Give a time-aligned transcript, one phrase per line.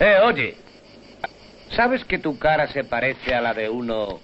[0.00, 0.56] Eh, oye.
[1.68, 4.20] ¿Sabes que tu cara se parece a la de uno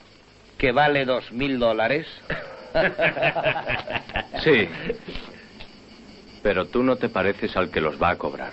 [0.59, 2.07] que vale dos mil dólares?
[4.45, 4.69] Sí.
[6.43, 8.53] Pero tú no te pareces al que los va a cobrar.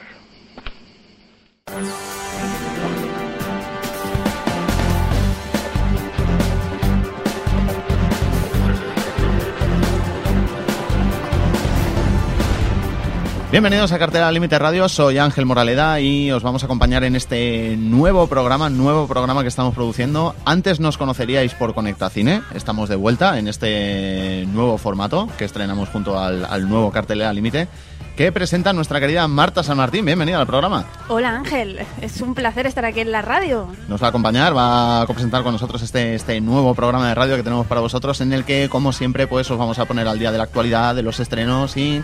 [13.53, 17.77] Bienvenidos a Cartera Límite Radio, soy Ángel Moraleda y os vamos a acompañar en este
[17.77, 20.33] nuevo programa, nuevo programa que estamos produciendo.
[20.43, 25.87] Antes nos conoceríais por Conecta Cine, estamos de vuelta en este nuevo formato que estrenamos
[25.89, 27.67] junto al, al nuevo Cartelera Límite
[28.15, 30.03] que presenta nuestra querida Marta San Martín.
[30.03, 30.85] Bienvenida al programa.
[31.07, 33.67] Hola Ángel, es un placer estar aquí en la radio.
[33.87, 37.35] Nos va a acompañar, va a presentar con nosotros este, este nuevo programa de radio
[37.35, 40.17] que tenemos para vosotros en el que, como siempre, pues os vamos a poner al
[40.17, 42.03] día de la actualidad, de los estrenos y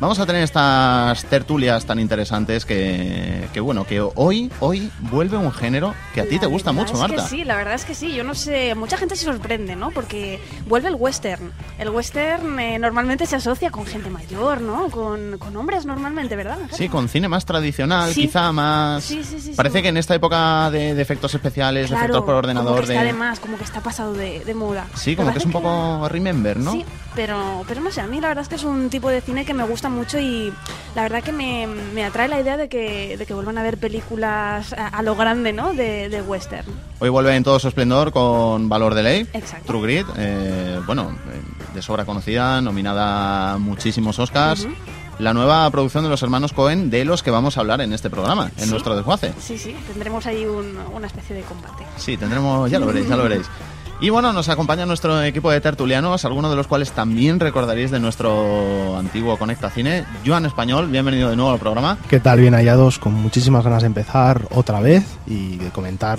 [0.00, 5.52] Vamos a tener estas tertulias tan interesantes que, que, bueno, que hoy, hoy vuelve un
[5.52, 7.22] género que a ti te gusta mucho, es Marta.
[7.22, 8.12] Que sí, la verdad es que sí.
[8.12, 9.90] Yo no sé, mucha gente se sorprende, ¿no?
[9.92, 11.52] Porque vuelve el western.
[11.78, 14.88] El western eh, normalmente se asocia con gente mayor, ¿no?
[14.90, 16.58] Con, con hombres normalmente, ¿verdad?
[16.72, 18.22] Sí, con cine más tradicional, Sí.
[18.26, 19.04] quizá más...
[19.04, 19.82] Sí, sí, sí, Parece sí.
[19.84, 23.00] que en esta época de, de efectos especiales, de efectos por ordenador, como que está
[23.00, 23.06] de...
[23.06, 24.86] de más, como que está pasado de, de moda.
[24.94, 26.72] Sí, como que es un poco remember, ¿no?
[26.72, 29.20] Sí, pero, pero no sé, a mí la verdad es que es un tipo de
[29.20, 30.52] cine que me gusta mucho y
[30.94, 33.78] la verdad que me, me atrae la idea de que, de que vuelvan a ver
[33.78, 35.72] películas a, a lo grande, ¿no?
[35.74, 36.66] De, de western.
[37.00, 39.66] Hoy vuelve en todo su esplendor con Valor de Ley, Exacto.
[39.66, 41.40] True Grit, eh, bueno, eh,
[41.74, 44.64] de sobra conocida, nominada a muchísimos Oscars.
[44.64, 44.74] Ujú.
[45.20, 48.10] La nueva producción de los hermanos Cohen, de los que vamos a hablar en este
[48.10, 48.70] programa, en Sí.
[48.70, 49.32] nuestro desguace.
[49.40, 51.84] Sí, sí, tendremos ahí un- una especie de combate.
[51.96, 53.46] Sí, tendremos, ya lo veréis, ya lo veréis.
[54.04, 57.98] Y bueno, nos acompaña nuestro equipo de tertulianos, algunos de los cuales también recordaréis de
[57.98, 60.04] nuestro antiguo Conecta Cine.
[60.26, 61.96] Joan Español, bienvenido de nuevo al programa.
[62.06, 62.38] ¿Qué tal?
[62.38, 66.18] Bien hallados, con muchísimas ganas de empezar otra vez y de comentar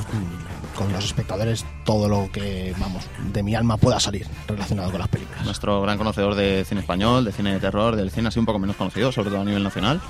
[0.75, 5.09] con los espectadores todo lo que, vamos, de mi alma pueda salir relacionado con las
[5.09, 5.45] películas.
[5.45, 8.57] Nuestro gran conocedor de cine español, de cine de terror, del cine así un poco
[8.57, 10.01] menos conocido, sobre todo a nivel nacional.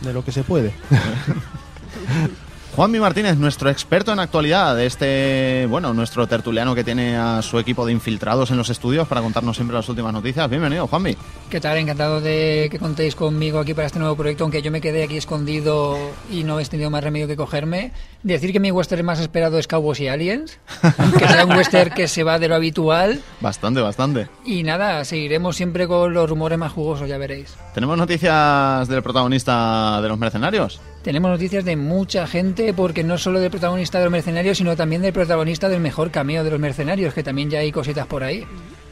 [0.00, 0.72] De lo que se puede.
[2.78, 7.84] Juanmi Martínez, nuestro experto en actualidad, este, bueno, nuestro tertuliano que tiene a su equipo
[7.84, 10.48] de infiltrados en los estudios para contarnos siempre las últimas noticias.
[10.48, 11.16] Bienvenido, Juanmi.
[11.50, 11.76] ¿Qué tal?
[11.78, 15.16] Encantado de que contéis conmigo aquí para este nuevo proyecto, aunque yo me quedé aquí
[15.16, 15.98] escondido
[16.30, 17.90] y no he tenido más remedio que cogerme.
[18.22, 20.60] Decir que mi western más esperado es Cowboys y Aliens,
[21.18, 23.20] que sea un western que se va de lo habitual.
[23.40, 24.28] Bastante, bastante.
[24.44, 27.56] Y nada, seguiremos siempre con los rumores más jugosos, ya veréis.
[27.74, 30.80] ¿Tenemos noticias del protagonista de los mercenarios?
[31.02, 35.00] Tenemos noticias de mucha gente, porque no solo del protagonista de los mercenarios, sino también
[35.00, 38.44] del protagonista del mejor cameo de los mercenarios, que también ya hay cositas por ahí.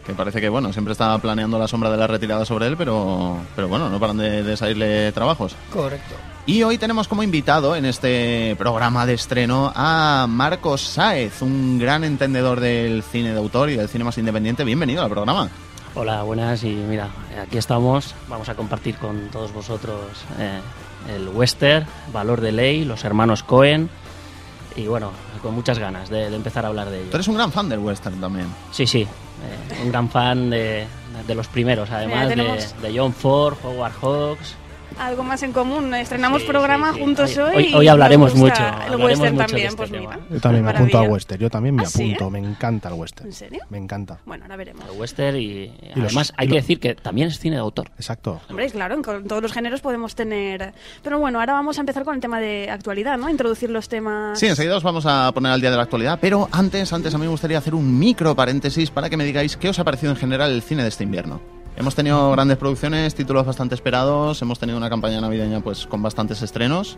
[0.07, 3.39] Que parece que, bueno, siempre está planeando la sombra de la retirada sobre él, pero,
[3.57, 5.57] pero bueno, no paran de, de salirle trabajos.
[5.73, 6.15] Correcto.
[6.47, 12.05] Y hoy tenemos como invitado en este programa de estreno a Marcos Sáez, un gran
[12.05, 14.63] entendedor del cine de autor y del cine más independiente.
[14.63, 15.49] Bienvenido al programa.
[15.97, 17.09] Hola, buenas y mira,
[17.43, 18.15] aquí estamos.
[18.29, 19.99] Vamos a compartir con todos vosotros
[20.39, 20.61] eh,
[21.09, 23.89] el western, Valor de Ley, los hermanos Cohen
[24.77, 25.11] y bueno,
[25.43, 27.11] con muchas ganas de, de empezar a hablar de ello.
[27.11, 28.47] Tú eres un gran fan del western también.
[28.73, 30.87] Sí, sí, eh, un gran fan de,
[31.27, 34.55] de los primeros, además Mira, de, de John Ford, Howard Hawks.
[34.99, 35.93] Algo más en común.
[35.95, 37.01] Estrenamos Sí, programa sí, sí.
[37.05, 37.55] juntos Hoy- hoy.
[37.57, 40.11] hoy- y hoy hablaremos mucho, El hablaremos western mucho también, este pues tema.
[40.17, 40.21] mira.
[40.31, 42.31] Yo también me apunto al western, yo también me ¿Ah, apunto, eh?
[42.31, 43.27] me encanta el western.
[43.27, 43.61] ¿En serio?
[43.69, 44.19] Me encanta.
[44.25, 44.85] Bueno, ahora veremos.
[44.91, 47.61] El western y los- además hay y que lo- decir que también es cine de
[47.61, 47.89] autor.
[47.99, 48.41] Exacto.
[48.49, 50.73] Hombre, claro, en con todos los géneros podemos tener...
[51.03, 53.29] Pero bueno, ahora vamos a empezar con el tema de actualidad, ¿no?
[53.29, 54.39] Introducir los temas...
[54.39, 57.19] Sí, enseguida os vamos a poner al día de la actualidad, pero antes, antes a
[57.19, 60.13] mí me gustaría hacer un micro paréntesis para que me digáis qué os ha parecido
[60.13, 61.41] en general el cine de este invierno.
[61.77, 66.41] Hemos tenido grandes producciones, títulos bastante esperados, hemos tenido una campaña navideña pues con bastantes
[66.41, 66.97] estrenos.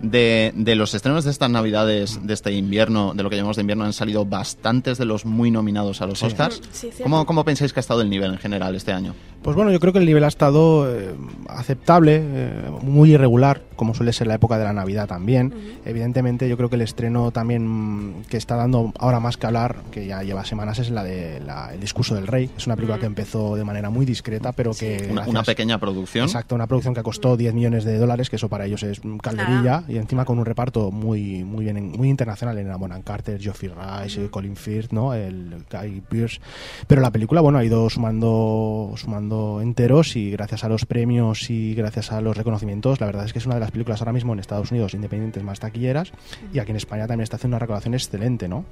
[0.00, 3.62] De, de los estrenos de estas navidades, de este invierno, de lo que llamamos de
[3.62, 6.26] invierno, han salido bastantes de los muy nominados a los Sí.
[6.26, 6.60] Oscars.
[6.72, 6.90] Sí.
[7.02, 9.14] ¿Cómo, ¿Cómo pensáis que ha estado el nivel en general este año?
[9.42, 11.14] Pues bueno, yo creo que el nivel ha estado eh,
[11.48, 15.52] aceptable, eh, muy irregular, como suele ser la época de la Navidad también.
[15.84, 20.06] Evidentemente, yo creo que el estreno también que está dando ahora más que hablar, que
[20.06, 22.48] ya lleva semanas, es la de la- El discurso del rey.
[22.56, 24.96] Es una película que empezó de manera muy discreta, pero que...
[25.04, 26.24] Una, gracias- una pequeña producción.
[26.24, 29.18] Exacto, una producción que costó 10 millones de dólares, que eso para ellos es un
[29.18, 33.70] calderilla, y encima con un reparto muy muy bien muy internacional en Bonham Carter, Geoffrey
[33.70, 35.14] Rice, Colin Firth, ¿no?
[35.14, 36.40] El Guy Pearce.
[36.86, 41.74] Pero la película, bueno, ha ido sumando sumando enteros y gracias a los premios y
[41.74, 44.32] gracias a los reconocimientos, la verdad es que es una de las películas ahora mismo
[44.32, 46.12] en Estados Unidos independientes más taquilleras
[46.52, 48.64] y aquí en España también está haciendo una recaudación excelente, ¿no?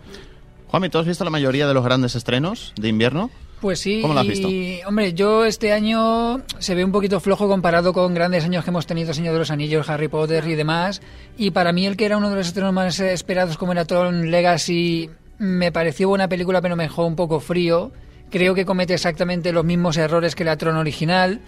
[0.68, 3.30] Juanmi, ¿tú has visto la mayoría de los grandes estrenos de invierno?
[3.62, 4.88] Pues sí, ¿Cómo lo has y, visto?
[4.88, 8.86] hombre, yo este año se ve un poquito flojo comparado con grandes años que hemos
[8.88, 11.00] tenido, Señor de los Anillos, Harry Potter y demás.
[11.38, 14.32] Y para mí el que era uno de los estrenos más esperados como era Tron
[14.32, 17.92] Legacy me pareció buena película pero me dejó un poco frío.
[18.30, 21.40] Creo que comete exactamente los mismos errores que la Tron original.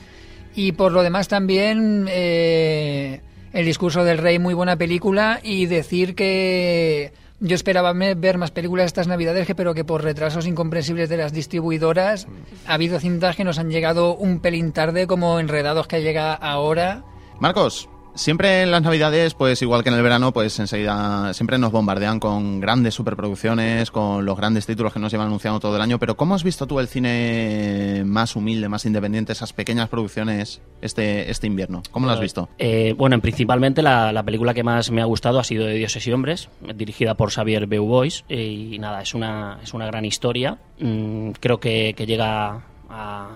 [0.54, 3.22] Y por lo demás también eh,
[3.52, 5.40] El discurso del rey, muy buena película.
[5.42, 11.08] Y decir que yo esperaba ver más películas estas navidades, pero que por retrasos incomprensibles
[11.08, 12.26] de las distribuidoras
[12.66, 17.04] ha habido cintas que nos han llegado un pelín tarde, como Enredados que llega ahora.
[17.40, 21.72] Marcos, siempre en las navidades, pues igual que en el verano, pues enseguida siempre nos
[21.72, 25.98] bombardean con grandes superproducciones, con los grandes títulos que nos llevan anunciando todo el año.
[25.98, 31.30] Pero ¿cómo has visto tú el cine más humilde, más independiente, esas pequeñas producciones este,
[31.30, 31.82] este invierno?
[31.90, 32.48] ¿Cómo lo has visto?
[32.58, 36.06] Eh, bueno, principalmente la, la película que más me ha gustado ha sido de Dioses
[36.06, 38.24] y Hombres, dirigida por Xavier Beaubois.
[38.28, 40.58] Y nada, es una, es una gran historia.
[40.78, 43.28] Mm, creo que, que llega a,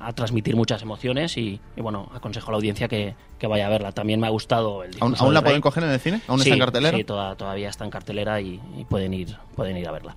[0.00, 3.70] a transmitir muchas emociones y, y, bueno, aconsejo a la audiencia que, que vaya a
[3.70, 3.92] verla.
[3.92, 5.46] También me ha gustado el ¿Aún, aún la rey.
[5.48, 6.20] pueden coger en el cine?
[6.28, 6.96] ¿Aún sí, está en cartelera?
[6.98, 10.16] Sí, toda- todavía está en cartelera y, y pueden ir pueden ir a verla.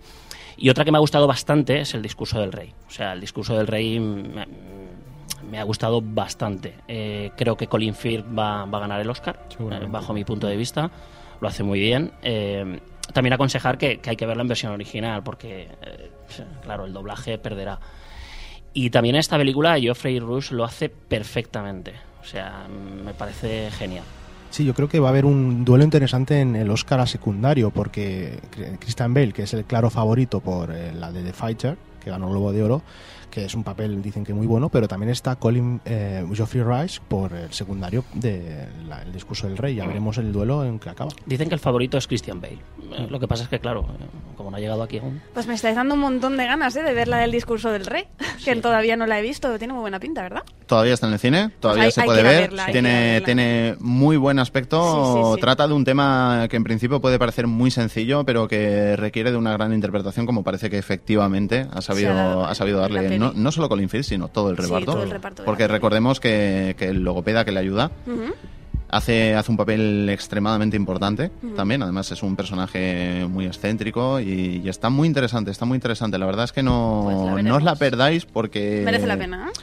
[0.57, 2.73] Y otra que me ha gustado bastante es el discurso del rey.
[2.87, 4.47] O sea, el discurso del rey me,
[5.49, 6.73] me ha gustado bastante.
[6.87, 10.47] Eh, creo que Colin Firth va, va a ganar el Oscar, eh, bajo mi punto
[10.47, 10.89] de vista.
[11.39, 12.11] Lo hace muy bien.
[12.23, 12.79] Eh,
[13.13, 16.11] también aconsejar que, que hay que verla en versión original, porque, eh,
[16.63, 17.79] claro, el doblaje perderá.
[18.79, 21.93] Y también en esta película Geoffrey Rush lo hace perfectamente.
[22.21, 22.67] O sea,
[23.03, 24.03] me parece genial.
[24.51, 27.71] Sí, yo creo que va a haber un duelo interesante en el Oscar a secundario,
[27.71, 28.37] porque
[28.79, 32.27] Christian Bale, que es el claro favorito por eh, la de The Fighter, que ganó
[32.27, 32.83] el Globo de Oro,
[33.31, 37.01] que es un papel, dicen que muy bueno, pero también está Colin eh, Geoffrey Rice
[37.07, 38.69] por el secundario del
[39.11, 39.75] discurso del rey.
[39.75, 41.11] Ya veremos el duelo en que acaba.
[41.25, 42.59] Dicen que el favorito es Christian Bale.
[42.93, 44.05] Eh, Lo que pasa es que, claro, eh,
[44.47, 45.21] como no ha llegado aquí aún.
[45.33, 46.81] Pues me estáis dando un montón de ganas ¿eh?
[46.83, 48.05] de ver la del discurso del rey,
[48.45, 49.57] que todavía no la he visto.
[49.57, 50.43] Tiene muy buena pinta, ¿verdad?
[50.67, 52.41] Todavía está en el cine, todavía hay- se puede ver.
[52.43, 54.79] verla, tiene, tiene muy buen aspecto.
[54.81, 55.41] Sí, sí, sí.
[55.41, 59.37] Trata de un tema que en principio puede parecer muy sencillo, pero que requiere de
[59.37, 63.33] una gran interpretación, como parece que efectivamente ha sabido, ha dado ha sabido darle no,
[63.33, 64.93] no solo Colin Firth, sino todo el Sí, reparto.
[64.93, 68.33] todo el reparto porque recordemos que, que el logopeda que le ayuda Ujú.
[68.89, 71.83] Hace, hace un papel extremadamente importante también.
[71.83, 75.51] Además, es un personaje muy excéntrico y, y está muy interesante.
[75.51, 76.17] Está muy interesante.
[76.17, 77.01] La verdad es que no,
[77.31, 78.81] Pues la no os la perdáis porque.
[78.85, 79.59] Merece la pena, ¿eh?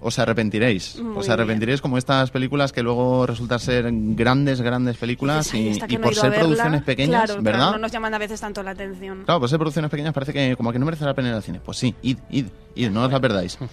[0.00, 1.00] Os arrepentiréis.
[1.02, 5.88] Muy os arrepentiréis como estas películas que luego resultan ser grandes, grandes películas Dices, "Ay,
[5.94, 6.44] y, no por ser verla".
[6.44, 7.58] producciones pequeñas, Claro, ¿verdad?
[7.60, 9.24] claro, no nos llaman a veces tanto la atención.
[9.24, 11.42] Claro, por ser producciones pequeñas parece que como que no merece la pena ir al
[11.42, 11.60] cine.
[11.64, 12.46] Pues sí, id, id,
[12.76, 13.58] id, no os la perdáis.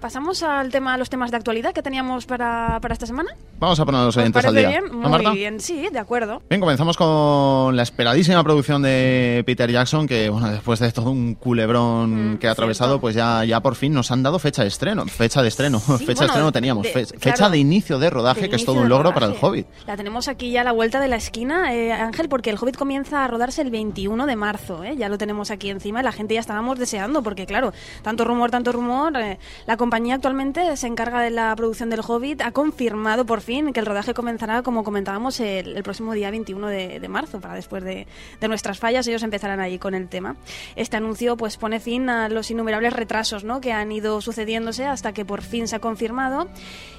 [0.00, 3.30] Pasamos al tema, a los temas de actualidad que teníamos para, para esta semana.
[3.58, 4.68] Vamos a poner a los ¿Os oyentes al día.
[4.68, 4.84] bien?
[4.92, 5.32] ¿No, Muy Marta?
[5.32, 6.40] bien, sí, de acuerdo.
[6.48, 11.34] Bien, comenzamos con la esperadísima producción de Peter Jackson, que bueno, después de todo un
[11.34, 13.00] culebrón Mm, que ha atravesado, cierto.
[13.00, 15.04] pues ya, ya por fin nos han dado fecha de estreno.
[15.06, 16.84] Fecha de estreno, fecha de estreno teníamos.
[16.84, 19.26] de- fe- claro, fecha de inicio de rodaje, de que es todo un logro para
[19.26, 19.34] el.
[19.40, 19.66] Hobbit.
[19.88, 22.76] La tenemos aquí ya a la vuelta de la esquina, eh, Ángel, porque el Hobbit
[22.76, 24.84] comienza a rodarse el 21 de marzo.
[24.84, 24.94] ¿eh?
[24.96, 27.72] Ya lo tenemos aquí encima y la gente ya estábamos deseando, porque claro,
[28.02, 29.16] tanto rumor, tanto rumor.
[29.16, 33.72] eh, la compañía actualmente se encarga de la producción del Hobbit, ha confirmado por fin
[33.72, 37.82] que el rodaje comenzará, como comentábamos, el, el próximo día 21 de, marzo, para después
[37.82, 38.06] de,
[38.38, 40.36] de nuestras fallas, ellos empezarán ahí con el tema.
[40.76, 43.62] Este anuncio pues pone fin a los innumerables retrasos ¿no?
[43.62, 46.48] que han ido sucediéndose hasta que por fin se ha confirmado.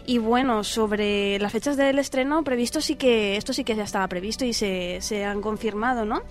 [0.07, 4.07] Y bueno, sobre las fechas del estreno previsto sí que esto sí que ya estaba
[4.07, 6.23] previsto y se, se han confirmado, ¿no?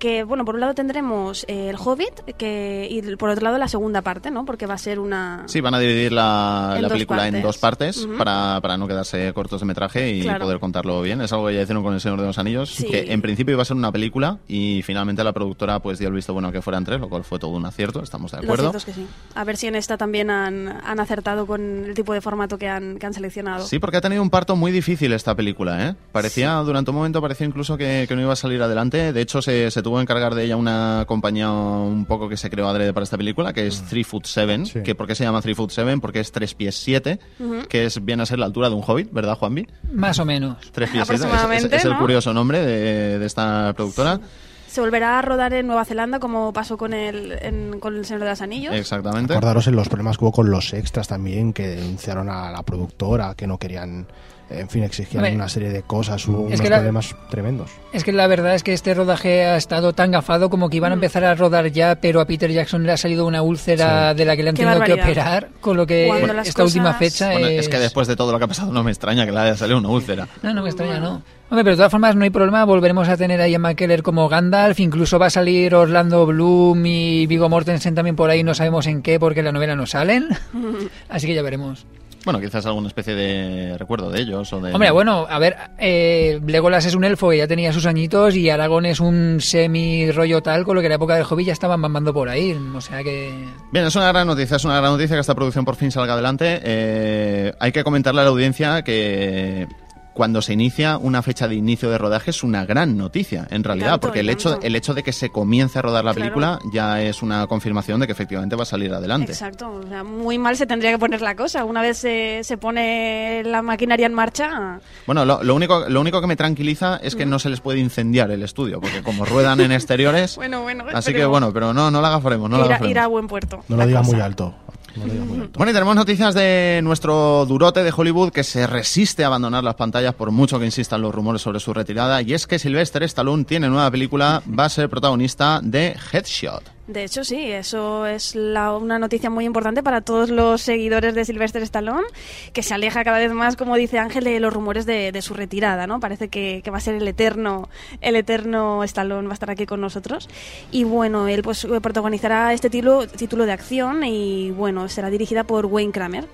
[0.00, 3.68] Que bueno, por un lado tendremos eh, el Hobbit que y por otro lado la
[3.68, 4.44] segunda parte, ¿no?
[4.46, 7.42] Porque va a ser una Sí, van a dividir la, En la película en partes.
[7.42, 8.16] dos partes Ujú.
[8.16, 10.46] para, para no quedarse cortos de metraje y Claro.
[10.46, 11.20] poder contarlo bien.
[11.20, 12.86] Es algo que ya hicieron con El Señor de los Anillos, Sí.
[12.86, 16.14] que en principio iba a ser una película y finalmente la productora pues dio el
[16.14, 18.70] visto bueno que fueran tres, lo cual fue todo un acierto, estamos de Lo acuerdo.
[18.70, 19.06] cierto es que sí.
[19.34, 22.68] A ver si en esta también han, han acertado con el tipo de formato que
[22.70, 23.66] han, que han seleccionado.
[23.66, 25.94] Sí, porque ha tenido un parto muy difícil esta película, ¿eh?
[26.10, 29.12] Parecía, durante un momento parecía incluso que, que no iba a salir adelante.
[29.12, 32.50] De hecho, se, se tuvo que encargar de ella una compañía un poco que se
[32.50, 34.66] creó adrede para esta película, que es Three Foot Seven.
[34.66, 34.82] Sí.
[34.82, 36.00] Que ¿Por qué se llama Three Foot Seven?
[36.00, 37.62] Porque es tres pies siete, Ujú.
[37.68, 39.66] que es viene a ser la altura de un hobbit, ¿verdad, Juanvi?
[39.92, 40.56] Más o menos.
[40.72, 41.24] Tres pies siete.
[41.24, 41.98] Es, es- es el ¿no?
[41.98, 44.20] curioso nombre de, de esta productora.
[44.66, 48.22] Se volverá a rodar en Nueva Zelanda como pasó con el, en- con el Señor
[48.22, 48.72] de los Anillos.
[48.72, 49.32] Exactamente.
[49.32, 53.34] Acordaros en los problemas que hubo con los extras también, que denunciaron a la productora,
[53.34, 54.06] que no querían
[54.50, 57.70] en fin, exigían Hombre, una serie de cosas, hubo unos la- problemas tremendos.
[57.92, 60.90] Es que la verdad es que este rodaje ha estado tan gafado como que iban
[60.92, 64.24] a empezar a rodar ya, pero a Peter Jackson le ha salido una úlcera de
[64.24, 67.30] la que le han Qué tenido que operar, con lo que Cuando esta última fecha
[67.32, 67.60] Bueno, es...
[67.60, 69.56] es que después de todo lo que ha pasado no me extraña que le haya
[69.56, 70.26] salido una úlcera.
[70.42, 71.22] No, no me extraña, no.
[71.50, 74.28] Hombre, pero de todas formas no hay problema, volveremos a tener ahí a McKellar como
[74.28, 78.86] Gandalf, incluso va a salir Orlando Bloom y Viggo Mortensen también por ahí, no sabemos
[78.86, 80.28] en qué porque en la novela no salen,
[81.08, 81.86] así que ya veremos.
[82.24, 84.72] Bueno, quizás alguna especie de recuerdo de ellos o de...
[84.74, 88.50] Hombre, bueno, a ver, eh, Legolas es un elfo que ya tenía sus añitos y
[88.50, 91.80] Aragón es un semi-rollo tal, con lo que en la época del Hobbit ya estaban
[91.80, 93.48] mamando por ahí, o sea que...
[93.72, 96.12] Bien, es una gran noticia, es una gran noticia que esta producción por fin salga
[96.12, 96.60] adelante.
[96.62, 99.66] Eh, hay que comentarle a la audiencia que
[100.14, 103.92] cuando se inicia una fecha de inicio de rodaje es una gran noticia, en realidad,
[103.92, 104.54] Tanto, porque el tanto.
[104.54, 106.24] hecho, el hecho de que se comience a rodar la Claro.
[106.24, 109.32] película ya es una confirmación de que efectivamente va a salir adelante.
[109.32, 111.64] Exacto, o sea, muy mal se tendría que poner la cosa.
[111.64, 116.20] Una vez se, se pone la maquinaria en marcha, Bueno, lo, lo único, lo único
[116.20, 119.60] que me tranquiliza es que no se les puede incendiar el estudio, porque como ruedan
[119.60, 120.36] en exteriores...
[120.36, 122.90] bueno, bueno, Así que bueno, pero no, no la agafaremos, no la agafaremos.
[122.90, 123.62] irá a buen puerto.
[123.68, 124.12] No lo digas cosa.
[124.16, 124.54] muy alto.
[124.96, 129.74] Bueno, y tenemos noticias de nuestro durote de Hollywood que se resiste a abandonar las
[129.74, 132.22] pantallas por mucho que insistan los rumores sobre su retirada.
[132.22, 136.79] Y es que Sylvester Stallone tiene nueva película, va a ser protagonista de Headshot.
[136.92, 141.24] De hecho, sí, eso es la- una noticia muy importante para todos los seguidores de
[141.24, 142.06] Sylvester Stallone,
[142.52, 145.34] que se aleja cada vez más, como dice Ángel, de los rumores de, de su
[145.34, 146.00] retirada, ¿no?
[146.00, 147.68] Parece que, que va a ser el eterno,
[148.00, 150.28] el eterno Stallone, va a estar aquí con nosotros.
[150.72, 155.66] Y bueno, él pues protagonizará este título, título de acción y bueno, será dirigida por
[155.66, 156.26] Wayne Kramer.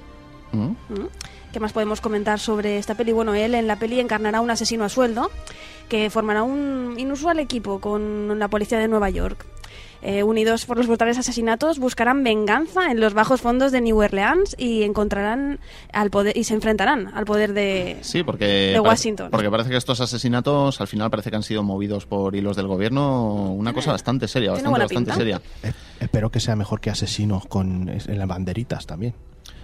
[0.53, 0.65] ¿Mm?
[0.89, 1.09] ¿Mm?
[1.53, 3.13] ¿Qué más podemos comentar sobre esta peli?
[3.13, 5.31] Bueno, él en la peli encarnará a un asesino a sueldo
[5.91, 9.45] que formará un inusual equipo con la policía de Nueva York.
[10.09, 14.55] Eh, unidos por los brutales asesinatos, buscarán venganza en los bajos fondos de New Orleans
[14.57, 15.59] y encontrarán
[15.93, 19.31] al poder y se enfrentarán al poder de Sí, porque, De Washington.
[19.33, 22.69] porque parece que estos asesinatos al final parece que han sido movidos por hilos del
[22.69, 23.53] gobierno.
[23.53, 25.41] Una cosa bastante seria, bastante, bastante seria.
[25.65, 29.13] Eh, Espero que sea mejor que asesinos con, en las banderitas también.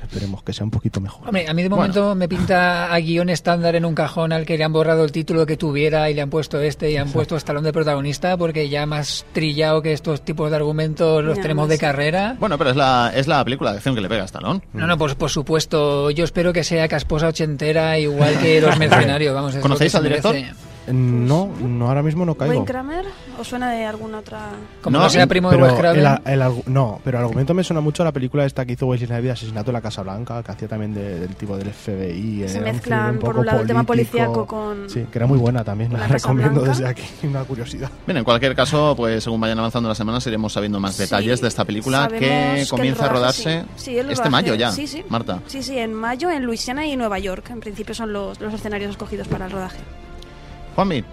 [0.03, 1.27] Esperemos que sea un poquito mejor.
[1.29, 1.81] Hombre, a mí de Bueno.
[1.83, 5.13] momento me pinta a guion estándar en un cajón al que le han borrado el
[5.13, 8.69] título que tuviera y le han puesto este y han puesto Stallone de protagonista porque
[8.69, 12.37] ya más trillado que estos tipos de argumentos los Ya, tenemos no de carrera.
[12.39, 14.61] Bueno, pero es la, es la película de acción que le pega a Stallone.
[14.73, 16.11] No, no, pues por supuesto.
[16.11, 19.35] Yo espero que sea casposa ochentera igual que los mercenarios.
[19.35, 20.33] Vamos, ¿Conocéis al director?
[20.35, 20.55] merece.
[20.87, 22.53] Eh, No, no, ahora mismo no caigo.
[22.55, 23.05] Wayne Kramer
[23.39, 24.51] o suena de alguna otra
[24.83, 26.01] Como No, no, sea primo de Pero Wes Craven.
[26.25, 28.73] el, el argu- no, pero el argumento me suena mucho a la película esta que
[28.73, 31.57] hizo Wesley Snipes de Asesinato en la Casa Blanca, que hacía también de- del tipo
[31.57, 32.49] del FBI.
[32.49, 35.63] Se mezclan, un por un lado, el tema policíaco con- Sí, que era muy buena
[35.65, 36.71] también, la, recomiendo Blanca.
[36.71, 37.91] desde aquí, una curiosidad.
[38.07, 41.41] Bien, en cualquier caso, pues según vayan avanzando las semanas iremos sabiendo más Sí, detalles
[41.41, 43.85] de esta película que el comienza a rodaje, rodarse sí.
[43.85, 44.73] Sí, el este rodaje, mayo ya.
[44.73, 45.05] Sí, sí.
[45.09, 45.41] Marta.
[45.47, 47.51] Sí, sí, en mayo en Luisiana y Nueva York.
[47.51, 49.79] En principio son los, los escenarios escogidos para el rodaje.
[50.75, 51.05] Juanmi,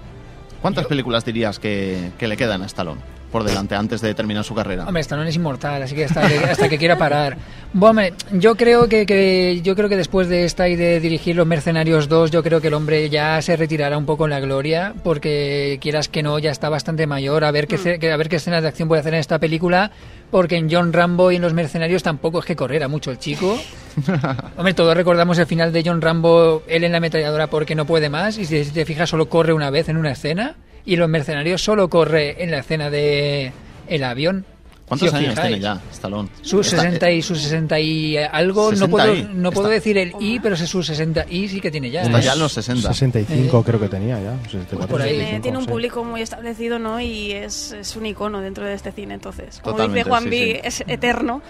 [0.62, 4.54] ¿cuántas películas dirías que, que le quedan a Stallone por delante antes de terminar su
[4.56, 4.86] carrera?
[4.86, 7.38] Hombre, Stallone es inmortal, así que hasta que, hasta que quiera parar.
[7.74, 11.36] Bueno, hombre, yo creo que, que- yo creo que después de esta y de dirigir
[11.36, 14.40] Los Mercenarios 2, yo creo que el hombre ya se retirará un poco en la
[14.40, 17.44] gloria, porque quieras que no, ya está bastante mayor.
[17.44, 19.92] A ver qué, que- a ver qué escenas de acción puede hacer en esta película,
[20.32, 23.60] porque en John Rambo y en Los Mercenarios tampoco es que corriera mucho el chico.
[24.58, 28.10] Hombre, todos recordamos el final de John Rambo, él en la ametralladora porque no puede
[28.10, 30.56] más, y si te fijas solo corre una vez en una escena,
[30.92, 33.52] y Los Mercenarios solo corre en la escena de
[33.88, 34.46] el avión.
[34.86, 35.48] ¿Cuántos Si os años fijáis.
[35.50, 36.30] tiene ya Stallone?
[36.42, 39.22] Sus Está- 60 y sus 60 y algo, 60 no puedo, y.
[39.36, 42.02] no puedo Está- decir el I, pero sus 60 y sí que tiene ya.
[42.02, 42.24] Está ¿eh?
[42.24, 42.88] ya en los 60.
[42.92, 44.36] 65 creo que tenía ya.
[44.46, 45.10] 64, Por ahí.
[45.10, 45.70] Tiene, 65, tiene un sí.
[45.70, 47.00] público muy establecido, ¿no?
[47.00, 49.60] Y es, es un icono dentro de este cine, entonces.
[49.62, 50.68] Como Totalmente, dice Juan sí, B, sí.
[50.68, 51.42] es eterno.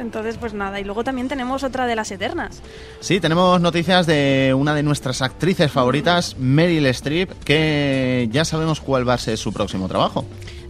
[0.00, 0.80] Entonces, pues nada.
[0.80, 2.62] Y luego también tenemos otra de las eternas.
[3.00, 9.08] Sí, tenemos noticias de una de nuestras actrices favoritas, Meryl Streep, que ya sabemos cuál
[9.08, 10.24] va a ser su próximo trabajo.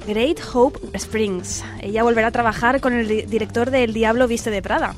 [0.06, 1.62] Great Hope Springs.
[1.80, 4.94] Ella volverá a trabajar con el di- director de El Diablo Viste de Prada.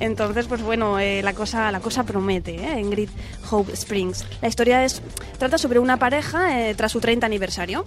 [0.00, 2.78] Entonces, pues bueno, eh, la, cosa, la cosa promete ¿eh?
[2.78, 3.10] en Great
[3.50, 4.24] Hope Springs.
[4.40, 5.02] La historia es
[5.38, 7.84] trata sobre una pareja eh, tras su 30 aniversario.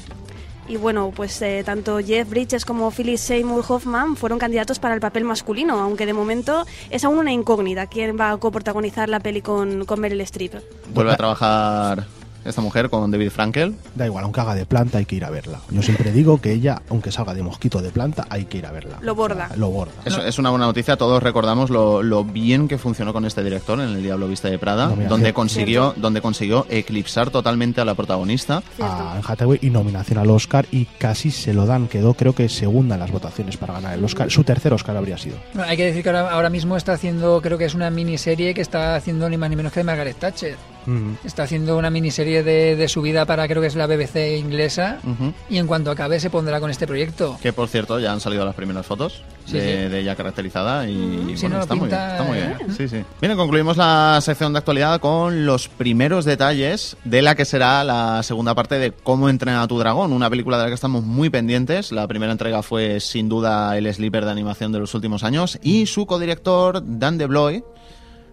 [0.67, 5.01] Y bueno, pues eh, tanto Jeff Bridges como Phyllis Seymour Hoffman fueron candidatos para el
[5.01, 9.41] papel masculino, aunque de momento es aún una incógnita quién va a coprotagonizar la peli
[9.41, 10.55] con, con Meryl Streep.
[10.93, 12.05] Vuelve a trabajar
[12.45, 13.75] esta mujer con David Frankel.
[13.95, 15.59] Da igual, aunque haga de planta hay que ir a verla.
[15.69, 18.71] Yo siempre digo que ella, aunque salga de mosquito de planta, hay que ir a
[18.71, 18.97] verla.
[19.01, 19.45] Lo borda.
[19.45, 19.93] O sea, lo borda.
[20.05, 23.79] Es, es una buena noticia, todos recordamos lo, lo bien que funcionó con este director
[23.79, 25.09] en El Diablo Viste de Prada, Nominación.
[25.09, 28.61] donde consiguió, donde consiguió eclipsar totalmente a la protagonista.
[28.79, 31.87] a Anne Hathaway y nominación al Oscar y casi se lo dan.
[31.87, 34.29] Quedó creo que segunda en las votaciones para ganar el Oscar.
[34.31, 35.37] Su tercer Oscar habría sido.
[35.53, 38.53] Bueno, hay que decir que ahora, ahora mismo está haciendo, creo que es una miniserie
[38.53, 40.55] que está haciendo ni más ni menos que de Margaret Thatcher.
[40.85, 41.13] Mm.
[41.25, 44.99] Está haciendo una miniserie de, de su vida para creo que es la BBC inglesa.
[45.03, 45.33] Ujú.
[45.49, 47.37] Y en cuanto acabe se pondrá con este proyecto.
[47.41, 49.89] Que por cierto ya han salido las primeras fotos Sí, de, sí.
[49.89, 52.57] de ella caracterizada y Sí, bueno, no, está, muy bien, está muy bien.
[52.77, 53.03] Sí, sí.
[53.21, 58.23] Bien, concluimos la sección de actualidad con los primeros detalles de la que será la
[58.23, 61.29] segunda parte de Cómo entrena a tu dragón, una película de la que estamos muy
[61.29, 61.91] pendientes.
[61.91, 65.87] La primera entrega fue sin duda el sleeper de animación de los últimos años y
[65.87, 67.63] su codirector Dan DeBloy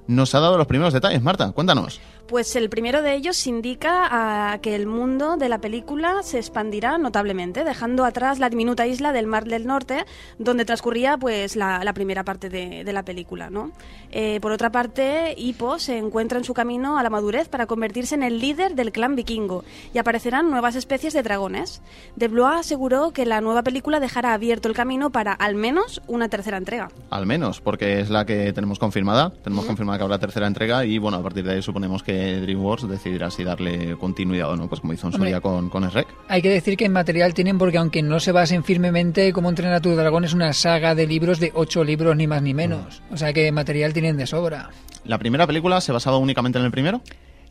[0.07, 1.23] nos ha dado los primeros detalles.
[1.23, 2.01] Marta, cuéntanos.
[2.31, 6.97] Pues el primero de ellos indica a que el mundo de la película se expandirá
[6.97, 10.05] notablemente, dejando atrás la diminuta isla del Mar del Norte,
[10.39, 13.51] donde transcurría pues la, la primera parte de, de la película.
[13.51, 13.73] ¿no?
[14.13, 18.15] Eh, por otra parte, Hippo se encuentra en su camino a la madurez para convertirse
[18.15, 21.83] en el líder del clan vikingo y aparecerán nuevas especies de dragones.
[22.15, 26.29] De Blois aseguró que la nueva película dejará abierto el camino para al menos una
[26.29, 26.93] tercera entrega.
[27.11, 29.33] Al menos, porque es la que tenemos confirmada.
[29.43, 32.89] Tenemos confirmada que habrá tercera entrega y bueno, a partir de ahí suponemos que DreamWorks
[32.89, 36.09] decidirá si darle continuidad o no, pues como hizo en día con, con Shrek.
[36.29, 39.75] Hay que decir que en material tienen, porque aunque no se basen firmemente, como entrenar
[39.75, 43.03] a tu dragón es una saga de libros de ocho libros, ni más ni menos.
[43.11, 44.71] O sea que material tienen de sobra.
[45.05, 47.01] La primera película se basaba únicamente en el primero.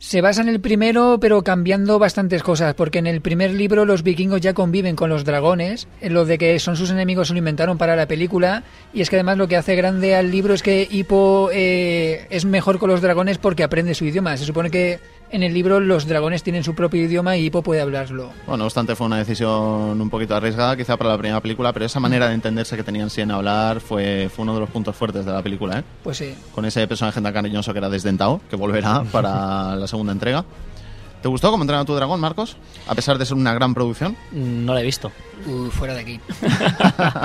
[0.02, 4.02] Se basa en el primero, pero cambiando bastantes cosas, porque en el primer libro los
[4.02, 7.76] vikingos ya conviven con los dragones, lo de que son sus enemigos se lo inventaron
[7.76, 8.62] para la película,
[8.94, 12.46] y es que además lo que hace grande al libro es que Hippo eh, es
[12.46, 14.38] mejor con los dragones porque aprende su idioma.
[14.38, 17.80] Se supone que en el libro los dragones tienen su propio idioma y Hippo puede
[17.80, 18.30] hablarlo.
[18.46, 21.86] Bueno, no obstante, fue una decisión un poquito arriesgada, quizá para la primera película, pero
[21.86, 24.94] esa manera de entenderse que tenían sí en hablar fue, fue uno de los puntos
[24.96, 25.84] fuertes de la película, ¿eh?
[26.02, 26.34] Pues sí.
[26.54, 30.44] Con ese personaje tan cariñoso que era desdentado, que volverá para la segunda entrega.
[31.22, 32.56] ¿Te gustó cómo entrena a tu dragón, Marcos?
[32.88, 34.16] A pesar de ser una gran producción.
[34.32, 35.12] No la he visto.
[35.46, 36.20] Uh, fuera de aquí.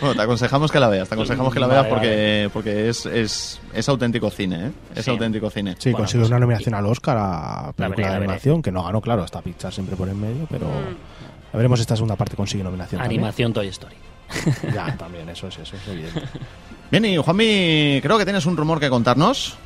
[0.00, 3.06] Bueno, te aconsejamos que la veas, te aconsejamos que la veas Vale, porque, porque es,
[3.06, 4.72] es, es auténtico cine, ¿eh?
[4.94, 5.10] Es Sí.
[5.10, 5.74] auténtico cine.
[5.78, 8.70] Sí, Bueno, consiguió pues- una nominación al Oscar a película veré, la de animación, que
[8.70, 11.54] no ganó, claro, está Pixar siempre por en medio, pero Mm.
[11.54, 13.00] a veremos si esta segunda parte consigue nominación.
[13.00, 13.96] Animación Toy Story.
[14.74, 16.22] Ya, también, eso es, eso es evidente.
[16.90, 19.56] Bien, y Juanmi, creo que tienes un rumor que contarnos.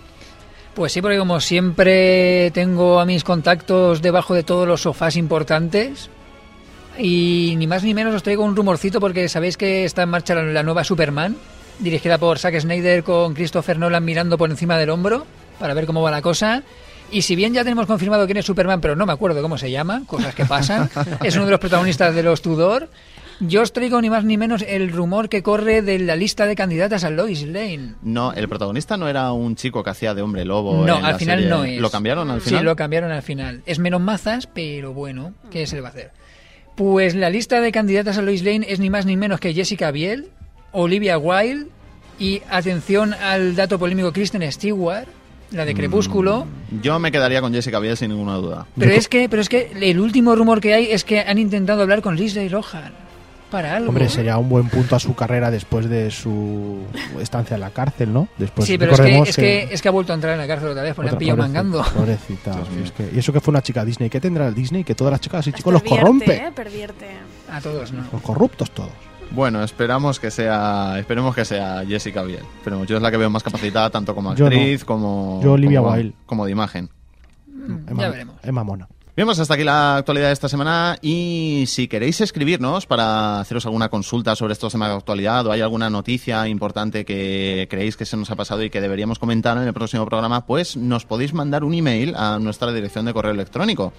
[0.75, 6.11] Pues sí, porque como siempre tengo a mis contactos debajo de todos los sofás importantes.
[6.99, 10.35] Y ni más ni menos os traigo un rumorcito porque sabéis que está en marcha
[10.35, 11.37] la, nueva Superman,
[11.79, 15.27] dirigida por Zack Snyder con Christopher Nolan mirando por encima del hombro
[15.59, 16.63] para ver cómo va la cosa.
[17.11, 19.71] Y si bien ya tenemos confirmado quién es Superman, pero no me acuerdo cómo se
[19.71, 20.89] llama, cosas que pasan,
[21.25, 22.89] es uno de los protagonistas de los Tudor.
[23.41, 26.55] Yo os traigo ni más ni menos el rumor que corre de la lista de
[26.55, 27.95] candidatas a Lois Lane.
[28.03, 30.85] No, el protagonista no era un chico que hacía de hombre lobo.
[30.87, 31.51] No, en al la final serie.
[31.51, 31.81] no es.
[31.81, 32.61] ¿Lo cambiaron al final?
[32.61, 33.63] Sí, lo cambiaron al final.
[33.65, 36.11] Es menos mazas, pero bueno, ¿qué se le va a hacer?
[36.77, 39.91] Pues la lista de candidatas a Lois Lane es ni más ni menos que Jessica
[39.91, 40.29] Biel,
[40.73, 41.69] Olivia Wilde
[42.19, 45.09] y, atención al dato polémico, Kristen Stewart,
[45.51, 46.47] la de Crepúsculo.
[46.83, 48.67] Yo me quedaría con Jessica Biel sin ninguna duda.
[48.79, 51.81] Pero es que, pero es que el último rumor que hay es que han intentado
[51.81, 53.10] hablar con Lindsay Lohan
[53.51, 53.89] para algo.
[53.91, 56.79] Hombre, sería un buen punto a su carrera después de su
[57.21, 58.29] estancia en la cárcel, ¿no?
[58.39, 60.47] Después sí, pero es que, es, que, es que ha vuelto a entrar en la
[60.47, 61.85] cárcel otra vez, porque le han pillado pobrecita, mangando.
[61.95, 62.59] Pobrecita.
[62.83, 64.09] Es que- y eso que fue una chica Disney.
[64.09, 64.85] ¿Qué tendrá el Disney?
[64.85, 66.35] Que todas las chicas y chicos los corrompe.
[66.37, 66.53] ¿eh?
[66.55, 67.07] Pervierte.
[67.51, 68.05] A todos, ¿no?
[68.13, 68.91] Los corruptos todos.
[69.33, 72.43] Bueno, esperamos que sea, esperemos que sea Jessica Biel.
[72.65, 74.57] Pero yo es la que veo más capacitada tanto como Yo no.
[74.57, 76.15] actriz como Yo Olivia como, Wilde.
[76.27, 76.91] como de imagen.
[77.87, 78.37] Emma, ya veremos.
[78.43, 78.89] Emma Mona.
[79.21, 83.67] Bien, pues hasta aquí la actualidad de esta semana y si queréis escribirnos para haceros
[83.67, 88.07] alguna consulta sobre estos temas de actualidad o hay alguna noticia importante que creéis que
[88.07, 91.35] se nos ha pasado y que deberíamos comentar en el próximo programa, pues nos podéis
[91.35, 93.93] mandar un email a nuestra dirección de correo electrónico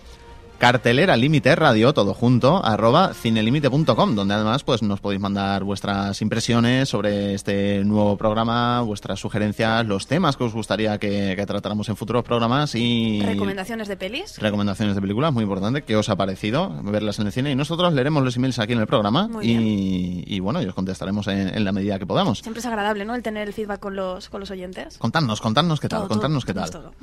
[0.61, 6.87] cartelera límite radio todo junto arroba cinelimite.com donde además pues nos podéis mandar vuestras impresiones
[6.87, 11.95] sobre este nuevo programa vuestras sugerencias los temas que os gustaría que, que tratáramos en
[11.95, 14.37] futuros programas y Recomendaciones de pelis.
[14.37, 15.81] recomendaciones de películas, muy importante.
[15.81, 17.49] ¿Qué os ha parecido verlas en el cine?
[17.51, 21.25] Y nosotros leeremos los emails aquí en el programa y, y, bueno, y os contestaremos
[21.27, 22.37] en, en la medida que podamos.
[22.39, 23.15] Siempre es agradable, ¿no?
[23.15, 24.99] El tener el feedback con los, con los oyentes.
[24.99, 26.69] Contadnos, contadnos qué tal, Todo, contadnos todo, qué tal.
[26.69, 26.93] todo.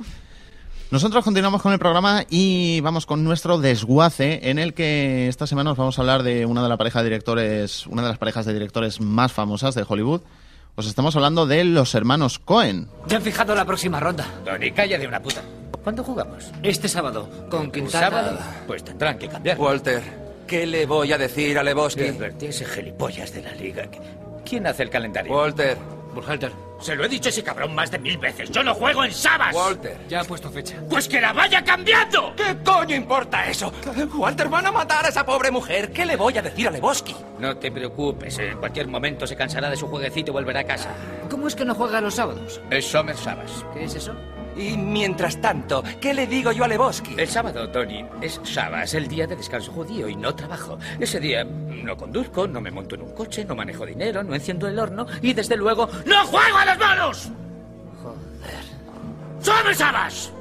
[0.91, 5.71] Nosotros continuamos con el programa y vamos con nuestro desguace en el que esta semana
[5.71, 8.47] os vamos a hablar de una de las parejas de directores, una de las parejas
[8.47, 10.21] de directores más famosas de Hollywood.
[10.73, 12.87] Os estamos hablando de los hermanos Cohen.
[13.07, 14.25] Ya han fijado la próxima ronda.
[14.43, 15.43] Tony, calla de una puta.
[15.83, 16.51] ¿Cuándo jugamos?
[16.63, 18.09] Este sábado, con Quintana.
[18.09, 18.39] ¿Sábado?
[18.65, 19.59] Pues tendrán que cambiar.
[19.59, 20.01] Walter,
[20.47, 22.01] ¿qué le voy a decir a Lebowski?
[22.01, 23.87] Que advertí ese gilipollas de la liga.
[24.43, 25.35] ¿Quién hace el calendario?
[25.35, 25.77] Walter,
[26.13, 28.49] Burhalter, Se lo he dicho a ese cabrón más de mil veces.
[28.51, 29.53] Yo no juego en Sabas.
[29.53, 29.97] Walter.
[30.07, 30.75] ya ha puesto fecha.
[30.89, 32.33] Pues que la vaya cambiando.
[32.35, 33.71] ¿Qué coño importa eso?
[34.15, 35.91] Walter, van a matar a esa pobre mujer.
[35.91, 37.15] ¿Qué le voy a decir a Lebowski?
[37.39, 38.39] No te preocupes.
[38.39, 40.89] En cualquier momento se cansará de su jueguecito y volverá a casa.
[41.29, 42.59] ¿Cómo es que no juega los sábados?
[42.69, 43.65] Es Summer Sabas.
[43.73, 44.15] ¿Qué es eso?
[44.59, 47.15] Y mientras tanto, ¿qué le digo yo a Lebowski?
[47.17, 50.77] El sábado, Tony, es Shabbos, el día de descanso judío y no trabajo.
[50.99, 54.67] Ese día no conduzco, no me monto en un coche, no manejo dinero, no enciendo
[54.67, 57.29] el horno y desde luego ¡no juego a los malos!
[58.03, 58.63] Joder.
[59.41, 60.33] ¡Sobre Shabbos!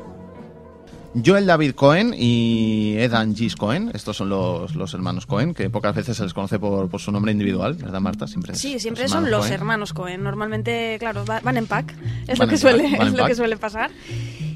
[1.25, 5.95] Joel David Cohen y Edan Gis Cohen, estos son los, los hermanos Cohen, que pocas
[5.95, 8.27] veces se les conoce por, por su nombre individual, ¿verdad, Marta?
[8.27, 9.53] Siempre es Sí, siempre los son los Cohen.
[9.53, 10.23] hermanos Cohen.
[10.23, 11.95] Normalmente, claro, va- van en pack.
[12.27, 13.91] Es Van lo que suele, es lo que suele pasar.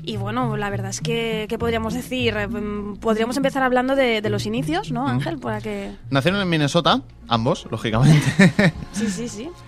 [0.05, 2.35] Y bueno, la verdad es que, ¿qué podríamos decir?
[2.37, 5.38] Eh, mm, Podríamos empezar hablando de, de los inicios, ¿no, Ángel?
[5.38, 5.92] Para que...
[6.11, 8.20] Nacieron en Minnesota, ambos, lógicamente.
[8.92, 9.48] Sí, sí, sí.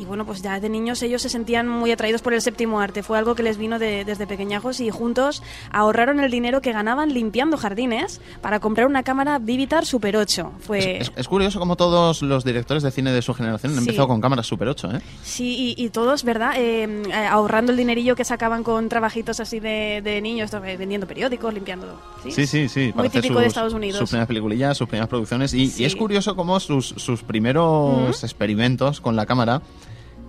[0.00, 3.02] Y bueno, pues ya de niños ellos se sentían muy atraídos por el séptimo arte.
[3.02, 7.12] Fue algo que les vino de- desde pequeñajos y juntos ahorraron el dinero que ganaban
[7.12, 10.52] limpiando jardines para comprar una cámara Vivitar Super 8.
[10.60, 10.98] Fue...
[11.02, 13.84] es, es curioso como todos los directores de cine de su generación han Sí.
[13.90, 15.00] empezado con cámaras Super 8, ¿eh?
[15.22, 16.54] Sí, y, y todos, ¿verdad?
[16.56, 21.06] Eh, eh, ahorrando el dinerillo que sacaban con trabajitos así de, de niños, eh, vendiendo
[21.06, 22.00] periódicos, limpiando.
[22.22, 22.92] Sí, Sí, sí, sí.
[22.94, 23.98] Muy típico de sus- Estados Unidos.
[23.98, 25.52] Sus primeras peliculillas, sus primeras producciones.
[25.52, 25.82] Y, Sí.
[25.82, 29.60] y es curioso cómo sus, sus primeros experimentos con la cámara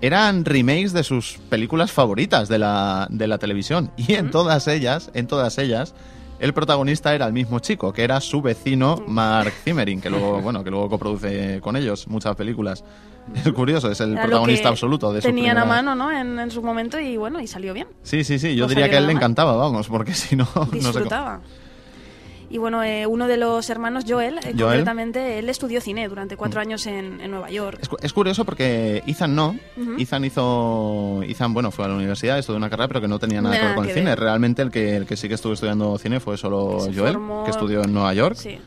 [0.02, 3.92] eran remakes de sus películas favoritas de la, de la televisión.
[3.98, 5.94] Y en todas ellas, en todas ellas,
[6.40, 10.64] el protagonista era el mismo chico, que era su vecino Mark Zimmering, que luego, bueno,
[10.64, 12.84] que luego coproduce con ellos muchas películas.
[13.36, 16.12] Es curioso, es el Era protagonista absoluto de su Tenían a primera- mano, ¿no?
[16.12, 17.88] En, en su momento y bueno, y salió bien.
[18.02, 18.56] Sí, sí, sí.
[18.56, 21.42] Yo No diría que a él le encantaba, vamos, porque si no, no sé cómo.
[22.52, 24.58] Y bueno, eh, uno de los hermanos, Joel, eh, Joel.
[24.60, 27.80] concretamente, él estudió cine durante cuatro años en, en Nueva York.
[27.82, 29.56] Es, es curioso porque Ethan no.
[29.78, 29.96] Ujú.
[29.98, 31.22] Ethan hizo.
[31.24, 33.62] Ethan, bueno, fue a la universidad, estudió una carrera, pero que no tenía nada, que
[33.62, 34.16] Nada ver con que el cine.
[34.16, 37.44] Realmente el que, el que sí que estuvo estudiando cine fue solo Que Joel, formó-
[37.46, 38.36] que estudió en Nueva York.
[38.36, 38.58] Sí.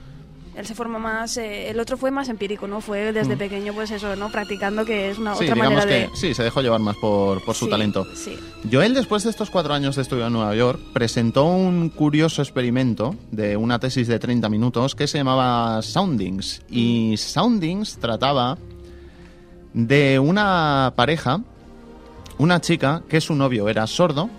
[0.56, 2.80] Él se formó más, eh, el otro fue más empírico, ¿no?
[2.80, 3.38] Fue desde Mm.
[3.38, 4.30] pequeño, pues eso, ¿no?
[4.30, 6.16] Practicando, que es una Sí, otra digamos manera que de...
[6.16, 8.06] sí, se dejó llevar más por, por su Sí, talento.
[8.14, 8.38] Sí.
[8.70, 13.16] Joel, después de estos cuatro años de estudio en Nueva York, presentó un curioso experimento
[13.32, 16.62] de una tesis de 30 minutos que se llamaba Soundings.
[16.70, 18.56] Y Soundings trataba
[19.72, 21.40] de una pareja,
[22.38, 24.30] una chica que su novio era sordo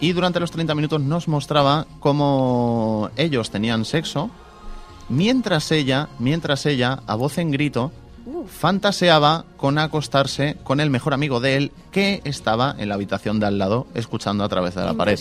[0.00, 4.30] y durante los 30 minutos nos mostraba cómo ellos tenían sexo
[5.08, 7.92] mientras ella, mientras ella, a voz en grito,
[8.46, 13.46] fantaseaba con acostarse con el mejor amigo de él que estaba en la habitación de
[13.46, 15.18] al lado escuchando a través de la pared.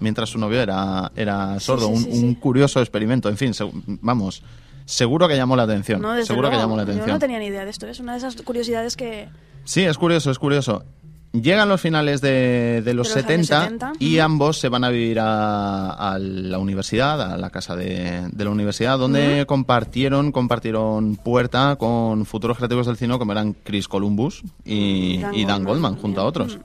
[0.00, 1.88] Mientras su novio era, era sordo.
[1.88, 2.36] sí, un, sí, un sí.
[2.36, 3.28] curioso experimento.
[3.28, 4.42] En fin, se- vamos,
[4.84, 6.00] seguro que llamó la atención.
[6.00, 7.10] No, seguro que llamó la Yo atención.
[7.10, 9.28] no tenía ni idea de esto, es una de esas curiosidades que...
[9.64, 10.84] Sí, es curioso, es curioso.
[11.32, 14.84] Llegan los finales de, de los, De los años 70, 70, y ambos se van
[14.84, 20.32] a vivir a, a la universidad, a la casa de, de la universidad, donde compartieron
[20.32, 25.64] compartieron puerta con futuros creativos del cine como eran Chris Columbus y, Dan y Dan
[25.64, 26.56] Goldman, Goldman, junto a otros.
[26.56, 26.60] Mm.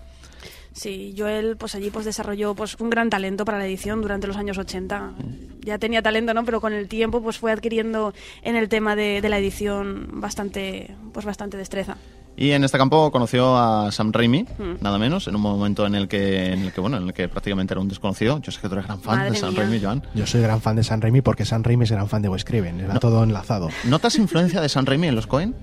[0.74, 4.38] Sí, Joel pues allí pues desarrolló pues un gran talento para la edición durante los
[4.38, 5.14] años 80.
[5.62, 6.44] Ya tenía talento, ¿no?
[6.46, 10.96] Pero con el tiempo pues fue adquiriendo en el tema de, de la edición bastante
[11.14, 11.98] pues bastante destreza.
[12.36, 14.82] Y en este campo conoció a Sam Raimi, Mm.
[14.82, 17.28] nada menos, en un momento en el que, en el que bueno, en el que
[17.30, 18.40] prácticamente era un desconocido.
[18.42, 19.62] Yo sé que tú eres gran fan Madre de Sam mía.
[19.64, 20.04] Raimi, Joan.
[20.16, 22.44] Yo soy gran fan de San Raimi porque San Raimi es gran fan de Wes
[22.44, 22.88] Craven.
[22.90, 23.70] Va todo enlazado.
[23.84, 25.54] ¿Notas influencia de Sam Raimi en los Cohen?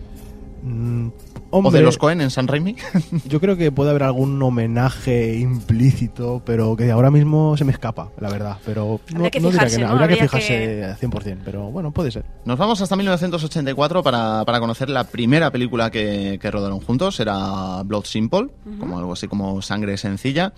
[0.63, 1.09] Mm,
[1.51, 2.77] ¿O de hombre, los Cohen en Sam Raimi?
[3.29, 8.11] Yo creo que puede haber algún homenaje implícito, pero que ahora mismo se me escapa,
[8.21, 8.59] la verdad.
[8.65, 9.89] Pero no, Habría que no diría fijarse, no.
[9.89, 10.03] ¿no?
[10.03, 12.25] Habría que fijarse al 100%, pero bueno, puede ser.
[12.45, 17.19] Nos vamos hasta 1984 para, para conocer la primera película que, que rodaron juntos.
[17.21, 20.53] Era Blood Simple, como algo así como Sangre Sencilla.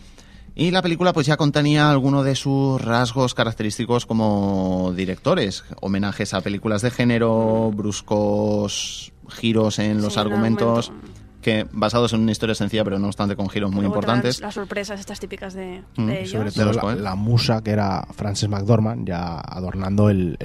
[0.54, 5.64] Y la película pues ya contenía algunos de sus rasgos característicos como directores.
[5.80, 11.12] Homenajes a películas de género, bruscos giros en los Sí, argumentos, argumento.
[11.40, 14.36] que basados en una historia sencilla pero no obstante con giros muy importantes.
[14.36, 16.30] Las, las sorpresas estas típicas de, Mm, de y ellos.
[16.30, 17.02] Sobre De todo los la, Coen.
[17.02, 20.36] la musa que era Frances McDormand, ya adornando el,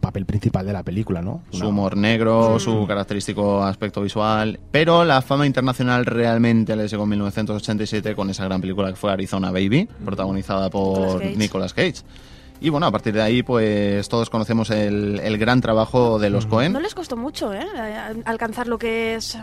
[0.00, 1.42] papel principal de la película, ¿no?
[1.50, 7.10] su humor negro, su característico aspecto visual, pero la fama internacional realmente les llegó en
[7.10, 11.36] 1987 con esa gran película que fue Arizona Baby, protagonizada por Nicolas Cage.
[11.36, 11.94] Nicolas Cage.
[12.62, 16.46] Y bueno, a partir de ahí, pues todos conocemos el, el gran trabajo de los
[16.46, 16.72] Cohen.
[16.72, 17.66] No les costó mucho, ¿eh?
[18.24, 19.36] Alcanzar lo que es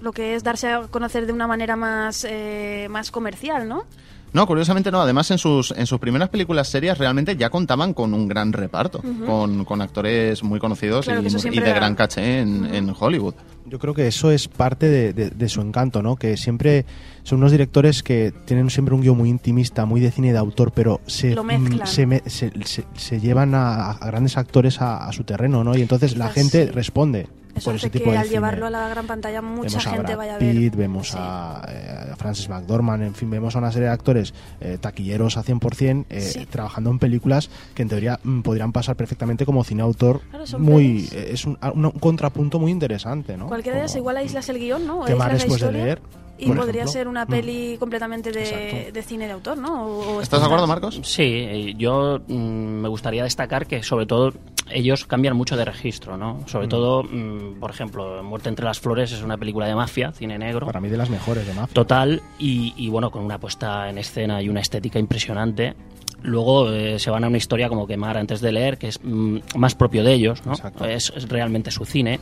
[0.00, 3.84] lo que es darse a conocer de una manera más eh, más comercial, ¿no?
[4.32, 5.00] No, curiosamente no.
[5.00, 9.02] Además, en sus, en sus primeras películas serias realmente ya contaban con un gran reparto,
[9.26, 13.34] con, con actores muy conocidos Claro, y, de gran caché en, en Hollywood.
[13.66, 16.16] Yo creo que eso es parte de, de- de su encanto, ¿no?
[16.16, 16.86] Que siempre
[17.22, 20.72] son unos directores que tienen siempre un guion muy intimista, muy de cine de autor,
[20.72, 25.12] pero se, mm, se, me- se- se- se llevan a, a grandes actores a, a
[25.12, 25.76] su terreno, ¿no?
[25.76, 26.70] Y entonces la gente sí.
[26.72, 27.28] responde.
[27.54, 28.36] Eso por hace ese tipo que de al cine.
[28.36, 30.54] llevarlo a la gran pantalla mucha vemos a gente Brad vaya a ver.
[30.56, 34.32] Pitt, vemos a, eh, a Francis McDormand, en fin, vemos a una serie de actores
[34.60, 36.46] eh, taquilleros a 100% eh, Sí.
[36.46, 40.20] trabajando en películas que en teoría mm, podrían pasar perfectamente como cine autor.
[40.30, 43.46] Claro, muy eh, Es un, a- un- un contrapunto muy interesante, ¿no?
[43.46, 45.04] Cualquiera de ellas igual aíslas el guion, ¿no?
[45.04, 46.00] Quemar la después de leer,
[46.40, 46.92] Y por podría ejemplo.
[46.92, 47.28] ser una Mm.
[47.28, 49.84] peli completamente de, de cine de autor, ¿no?
[49.86, 51.00] O- o ¿Estás de acuerdo, Marcos?
[51.02, 54.32] Sí, eh, yo mm, me gustaría destacar que sobre todo
[54.70, 56.40] ellos cambian mucho de registro, ¿no?
[56.46, 56.70] Sobre Mm.
[56.70, 60.66] todo, mm, por ejemplo, Muerte entre las flores es una película de mafia, cine negro.
[60.66, 61.74] Para mí de las mejores de Mafia.
[61.74, 65.74] Total, y, y bueno, con una puesta en escena y una estética impresionante.
[66.22, 69.38] Luego eh, se van a una historia como quemar antes de leer, que es mm,
[69.56, 70.52] más propio de ellos, ¿no?
[70.86, 72.20] Es, es realmente su cine.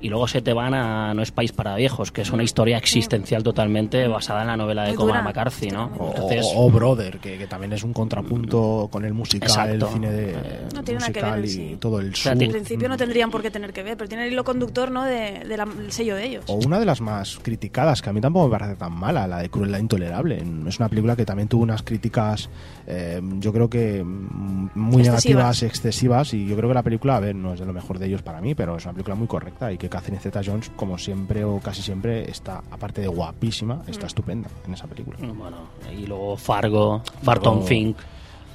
[0.00, 2.76] Y luego se te van a No es país para viejos, que es una historia
[2.78, 5.22] existencial totalmente basada en la novela de dura.
[5.22, 5.90] McCarthy, ¿no?
[5.98, 9.86] O, Entonces, o- o Brother, que, que también es un contrapunto con el musical, Exacto.
[9.86, 10.36] el cine de
[10.74, 11.76] No tiene nada que ver musical y sí.
[11.80, 12.32] todo el sur.
[12.40, 15.04] En principio no tendrían por qué tener que ver, pero tiene el hilo conductor, ¿no?
[15.04, 16.44] De- de la- del sello de ellos.
[16.48, 19.38] O una de las más criticadas, que a mí tampoco me parece tan mala, la
[19.38, 20.42] de Crueldad Intolerable.
[20.68, 22.48] Es una película que también tuvo unas críticas,
[22.92, 25.06] eh, yo creo que mm, muy Excesivas.
[25.26, 27.98] negativas, excesivas, y yo creo que la película, a ver, no es de lo mejor
[27.98, 30.98] de ellos para mí, pero es una película muy correcta y que Catherine Zeta-Jones, como
[30.98, 34.06] siempre o casi siempre, está, aparte de guapísima, está Mm.
[34.08, 35.16] estupenda en esa película.
[35.20, 35.56] Bueno,
[35.96, 37.96] y luego Fargo, Barton Fink.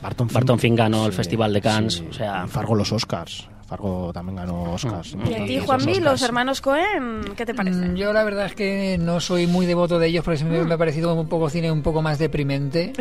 [0.01, 1.93] Barton Fink, ganó el Festival de Cannes.
[1.95, 2.07] sí.
[2.09, 3.47] O sea, Fargo los Oscars.
[3.67, 5.15] Fargo también ganó Oscars.
[5.27, 7.79] Y a ti, Juanmi, los hermanos Cohen, ¿qué te parece?
[7.79, 10.73] Mm, Yo la verdad es que no soy muy devoto de ellos porque siempre me
[10.75, 12.93] ha parecido un poco cine un poco más deprimente,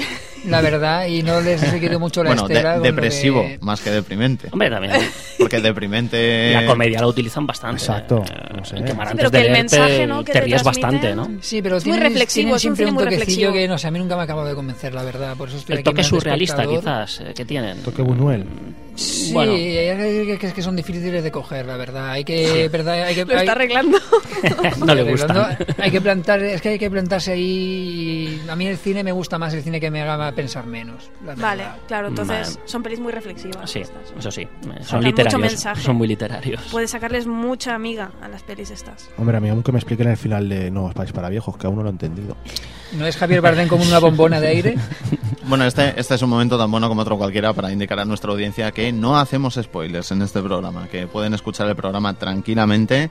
[0.47, 2.77] la verdad, y no les he seguido mucho la Bueno, de- estela.
[2.79, 4.49] lo depresivo, que- más que deprimente.
[4.53, 4.95] Hombre, también.
[5.39, 6.53] Porque deprimente...
[6.55, 7.77] La comedia la utilizan bastante.
[7.83, 8.23] Exacto.
[8.27, 8.79] Eh, no sé.
[8.79, 8.83] Sí,
[9.17, 10.25] pero de que el mensaje, te, ¿no?
[10.25, 11.29] que te te ríes transmiten- bastante, ¿no?
[11.43, 13.53] Sí, pero Es muy tienen, reflexivo, tienen es un siempre cine un, muy toquecillo reflexivo.
[13.53, 15.37] que no sé, a mí nunca me acaba de convencer, la verdad.
[15.37, 17.83] Por eso estoy El aquí toque de surrealista, quizás, eh, que tienen.
[17.83, 18.47] Toque Buñuel.
[18.97, 19.53] Sí, Bueno.
[19.53, 22.11] hay que, que, que son difíciles de coger, la verdad.
[22.11, 23.99] Hay que, verdad, hay que Lo hay- está arreglando.
[24.87, 25.57] no le gustan.
[25.79, 28.41] Hay que plantar, es que hay que plantarse ahí.
[28.49, 31.11] A mí el cine me gusta más el cine que me haga pensar menos.
[31.25, 31.79] la Vale, verdad.
[31.89, 33.69] claro, entonces son pelis muy reflexivas.
[33.71, 34.13] Sí, estas.
[34.19, 34.43] eso sí.
[34.43, 35.41] eh, Son Sacan mucho literarios.
[35.41, 35.83] mensaje.
[35.83, 36.63] Son muy literarios.
[36.71, 39.11] Puedes sacarles mucha amiga a las pelis estas.
[39.19, 41.67] Hombre, a mí aunque me expliquen el final de No es país para viejos, que
[41.67, 42.37] aún no lo he entendido.
[42.97, 44.77] ¿No es Javier Bardem como una bombona de aire?
[45.47, 48.31] Bueno, este, este es un momento tan bueno como otro cualquiera para indicar a nuestra
[48.33, 53.11] audiencia que no hacemos spoilers en este programa, que pueden escuchar el programa tranquilamente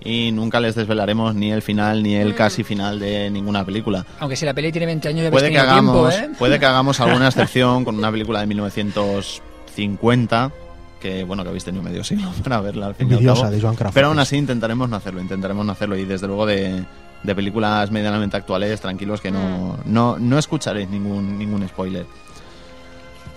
[0.00, 4.06] y nunca les desvelaremos ni el final ni el casi final de ninguna película.
[4.20, 6.36] Aunque si la peli tiene 20 años, ya Puede que, hagamos, tiempo, ¿eh?
[6.38, 10.52] puede que hagamos alguna excepción con una película de 1950
[11.00, 13.54] que bueno que habéis tenido medio siglo para verla al fin y al Envidiosa, cabo.
[13.54, 13.94] de Joan Crawford.
[13.94, 16.84] Pero aún así intentaremos no hacerlo, intentaremos no hacerlo y desde luego de,
[17.22, 22.06] de películas medianamente actuales, tranquilos que no, no, no escucharéis ningún, ningún spoiler.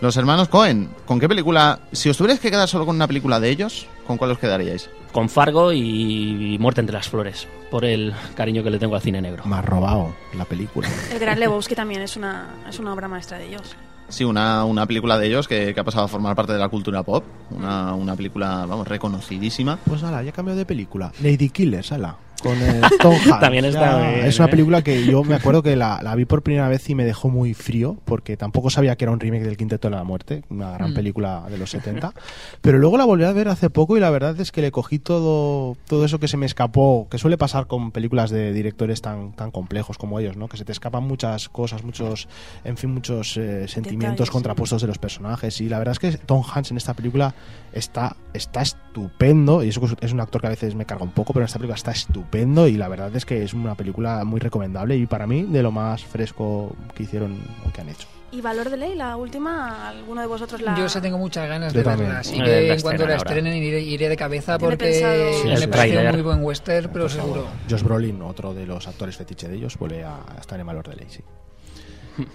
[0.02, 1.80] Los hermanos Cohen, ¿con qué película?
[1.92, 4.90] Si os tuvierais que quedar solo con una película de ellos, ¿con cuál os quedaríais?
[5.14, 7.48] Con Fargo y Muerte entre las flores.
[7.72, 9.44] Por el cariño que le tengo al cine negro.
[9.46, 10.90] Me ha robado la película.
[11.12, 13.76] El Gran Lebowski también es una, es una obra maestra de ellos.
[14.10, 16.68] Sí, una, una película de ellos que, que ha pasado a formar parte de la
[16.70, 17.24] cultura pop.
[17.52, 19.80] Una, una película, vamos, reconocidísima.
[19.86, 21.12] Pues ala, ya cambio de película.
[21.22, 22.18] Lady Killers, ala.
[22.46, 22.58] Con
[23.02, 23.40] Tom Hanks.
[23.40, 24.52] También está Ya, bien, Es una ¿eh?
[24.52, 27.30] película que yo me acuerdo que la, la vi por primera vez y me dejó
[27.30, 30.72] muy frío, porque tampoco sabía que era un remake del Quinteto de la Muerte, una
[30.74, 30.94] gran Mm.
[30.94, 32.14] película de los 70.
[32.62, 35.00] Pero luego la volví a ver hace poco y la verdad es que le cogí
[35.00, 39.32] todo, todo eso que se me escapó, que suele pasar con películas de directores tan,
[39.34, 40.48] tan complejos como ellos, ¿no?
[40.48, 42.28] Que se te escapan muchas cosas, muchos,
[42.64, 45.60] en fin, muchos eh, sentimientos contrapuestos de los personajes.
[45.62, 47.34] Y la verdad es que Tom Hanks en esta película
[47.74, 51.34] está, está estupendo, y eso es un actor que a veces me carga un poco,
[51.34, 54.40] pero en esta película está estupendo y la verdad es que es una película muy
[54.40, 58.08] recomendable y para mí de lo más fresco que hicieron o que han hecho.
[58.32, 59.88] ¿Y Valor de Ley, la última?
[59.88, 60.76] ¿Alguno de vosotros la...?
[60.78, 62.08] Yo esa tengo muchas ganas Yo de también.
[62.10, 62.20] verla.
[62.20, 66.22] Así que en cuanto la estrenen iré, iré de cabeza porque pensado- me parece muy
[66.22, 67.46] buen western, pero seguro.
[67.70, 70.96] Josh Brolin, otro de los actores fetiche de ellos, vuelve a estar en valor de
[70.98, 71.22] ley, sí.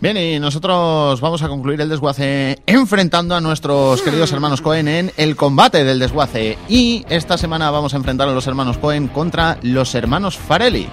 [0.00, 5.12] Bien, y nosotros vamos a concluir el desguace enfrentando a nuestros queridos hermanos Cohen en
[5.16, 6.58] el combate del desguace.
[6.68, 10.86] Y esta semana vamos a enfrentar a los hermanos Cohen contra los hermanos Farelli.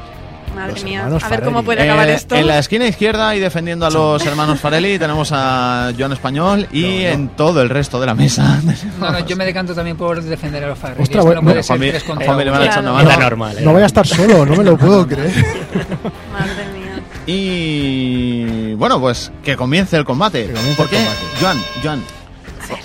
[0.56, 1.66] Madre Los mía, a ver cómo Farelli.
[1.66, 2.36] puede acabar Eh, esto.
[2.36, 7.02] En la esquina izquierda y defendiendo a los hermanos Farelli tenemos a Joan Español y
[7.04, 8.60] en todo el resto de la mesa.
[9.00, 11.04] No, no, yo me decanto también por defender a los Farrelly.
[11.04, 13.20] Ostras, no bueno, puede ser Juanmi- tres contra Juanmi le van a echar una mano.
[13.20, 13.58] Normal.
[13.62, 15.32] No voy a estar solo, no me lo puedo creer.
[16.32, 16.67] Madre mía.
[17.28, 20.48] Y bueno, pues que comience el combate.
[20.48, 20.98] Que comience ¿Por el qué?
[20.98, 21.22] combate.
[21.42, 22.04] Joan, Joan,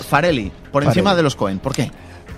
[0.09, 0.87] Farelli, por Farelli.
[0.89, 1.59] encima de los Cohen.
[1.59, 1.91] ¿Por qué?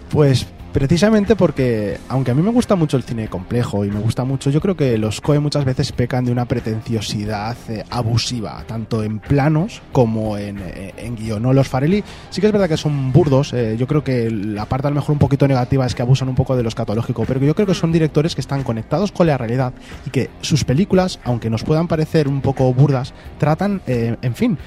[0.09, 4.25] Pues Precisamente porque, aunque a mí me gusta mucho el cine complejo y me gusta
[4.25, 9.01] mucho, yo creo que los Coen muchas veces pecan de una pretenciosidad eh, abusiva, tanto
[9.01, 11.15] en planos como en, eh, en.
[11.55, 14.87] Los Farelli sí que es verdad que son burdos, eh, yo creo que la parte
[14.87, 17.39] a lo mejor un poquito negativa es que abusan un poco de lo escatológico, pero
[17.39, 19.71] yo creo que son directores que están conectados con la realidad
[20.05, 24.57] y que sus películas, aunque nos puedan parecer un poco burdas, tratan, eh, en fin,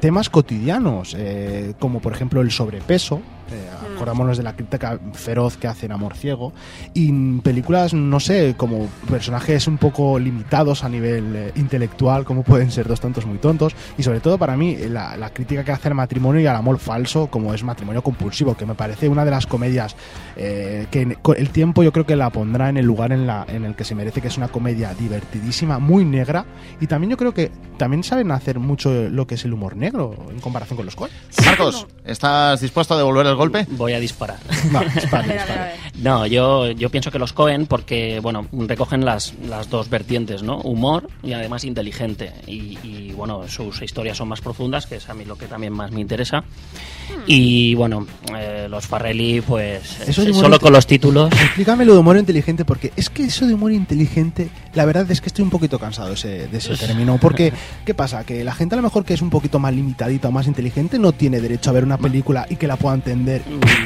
[0.00, 1.14] temas cotidianos,
[1.78, 3.20] como por ejemplo el sobrepeso,
[3.50, 6.52] eh, acordémonos de la crítica feroz que hace en Amor Ciego,
[6.94, 12.70] y películas, no sé, como personajes un poco limitados a nivel eh, intelectual, como pueden
[12.70, 15.88] ser Dos tontos muy tontos, y sobre todo para mí la, la crítica que hace
[15.88, 19.30] al matrimonio y al amor falso, como es Matrimonio Compulsivo, que me parece una de
[19.30, 19.96] las comedias
[20.36, 23.26] eh, que en- con el tiempo yo creo que la pondrá en el lugar en,
[23.26, 26.44] la, en el que se merece, que es una comedia divertidísima, muy negra,
[26.80, 30.14] y también yo creo que también saben hacer mucho lo que es el humor negro
[30.30, 31.10] en comparación con los Coen.
[31.44, 33.66] Marcos, ¿estás dispuesto a devolver el golpe?
[33.70, 34.38] Voy a disparar.
[34.74, 35.72] Va, dispare, dispare.
[35.98, 40.58] No, yo, yo pienso que los Cohen, porque, bueno, recogen las, las dos vertientes, ¿no?
[40.60, 42.32] Humor y además inteligente.
[42.46, 45.72] Y, y, bueno, sus historias son más profundas, que es a mí lo que también
[45.72, 46.44] más me interesa.
[47.26, 51.32] Y, bueno, eh, los Farrelly, pues, Eso eh, solo con los títulos.
[51.32, 55.20] Explícame lo de humor inteligente, porque es que eso de humor inteligente, la verdad es
[55.20, 57.18] que estoy un poquito cansado de ese, de ese término.
[57.18, 57.52] Porque,
[57.84, 58.24] ¿qué pasa?
[58.24, 60.98] Que la gente a lo mejor que es un poquito más limitadita o más inteligente
[60.98, 63.23] no tiene derecho a ver una película y que la pueda entender.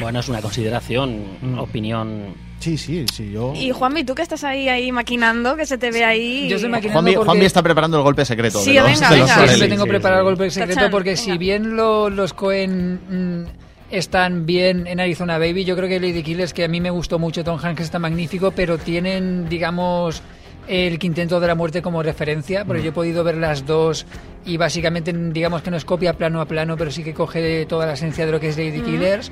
[0.01, 1.59] Bueno, es una consideración, Mm.
[1.59, 2.35] opinión.
[2.59, 3.53] Sí, sí, sí, yo.
[3.55, 6.49] Y Juanmi, tú que estás ahí, ahí maquinando, que se te ve ahí.
[6.49, 8.59] Yo estoy maquinando Juanmi, porque- Juanmi está preparando el golpe secreto.
[8.59, 9.27] Sí, de los, venga, de los venga.
[9.27, 9.49] Sí, Farrelly.
[9.55, 10.27] siempre tengo Sí, preparado sí.
[10.27, 11.21] el golpe secreto porque venga.
[11.23, 13.45] si bien lo- los Cohen mm,
[13.91, 17.17] están bien en Arizona Baby, yo creo que Lady Killers, que a mí me gustó
[17.17, 20.21] mucho, Tom Hanks está magnífico, pero tienen, digamos,
[20.69, 24.05] el quinteto de la muerte como referencia, porque yo he podido ver las dos
[24.45, 27.85] y básicamente digamos que no es copia plano a plano, pero sí que coge toda
[27.87, 29.31] la esencia de lo que es Lady Killers.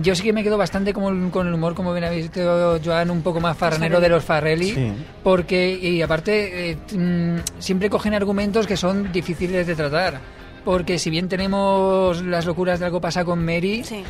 [0.00, 3.10] Yo sí que me quedo bastante como, con el humor, como bien ha visto Joan,
[3.10, 4.92] un poco más farranero de los Farrelly, Sí.
[5.24, 10.20] porque, y aparte, eh, mm, siempre cogen argumentos que son difíciles de tratar.
[10.64, 14.04] Porque si bien tenemos las locuras de algo pasa con Mary, Sí.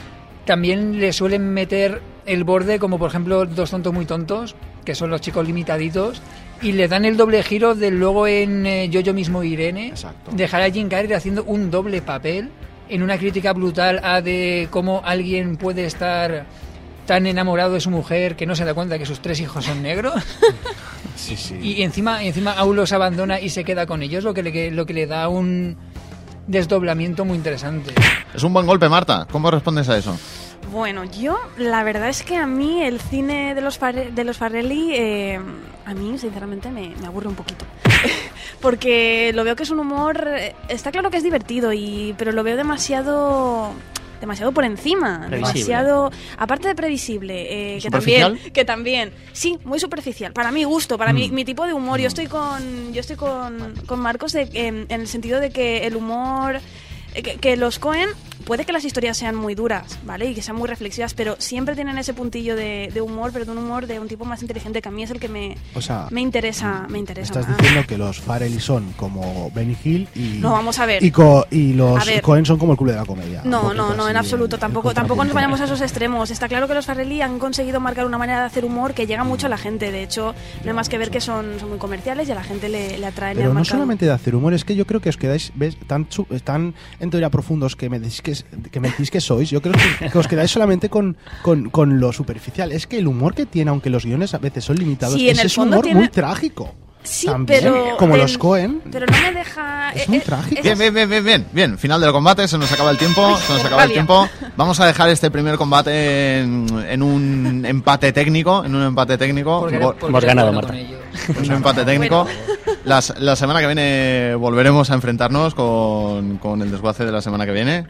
[0.45, 5.11] También le suelen meter el borde, como por ejemplo Dos tontos muy tontos, que son
[5.11, 6.21] los chicos limitaditos,
[6.61, 10.31] y le dan el doble giro de luego en eh, Yo yo mismo Irene, Exacto.
[10.33, 12.51] dejar a Jim Carrey haciendo un doble papel
[12.89, 16.45] en una crítica brutal a de cómo alguien puede estar
[17.07, 19.83] tan enamorado de su mujer que no se da cuenta que sus tres hijos son
[19.83, 20.15] negros
[21.17, 21.59] Sí, sí.
[21.61, 24.87] y encima encima aún los abandona y se queda con ellos lo que le, lo
[24.87, 25.77] que le da un
[26.47, 27.95] desdoblamiento muy interesante
[28.35, 29.27] Es un buen golpe, Marta.
[29.31, 30.17] ¿Cómo respondes a eso?
[30.71, 34.39] Bueno, yo la verdad es que a mí el cine de los, Farre- de los
[34.39, 35.41] Farrelly, eh,
[35.85, 37.65] a mí sinceramente me, me aburre un poquito.
[38.61, 42.33] Porque lo veo que es un humor, eh, está claro que es divertido, y, pero
[42.33, 43.73] lo veo demasiado
[44.23, 45.37] demasiado por encima, Previsible.
[45.37, 50.97] demasiado aparte de previsible, eh, que también que también sí, muy superficial, para mi gusto,
[50.97, 51.17] para Mm.
[51.17, 52.01] mi, mi tipo de humor.
[52.01, 55.87] Yo estoy con yo estoy con, con Marcos de- en, en el sentido de que
[55.87, 56.61] el humor
[57.15, 58.09] eh, que, que los Cohen
[58.43, 60.27] puede que las historias sean muy duras, ¿vale?
[60.27, 63.51] Y que sean muy reflexivas, pero siempre tienen ese puntillo de, de humor, pero de
[63.53, 65.81] un humor de un tipo más inteligente que a mí es el que me, O
[65.81, 67.59] sea, me interesa, me interesa estás más.
[67.59, 70.39] diciendo que los Farrelly son como Benny Hill y.
[70.41, 71.03] No, vamos a ver.
[71.03, 72.03] Y, co- y los.
[72.23, 73.43] Cohen son como el club de la comedia.
[73.45, 74.59] No, no, no, en absoluto.
[74.59, 76.31] Tampoco, tampoco nos vayamos a esos extremos.
[76.31, 79.25] Está claro que los Farrelly han conseguido marcar una manera de hacer humor que llega
[79.25, 79.91] mucho a la gente.
[79.93, 82.45] De hecho, no hay más que ver que son, son muy comerciales y a la
[82.45, 83.75] gente le, le atraen Pero no marcado.
[83.77, 86.07] solamente de hacer humor, es que yo creo que os quedáis ves, tan,
[86.45, 88.32] tan en teoría profundos que me decís que,
[88.71, 89.49] que me decís que sois.
[89.51, 92.73] Yo creo que, que os quedáis solamente con, con, con lo superficial.
[92.73, 95.39] Es que el humor que tiene, aunque los guiones a veces son limitados, Sí, en
[95.39, 96.75] es ese fondo humor tiene- muy trágico.
[97.05, 97.97] Sí, También, pero.
[97.99, 98.81] como del- los Cohen.
[98.93, 99.91] Pero no me deja.
[99.91, 100.63] Es eh, muy eh, trágico.
[100.63, 101.47] Bien, bien, bien, bien, bien.
[101.53, 104.29] Bien, final del combate, se nos acaba el tiempo, se nos acaba el tiempo.
[104.57, 109.59] Vamos a dejar este primer combate en, en un empate técnico, en un empate técnico.
[109.63, 111.41] Porque- Bo- porque hemos ganado, bueno Marta.
[111.41, 112.25] un empate técnico.
[112.85, 117.45] Las- la semana que viene volveremos a enfrentarnos con, con el desguace de la semana
[117.47, 117.85] que viene.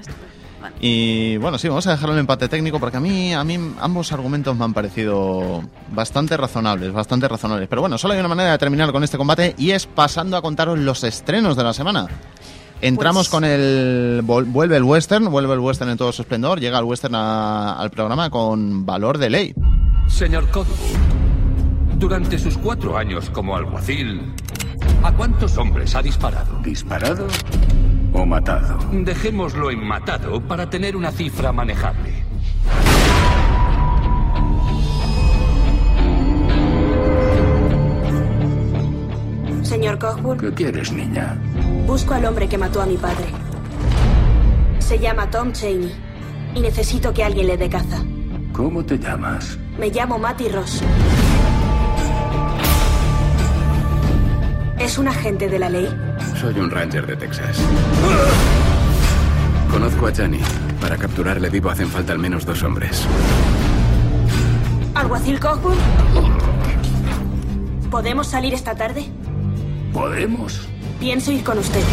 [0.84, 4.10] Y bueno, sí, vamos a dejarlo en empate técnico porque a mí, a mí ambos
[4.10, 5.62] argumentos me han parecido
[5.94, 7.68] bastante razonables, bastante razonables.
[7.68, 10.42] Pero bueno, solo hay una manera de terminar con este combate y es pasando a
[10.42, 12.08] contaros los estrenos de la semana.
[12.80, 14.22] Entramos Pues- con el...
[14.24, 17.90] Vuelve el western, vuelve el western en todo su esplendor, llega el western a- al
[17.92, 19.54] programa con valor de ley.
[20.08, 20.74] Señor Codwood,
[21.96, 24.34] durante sus cuatro años como alguacil,
[25.04, 26.58] ¿a cuántos hombres ha disparado?
[26.64, 27.28] ¿Disparado
[28.12, 28.78] o matado?
[28.92, 32.22] Dejémoslo en matado para tener una cifra manejable.
[39.62, 41.36] Señor Cockburn, ¿Qué quieres, niña?
[41.86, 43.26] busco al hombre que mató a mi padre.
[44.78, 45.92] Se llama Tom Cheney
[46.54, 47.98] y necesito que alguien le dé caza.
[48.52, 49.58] ¿Cómo te llamas?
[49.78, 50.82] Me llamo Matty Ross.
[54.82, 55.88] ¿Es un agente de la ley?
[56.40, 57.56] Soy un ranger de Texas.
[59.70, 60.40] Conozco a Chani.
[60.80, 63.06] Para capturarle vivo hacen falta al menos dos hombres.
[64.96, 65.78] ¿Alguacil Cockburn?
[67.92, 69.06] ¿Podemos salir esta tarde?
[69.92, 70.66] ¿Podemos?
[70.98, 71.84] Pienso ir con usted.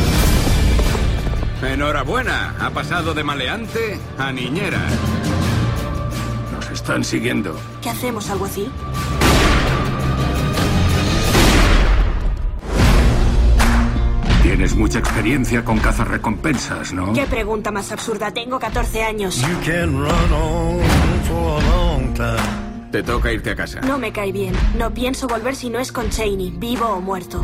[1.62, 2.56] Enhorabuena.
[2.60, 4.82] Ha pasado de maleante a niñera.
[6.56, 7.56] Nos están siguiendo.
[7.84, 8.72] ¿Qué hacemos, alguacil?
[14.80, 17.12] Mucha experiencia con cazarrecompensas, ¿no?
[17.14, 18.32] ¿Qué pregunta más absurda?
[18.32, 19.44] Tengo 14 años.
[22.90, 23.82] Te toca irte a casa.
[23.82, 24.56] No me cae bien.
[24.78, 27.42] No pienso volver si no es con Cheney, vivo o muerto.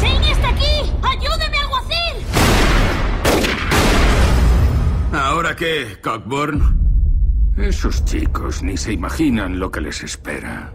[0.00, 0.92] ¡Cheney está aquí!
[1.02, 2.16] ¡Ayúdeme, alguacil!
[5.12, 6.76] ¿Ahora qué, Cockburn?
[7.56, 10.74] Esos chicos ni se imaginan lo que les espera.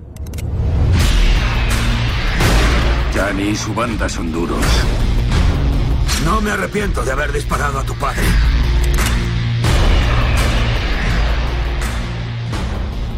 [3.22, 4.65] Johnny y su banda son duros.
[6.26, 8.24] No me arrepiento de haber disparado a tu padre.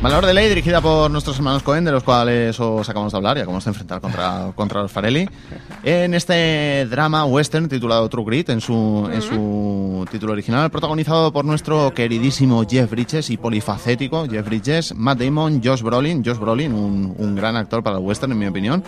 [0.02, 3.38] Valor de ley dirigida por nuestros hermanos Cohen, de los cuales os acabamos de hablar,
[3.38, 5.30] ya cómo se enfrentar contra, contra los Farelli.
[5.84, 11.46] En este drama western titulado True Grit, en su, en su título original, protagonizado por
[11.46, 17.16] nuestro queridísimo Jeff Bridges y polifacético Jeff Bridges, Matt Damon, Josh Brolin, Josh Brolin, un,
[17.18, 18.84] un gran actor para el western, en mi opinión.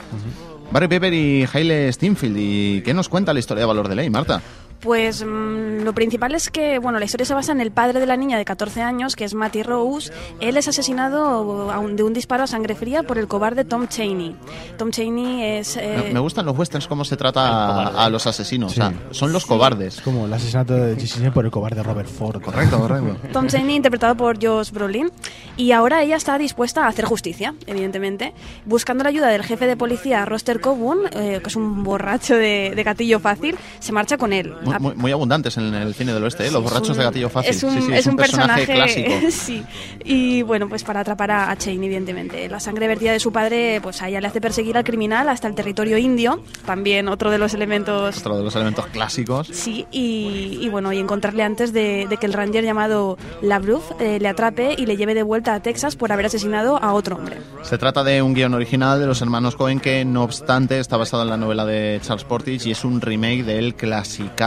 [0.71, 2.35] Barry Pepper y Haile Steinfeld.
[2.37, 4.41] ¿Y qué nos cuenta la historia de Valor de Ley, Marta?
[4.85, 8.05] Pues mm, lo principal es que, bueno, la historia se basa en el padre de
[8.05, 10.13] la niña de 14 años, que es Matty Rose.
[10.39, 13.87] Él es asesinado a un- de un disparo a sangre fría por el cobarde Tom
[13.87, 14.35] Cheney.
[14.77, 15.75] Tom Cheney es...
[15.75, 18.71] eh, Me- Me gustan los westerns cómo se trata a, a los asesinos.
[18.71, 19.95] O sea, son los cobardes.
[19.95, 22.39] Es como el asesinato de James por el cobarde Robert Ford.
[22.41, 23.17] Correcto, correcto.
[23.33, 25.09] Tom Cheney, interpretado por Josh Brolin.
[25.57, 28.33] Y ahora ella está dispuesta a hacer justicia, evidentemente,
[28.65, 32.73] buscando la ayuda del jefe de policía, Roster Coburn, eh, que es un borracho de,
[32.75, 34.53] de gatillo fácil, se marcha con él.
[34.79, 36.51] Muy- muy abundantes en el cine del oeste, ¿eh?
[36.51, 37.51] los borrachos un- de gatillo fácil.
[37.51, 39.09] Es un, Sí, sí, es un personaje, clásico.
[39.31, 39.63] sí.
[40.03, 42.47] Y bueno, pues para atrapar a, a Cheney, evidentemente.
[42.49, 45.47] La sangre vertida de su padre, pues a ella le hace perseguir al criminal hasta
[45.47, 49.47] el territorio indio, también otro de los elementos Otro de los elementos clásicos.
[49.51, 54.19] Sí, y, y bueno, y encontrarle antes de, de que el ranger llamado Labruf eh,
[54.19, 57.37] le atrape y le lleve de vuelta a Texas por haber asesinado a otro hombre.
[57.63, 61.23] Se trata de un guion original de los hermanos Cohen que, no obstante, está basado
[61.23, 63.75] en la novela de Charles Portis y es un remake del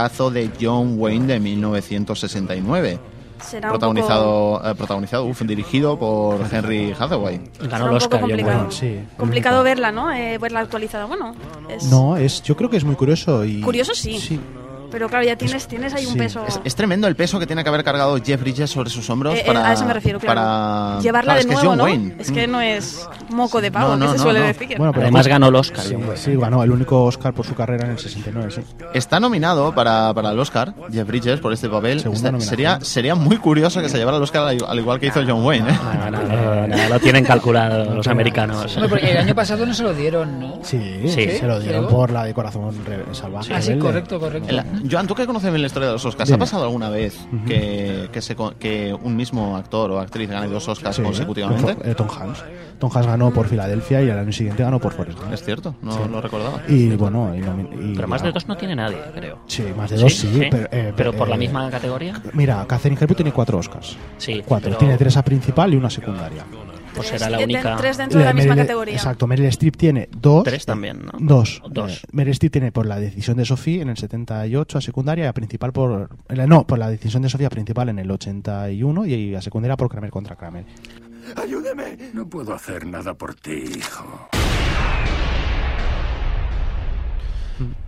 [0.09, 2.99] clasicazo de John Wayne de 1969.
[3.41, 7.39] Será un protagonizado, eh, protagonizado uf, dirigido por Henry Hathaway.
[7.61, 8.69] Será un poco complicado,
[9.15, 10.11] complicado verla, ¿no?
[10.11, 11.05] Eh, verla actualizada.
[11.05, 11.35] Bueno,
[11.69, 13.61] es No, es, yo creo que es muy curioso y...
[13.61, 14.39] curioso, sí.
[14.91, 16.43] Pero claro, ya tienes, tienes ahí un peso.
[16.47, 19.35] Es, es tremendo el peso que tiene que haber cargado Jeff Bridges sobre sus hombros
[19.35, 19.67] Eh, eh, para...
[19.69, 20.39] a eso me refiero, claro.
[20.41, 21.83] para- Llevarla claro, de es que es nuevo, John ¿no?
[21.83, 22.15] Wayne.
[22.19, 24.45] Es que no es moco de pavo, No, no, que se no, suele no.
[24.47, 24.67] decir.
[24.77, 27.85] Bueno, pero Además ganó el Oscar, Sí, sí, ganó el único Oscar por su carrera
[27.85, 28.61] en el 69, sí.
[28.93, 31.97] Está nominado para, para el Oscar, Jeff Bridges, por este papel.
[31.99, 35.21] Está- sería, sería muy curioso que se llevara el Oscar al, al igual que hizo
[35.25, 35.69] John Wayne.
[35.69, 35.79] ¿eh?
[35.99, 38.77] No, no, no, no, lo tienen calculado los americanos.
[38.89, 40.59] Porque el año pasado no se lo dieron, ¿no?
[40.63, 41.29] Sí, Sí.
[41.37, 42.73] se lo dieron por la de Corazón
[43.11, 43.53] Salvaje.
[43.53, 44.55] Ah, sí, correcto, correcto.
[44.89, 46.35] Joan, tú que conoces bien la historia de los Oscars, Dime.
[46.35, 47.17] ¿ha pasado alguna vez
[47.47, 51.77] que, que, se co- que un mismo actor o actriz gane dos Oscars Sí, consecutivamente?
[51.83, 52.43] eh, Tom Hanks.
[52.79, 55.33] Tom Hanks ganó por Filadelfia y al año siguiente ganó por Forrest Gump.
[55.33, 55.99] Es cierto, no Sí.
[56.11, 56.61] lo recordaba.
[56.67, 59.39] Y bueno, y Pero más de dos no tiene nadie, creo.
[59.47, 62.21] Sí, más de dos sí, pero, eh, pero por la eh, misma categoría.
[62.33, 63.97] Mira, Catherine Hepburn tiene cuatro Oscars.
[64.17, 64.69] Sí, Cuatro.
[64.69, 66.43] pero- Tiene tres a principal y una secundaria.
[66.99, 67.75] Pues será la única.
[67.77, 68.93] tres dentro de la misma Meryl- categoría.
[68.95, 70.43] Exacto, Meryl Streep tiene dos.
[70.43, 71.11] Tres también, ¿no?
[71.19, 71.61] Dos.
[71.69, 72.03] Dos.
[72.03, 75.27] Eh, Meryl Streep tiene por la decisión de Sophie en el 78 a secundaria y
[75.27, 76.09] a principal por...
[76.29, 79.75] eh, No, por la decisión de Sofía a principal en el 81 y a secundaria
[79.77, 80.65] por Kramer contra Kramer.
[81.35, 81.97] ¡Ayúdeme!
[82.13, 84.29] No puedo hacer nada por ti, hijo.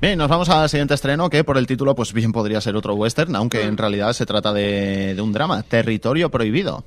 [0.02, 2.94] Bien, nos vamos al siguiente estreno que por el título pues bien podría ser otro
[2.96, 3.68] western, aunque Mm.
[3.70, 6.84] en realidad se trata de, de un drama, Territorio Prohibido.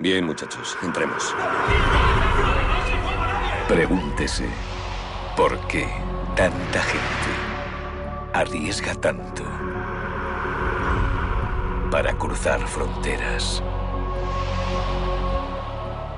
[0.00, 1.34] Bien, muchachos, entremos.
[3.68, 4.48] Pregúntese,
[5.36, 5.86] ¿por qué
[6.34, 9.44] tanta gente arriesga tanto
[11.90, 13.62] para cruzar fronteras?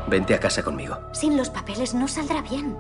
[0.07, 0.97] Vente a casa conmigo.
[1.13, 2.77] Sin los papeles no saldrá bien.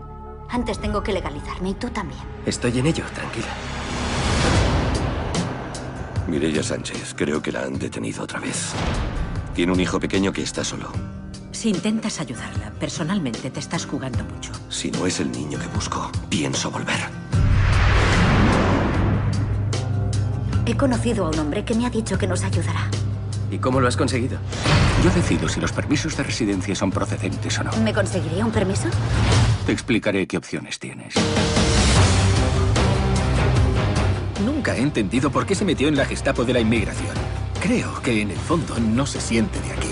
[0.50, 2.22] Antes tengo que legalizarme y tú también.
[2.46, 3.48] Estoy en ello, tranquila.
[6.28, 8.72] Mireya Sánchez, creo que la han detenido otra vez.
[9.54, 10.90] Tiene un hijo pequeño que está solo.
[11.50, 14.52] Si intentas ayudarla, personalmente te estás jugando mucho.
[14.70, 16.96] Si no es el niño que busco, pienso volver.
[20.64, 22.88] He conocido a un hombre que me ha dicho que nos ayudará.
[23.50, 24.38] ¿Y cómo lo has conseguido?
[25.04, 27.72] Yo decido si los permisos de residencia son procedentes o no.
[27.84, 28.88] ¿Me conseguiría un permiso?
[29.66, 31.14] Te explicaré qué opciones tienes.
[34.42, 37.41] Nunca he entendido por qué se metió en la Gestapo de la inmigración.
[37.62, 39.88] Creo que en el fondo no se siente de aquí.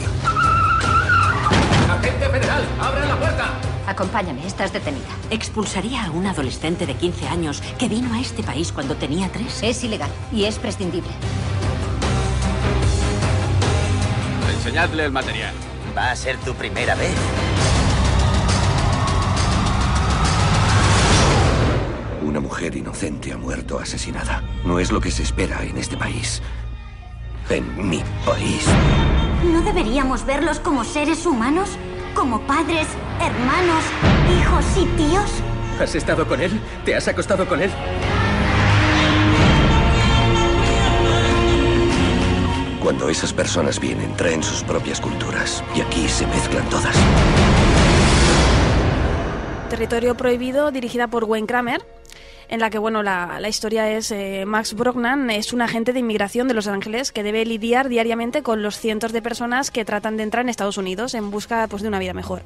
[1.89, 2.65] ¡Agente federal!
[2.81, 3.61] ¡Abran la puerta!
[3.87, 5.07] Acompáñame, estás detenida.
[5.31, 9.63] ¿Expulsaría a un adolescente de 15 años que vino a este país cuando tenía tres?
[9.63, 11.13] Es ilegal y es prescindible.
[14.53, 15.55] Enseñadle el material.
[15.97, 17.15] Va a ser tu primera vez.
[22.21, 24.43] Una mujer inocente ha muerto asesinada.
[24.65, 26.43] No es lo que se espera en este país.
[27.51, 28.65] En mi país.
[29.45, 31.71] ¿No deberíamos verlos como seres humanos?
[32.15, 32.87] ¿Como padres,
[33.21, 33.85] hermanos,
[34.39, 35.31] hijos y tíos?
[35.81, 36.61] ¿Has estado con él?
[36.85, 37.71] ¿Te has acostado con él?
[42.81, 45.65] Cuando esas personas vienen, traen sus propias culturas.
[45.75, 46.97] Y aquí se mezclan todas.
[49.69, 51.83] Territorio Prohibido, dirigida por Wayne Kramer,
[52.51, 56.01] en la que bueno la, la historia es eh, Max Brognan es un agente de
[56.01, 60.17] inmigración de Los Ángeles que debe lidiar diariamente con los cientos de personas que tratan
[60.17, 62.43] de entrar en Estados Unidos en busca pues, de una vida mejor.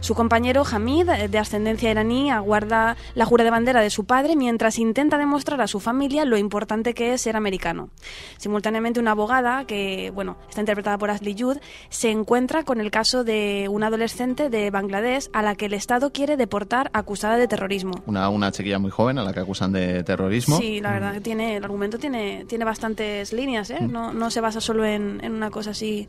[0.00, 4.36] Su compañero Hamid, eh, de ascendencia iraní, aguarda la jura de bandera de su padre
[4.36, 7.90] mientras intenta demostrar a su familia lo importante que es ser americano.
[8.38, 11.58] Simultáneamente, una abogada, que bueno, está interpretada por Ashley Judd,
[11.90, 16.12] se encuentra con el caso de una adolescente de Bangladesh a la que el Estado
[16.12, 17.92] quiere deportar acusada de terrorismo.
[18.06, 20.58] Una, una chiquilla muy joven a la que acusan de terrorismo.
[20.58, 23.80] Sí, la verdad que tiene, el argumento tiene, tiene bastantes líneas, ¿eh?
[23.80, 26.08] no, no se basa solo en, en una cosa así.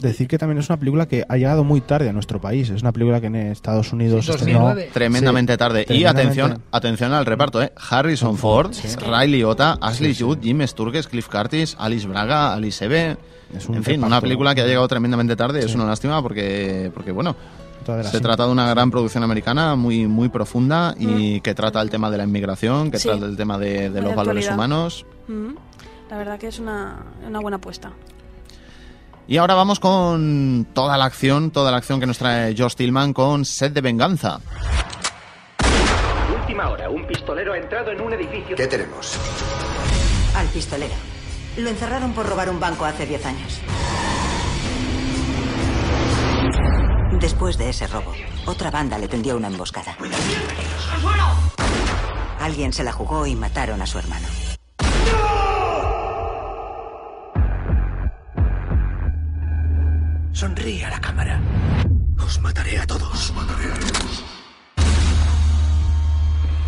[0.00, 2.70] Decir que también es una película que ha llegado muy tarde a nuestro país.
[2.70, 4.90] Es una película que en Estados Unidos Sí, estrenó- 2009.
[4.92, 5.86] Tremendamente Sí, tarde.
[5.88, 7.72] Y atención, atención al reparto, ¿eh?
[7.90, 8.72] Harrison Ford,
[9.06, 13.16] Ray Liotta, Ashley Judd, Jim Sturges, Cliff Curtis, Alice Braga, Alice Eve.
[13.68, 15.60] un En fin, una película que ha llegado tremendamente tarde.
[15.60, 15.74] Es Sí.
[15.76, 17.36] una lástima porque, porque bueno,
[18.10, 22.10] se trata de una gran producción americana muy, muy profunda y que trata el tema
[22.10, 23.08] de la inmigración, que Sí.
[23.08, 25.04] trata el tema de, de los de valores humanos.
[25.28, 25.50] Mm.
[26.10, 27.92] La verdad que es una, una buena apuesta.
[29.32, 33.14] Y ahora vamos con toda la acción, toda la acción que nos trae Josh Tillman
[33.14, 34.38] con Set de Venganza.
[36.38, 38.54] Última hora, un pistolero ha entrado en un edificio.
[38.54, 39.16] ¿Qué tenemos?
[40.36, 40.92] Al pistolero.
[41.56, 43.60] Lo encerraron por robar un banco hace 10 años.
[47.18, 48.12] Después de ese robo,
[48.44, 49.96] otra banda le tendió una emboscada.
[52.38, 54.28] Alguien se la jugó y mataron a su hermano.
[60.32, 61.40] Sonríe a la cámara.
[62.18, 63.32] Os mataré a todos.
[63.34, 64.24] mataré a todos.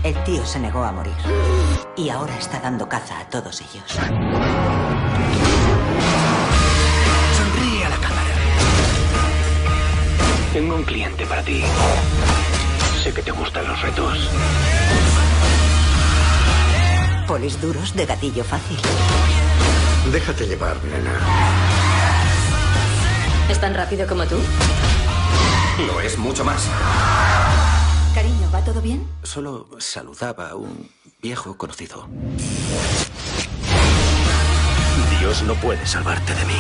[0.03, 1.15] El tío se negó a morir.
[1.97, 3.85] Y ahora está dando caza a todos ellos.
[7.37, 8.35] Sonríe a la cámara.
[10.53, 11.63] Tengo un cliente para ti.
[13.03, 14.31] Sé que te gustan los retos.
[17.27, 18.79] Polis duros de gatillo fácil.
[20.13, 21.74] Déjate llevar, nena.
[23.51, 24.37] ¿Es tan rápido como tú?
[25.87, 26.69] Lo es mucho más.
[28.15, 29.07] Cariño, ¿va todo bien?
[29.23, 30.89] Solo saludaba a un
[31.21, 32.07] viejo conocido.
[35.19, 36.53] Dios no puede salvarte de mí.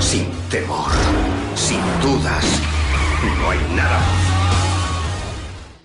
[0.00, 0.90] Sin temor,
[1.54, 2.44] sin dudas,
[3.38, 4.00] no hay nada.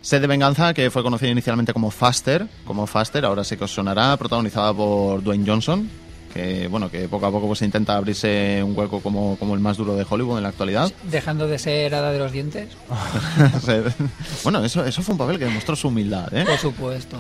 [0.01, 3.71] Sed de Venganza, que fue conocida inicialmente como Faster, como Faster, ahora sí que os
[3.71, 5.89] sonará, protagonizada por Dwayne Johnson,
[6.33, 9.77] que bueno, que poco a poco pues intenta abrirse un hueco como, como el más
[9.77, 10.91] duro de Hollywood en la actualidad.
[11.03, 12.69] Dejando de ser hada de los dientes.
[14.43, 16.45] bueno, eso, eso fue un papel que demostró su humildad, ¿eh?
[16.45, 17.17] Por supuesto.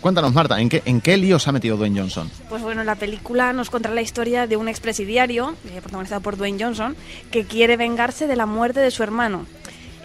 [0.00, 2.30] Cuéntanos, Marta, ¿en qué, ¿en qué lío se ha metido Dwayne Johnson?
[2.48, 6.62] Pues bueno, la película nos cuenta la historia de un expresidiario, eh, protagonizado por Dwayne
[6.64, 6.96] Johnson,
[7.30, 9.44] que quiere vengarse de la muerte de su hermano.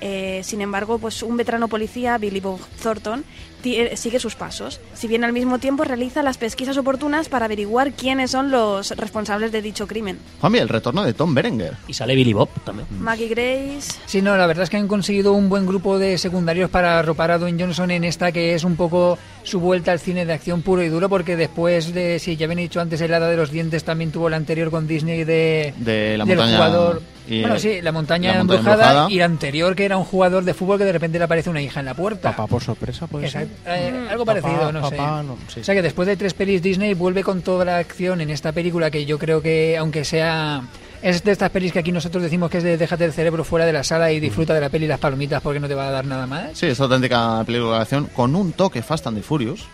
[0.02, 3.24] Eh, sin embargo, pues un veterano policía, Billy Bob Thornton,
[3.64, 4.80] eh, sigue sus pasos.
[4.94, 9.52] Si bien al mismo tiempo realiza las pesquisas oportunas para averiguar quiénes son los responsables
[9.52, 10.20] de dicho crimen.
[10.40, 11.74] Juanmi, el retorno de Tom Berenger.
[11.88, 12.88] Y sale Billy Bob también.
[13.00, 13.98] Maggie Grace.
[14.06, 17.32] Sí, no, la verdad es que han conseguido un buen grupo de secundarios para arropar
[17.32, 20.62] a Dwayne Johnson en esta que es un poco su vuelta al cine de acción
[20.62, 23.50] puro y duro, porque después de, si ya habían dicho antes, el hada de los
[23.50, 26.58] dientes también tuvo la anterior con Disney de, De la del montaña.
[26.58, 27.02] jugador.
[27.28, 29.12] Y- bueno, sí, la montaña, la montaña embrujada, embrujada.
[29.12, 31.62] y la anterior que era un jugador de fútbol que de repente le aparece una
[31.62, 32.32] hija en la puerta.
[32.32, 33.44] Papá por sorpresa, puede ser.
[33.44, 33.70] Exacto.
[33.72, 35.28] Eh, algo Papá, parecido, no papá, sé.
[35.28, 35.60] no, sí.
[35.60, 38.52] O sea que después de tres pelis Disney vuelve con toda la acción en esta
[38.52, 40.62] película que yo creo que aunque sea
[41.02, 43.66] es de estas pelis que aquí nosotros decimos que es de déjate el cerebro fuera
[43.66, 45.88] de la sala y disfruta de la peli y las palomitas porque no te va
[45.88, 46.52] a dar nada más.
[46.58, 49.66] Sí, es auténtica película de acción con un toque Fast and the Furious.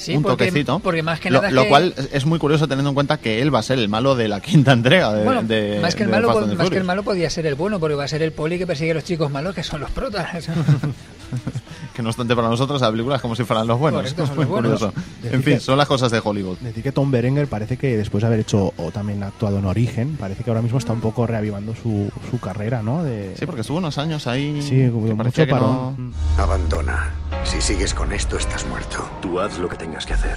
[0.00, 0.78] Sí, un porque- toquecito.
[0.78, 3.42] porque más que lo, nada lo que- cual es muy curioso teniendo en cuenta que
[3.42, 6.04] él va a ser el malo de la quinta entrega de, Bueno, de- más, que
[6.04, 8.08] el de malo, the más que el malo podía ser el bueno, porque va a
[8.08, 10.48] ser el poli que persigue a los chicos malos, que son los protas.
[12.00, 14.00] Que no obstante para nosotros la película es como si fueran los buenos.
[14.00, 14.72] Correcto, son Muy los buenos.
[14.80, 14.94] curioso.
[15.22, 16.56] Decir En fin, que- son las cosas de Hollywood.
[16.58, 20.16] Decir que Tom Berenger parece que después de haber hecho o también actuado en Origen,
[20.18, 23.04] parece que ahora mismo está un poco reavivando su, su carrera, ¿no?
[23.04, 24.62] De, Sí, porque estuvo unos años ahí.
[24.62, 26.12] Sí, que mucho parecía que parón.
[26.36, 27.10] no- Abandona.
[27.44, 29.06] Si sigues con esto, estás muerto.
[29.20, 30.36] Tú haz lo que tengas que hacer,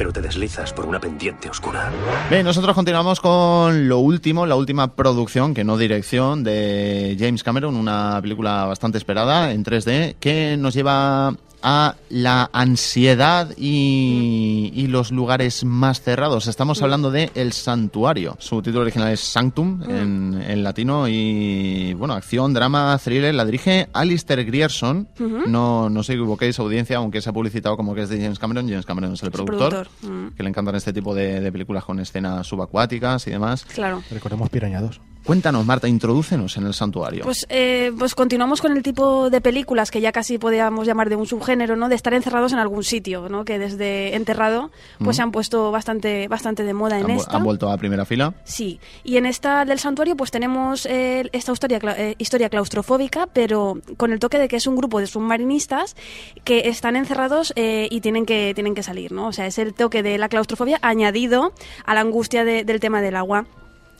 [0.00, 1.90] pero te deslizas por una pendiente oscura.
[2.30, 7.76] Bien, nosotros continuamos con lo último, la última producción, que no dirección, de James Cameron,
[7.76, 15.10] una película bastante esperada en 3D, que nos lleva a la ansiedad y, y los
[15.10, 16.46] lugares más cerrados.
[16.46, 18.36] Estamos hablando de El Santuario.
[18.38, 23.34] Su título original es Sanctum en, en latino y, bueno, acción, drama, thriller.
[23.34, 25.08] La dirige Alistair Grierson.
[25.46, 28.68] No, no os equivoquéis, audiencia, aunque se ha publicitado como que es de James Cameron.
[28.68, 30.28] James Cameron es el productor productor, mm.
[30.36, 33.64] que le encantan este tipo de, de películas con escenas subacuáticas y demás.
[33.64, 34.02] Claro.
[34.10, 35.00] Recordemos Piraña 2.
[35.30, 37.22] Cuéntanos, Marta, introdúcenos en el santuario.
[37.22, 41.14] Pues, eh, pues continuamos con el tipo de películas que ya casi podríamos llamar de
[41.14, 41.88] un subgénero, ¿no?
[41.88, 43.44] De estar encerrados en algún sitio, ¿no?
[43.44, 47.36] Que desde enterrado, pues se han puesto bastante, bastante de moda en han, esta.
[47.36, 48.34] han vuelto a primera fila.
[48.42, 53.78] Sí, y en esta del santuario pues tenemos eh, esta historia, eh, historia claustrofóbica, pero
[53.96, 55.94] con el toque de que es un grupo de submarinistas
[56.42, 59.28] que están encerrados eh, y tienen que, tienen que salir, ¿no?
[59.28, 61.52] O sea, es el toque de la claustrofobia añadido
[61.84, 63.46] a la angustia de- del tema del agua.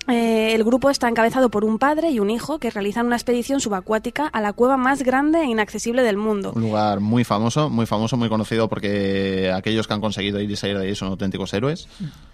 [0.08, 3.60] Eh, el grupo está encabezado por un padre y un hijo que realizan una expedición
[3.60, 6.52] subacuática a la cueva más grande e inaccesible del mundo.
[6.54, 10.56] Un lugar muy famoso, muy famoso, muy conocido porque aquellos que han conseguido ir y
[10.56, 11.88] salir de ahí son auténticos héroes.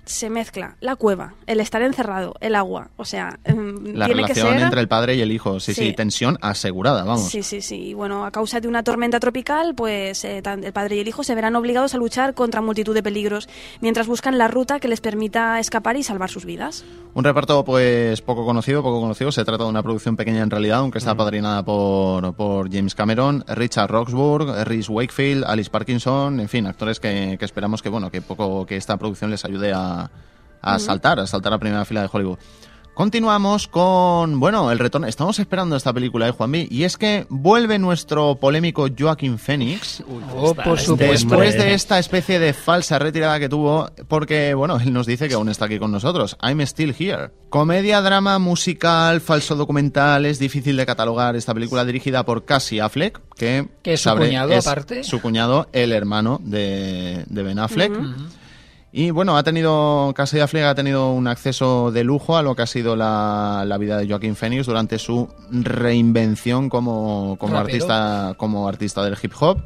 [0.06, 4.28] Se mezcla la cueva, el estar encerrado, el agua, o sea, em, La tiene que
[4.34, 4.62] relación ser...
[4.62, 5.92] entre el padre y el hijo, sí, sí, Sí.
[5.94, 7.28] tensión asegurada, vamos.
[7.28, 7.88] Sí, sí, sí.
[7.88, 11.24] Y bueno, a causa de una tormenta tropical, pues eh, el padre y el hijo
[11.24, 13.48] se verán obligados a luchar contra multitud de peligros
[13.80, 16.84] mientras buscan la ruta que les permita escapar y salvar sus vidas.
[17.14, 19.32] Un reparto pues poco conocido, poco conocido.
[19.32, 23.44] Se trata de una producción pequeña en realidad, aunque está padrinada por, por James Cameron,
[23.48, 28.22] Richard Roxburgh, Rhys Wakefield, Alice Parkinson, en fin, actores que, que esperamos que bueno que
[28.22, 29.95] poco que esta producción les ayude a,
[30.62, 32.38] a saltar, a saltar a primera fila de Hollywood.
[32.96, 35.06] Continuamos con, bueno, el retorno.
[35.06, 36.66] Estamos esperando esta película, ¿eh, Juanvi?
[36.70, 40.02] Y es que vuelve nuestro polémico Joaquin Phoenix.
[40.34, 40.96] Oh, por supuesto.
[40.96, 45.34] Después de esta especie de falsa retirada que tuvo, porque, bueno, él nos dice que
[45.34, 46.38] aún está aquí con nosotros.
[46.42, 47.32] I'm still here.
[47.50, 50.24] Comedia, drama, musical, falso documental.
[50.24, 54.28] Es difícil de catalogar esta película dirigida por Cassie Affleck, que, Que es su sabré,
[54.28, 55.04] cuñado, es aparte.
[55.04, 57.92] Su cuñado, el hermano de, de Ben Affleck.
[57.92, 58.14] Ujú.
[58.98, 62.62] Y bueno, ha tenido, Casey Affleck ha tenido un acceso de lujo a lo que
[62.62, 68.66] ha sido la, la vida de Joaquin Phoenix durante su reinvención como, como artista, como
[68.66, 69.60] artista del hip hop.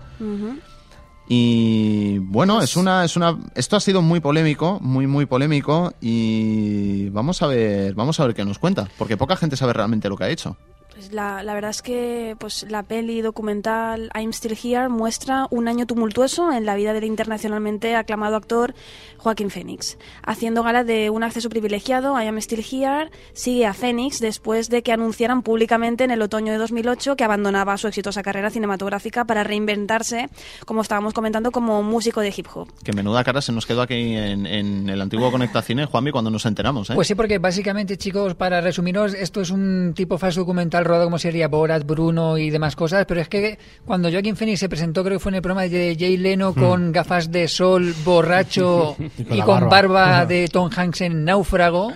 [1.28, 5.94] Y bueno, es una, es una, esto ha sido muy polémico, muy, muy polémico.
[6.00, 10.08] Y vamos a ver, vamos a ver qué nos cuenta, porque poca gente sabe realmente
[10.08, 10.56] lo que ha hecho.
[11.00, 15.66] Pues la, la verdad es que pues la peli documental I'm Still Here muestra un
[15.66, 18.74] año tumultuoso en la vida del internacionalmente aclamado actor
[19.16, 19.96] Joaquín Phoenix.
[20.22, 24.82] Haciendo gala de un acceso privilegiado, I Am Still Here sigue a Phoenix después de
[24.82, 29.42] que anunciaran públicamente en el otoño de 2008 que abandonaba su exitosa carrera cinematográfica para
[29.42, 30.28] reinventarse,
[30.66, 32.68] como estábamos comentando, como músico de hip hop.
[32.84, 36.30] Que menuda cara se nos quedó aquí en, en el antiguo Conecta Cine, Juanmi, cuando
[36.30, 36.94] nos enteramos, ¿eh?
[36.94, 41.18] Pues sí, porque básicamente, chicos, para resumiros, esto es un tipo falso documental rodado como
[41.18, 45.18] sería Borat, Bruno y demás cosas, pero es que cuando Joaquin Phoenix se presentó, creo
[45.18, 49.40] que fue en el programa de Jay Leno con gafas de sol, borracho Y y
[49.42, 49.68] con barba.
[49.68, 51.92] barba de Tom Hanks en Náufrago.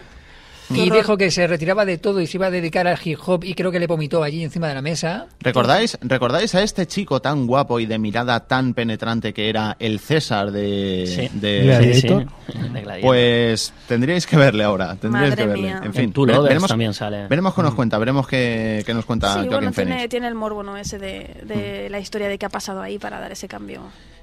[0.70, 0.96] Y horror.
[0.96, 3.54] dijo que se retiraba de todo y se iba a dedicar al hip hop y
[3.54, 5.26] creo que le vomitó allí encima de la mesa.
[5.40, 10.00] ¿Recordáis, ¿Recordáis a este chico tan guapo y de mirada tan penetrante que era el
[10.00, 11.04] César de...
[11.30, 11.38] Sí.
[11.38, 12.26] de- Gladiator.
[12.72, 13.00] De Gladiator.
[13.02, 15.62] Pues tendríais que verle ahora, tendríais Madre que verle.
[15.62, 15.80] mía.
[15.84, 17.26] En fin, vere- Lovers veremos, también sale.
[17.28, 20.62] veremos qué nos cuenta, veremos qué, qué nos cuenta sí, bueno, tiene, tiene el morbo
[20.62, 20.76] ¿no?
[20.76, 23.82] ese de, de la historia de qué ha pasado ahí para dar ese cambio.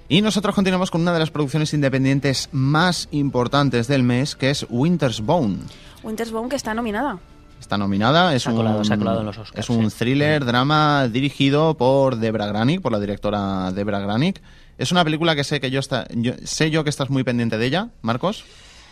[0.09, 4.65] Y nosotros continuamos con una de las producciones independientes más importantes del mes, que es
[4.69, 5.59] Winter's Bone.
[6.03, 7.19] Winter's Bone que está nominada.
[7.59, 9.91] Está nominada, es Se ha un, colado- se ha colado en los Oscars, es un
[9.91, 9.97] sí.
[9.99, 14.41] thriller, drama dirigido por Debra Granik, por la directora Debra Granik.
[14.79, 17.59] Es una película que sé que yo, está, yo sé yo que estás muy pendiente
[17.59, 18.43] de ella, Marcos,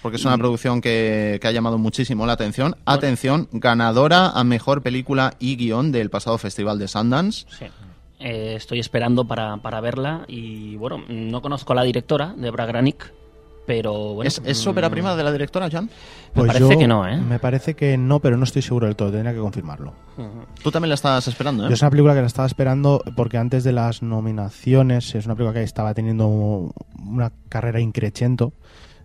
[0.03, 0.39] porque es una Mm.
[0.39, 2.75] producción que, que ha llamado muchísimo la atención.
[2.85, 7.47] Atención, ganadora a mejor película y guion del pasado festival de Sundance.
[7.49, 7.65] Sí.
[8.19, 13.11] Eh, estoy esperando para, para verla y bueno, no conozco a la directora, Debra Granik,
[13.65, 14.27] pero bueno.
[14.27, 15.89] ¿Es, es ópera prima de la directora, Jan?
[16.35, 17.17] Me parece que no, ¿eh?
[17.17, 19.93] Me parece que no, pero no estoy seguro del todo, tendría que confirmarlo.
[20.63, 21.69] Tú también la estás esperando, ¿eh?
[21.69, 25.35] Yo es una película que la estaba esperando porque antes de las nominaciones es una
[25.35, 28.53] película que estaba teniendo una carrera increchendo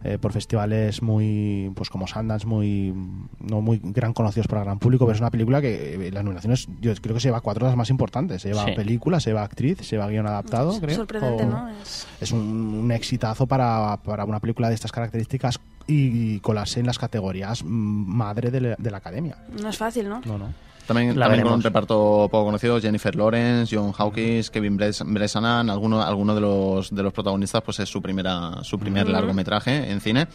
[0.04, 2.94] eh, por festivales muy pues como Sundance muy
[3.40, 6.22] no muy gran conocidos para el gran público pero es una película que eh, las
[6.22, 8.72] nominaciones yo creo que se lleva cuatro de las más importantes se lleva Sí.
[8.72, 11.68] película se lleva actriz se lleva guion adaptado creo Sorprendente, o- ¿no?
[11.70, 16.86] Es- es un, un exitazo para, para una película de estas características y, colarse en
[16.86, 20.20] las categorías mm, madre de la, de la academia No es fácil, ¿no?
[20.26, 20.48] no no
[20.86, 25.70] También, La también con un reparto poco conocido, Jennifer Lawrence, John Hawkins, Kevin Bres- Bresnan,
[25.70, 30.00] alguno, alguno de los de los protagonistas pues es su primera su primer largometraje en
[30.00, 30.26] cine.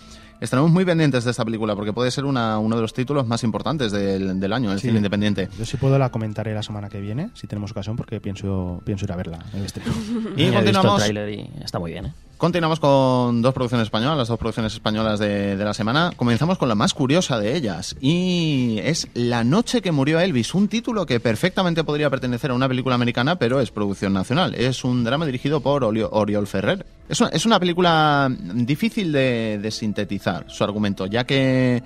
[0.42, 3.44] Estaremos muy pendientes de esta película porque puede ser una, uno de los títulos más
[3.44, 4.88] importantes del, del año, el Sí.
[4.88, 5.50] cine independiente.
[5.60, 9.04] Yo si puedo la comentaré la semana que viene, si tenemos ocasión, porque pienso, pienso
[9.06, 9.92] ir a verla en el estreno.
[10.38, 12.14] Y Ya he visto el continuamos, tráiler y está muy bien, ¿eh?
[12.40, 16.12] Continuamos con dos producciones españolas, las dos producciones españolas de, de la semana.
[16.16, 20.70] Comenzamos con la más curiosa de ellas y es La noche que murió Elvis, un
[20.70, 24.56] título que perfectamente podría pertenecer a una película americana, pero es producción nacional.
[24.56, 26.86] Es un drama dirigido por Olio- Oriol Ferrer.
[27.10, 31.84] Es una, es una película difícil de, de sintetizar su argumento, ya que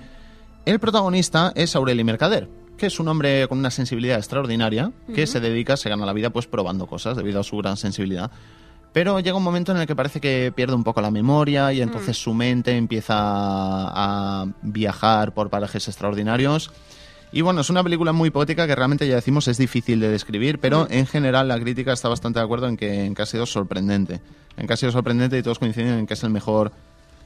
[0.64, 2.48] el protagonista es Aureli Mercader,
[2.78, 6.30] que es un hombre con una sensibilidad extraordinaria, que se dedica, se gana la vida
[6.30, 8.30] pues probando cosas debido a su gran sensibilidad.
[8.94, 11.82] Pero llega un momento en el que parece que pierde un poco la memoria y
[11.82, 16.70] entonces su mente empieza a viajar por parajes extraordinarios.
[17.32, 20.60] Y bueno, es una película muy poética que realmente ya decimos es difícil de describir,
[20.60, 23.46] pero en general la crítica está bastante de acuerdo en que, en que ha sido
[23.46, 24.20] sorprendente.
[24.56, 26.70] En que ha sido sorprendente y todos coinciden en que es el mejor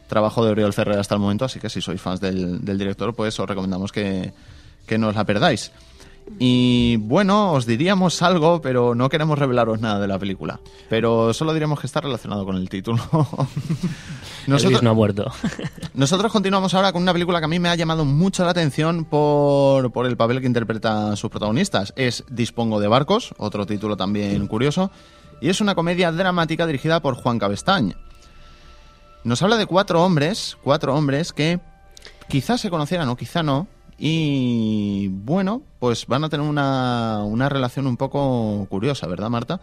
[0.07, 3.15] trabajo de Oriol Ferrer hasta el momento, así que si sois fans del, del director,
[3.15, 4.33] pues os recomendamos que,
[4.87, 5.71] que no os la perdáis.
[6.39, 10.61] Y bueno, os diríamos algo, pero no queremos revelaros nada de la película.
[10.89, 13.03] Pero solo diríamos que está relacionado con el título.
[14.47, 15.31] Elvis no ha muerto.
[15.95, 19.05] nosotros continuamos ahora con una película que a mí me ha llamado mucho la atención
[19.05, 21.93] por, por el papel que interpretan sus protagonistas.
[21.97, 24.91] Es Dispongo de Barcos, otro título también curioso,
[25.41, 27.95] y es una comedia dramática dirigida por Juan Cabestañ.
[29.25, 31.61] Nos habla de cuatro hombres, cuatro hombres que
[32.29, 33.67] quizás se conocieran o quizá no,
[33.99, 39.61] y bueno, pues van a tener una, una relación un poco curiosa, ¿verdad, Marta?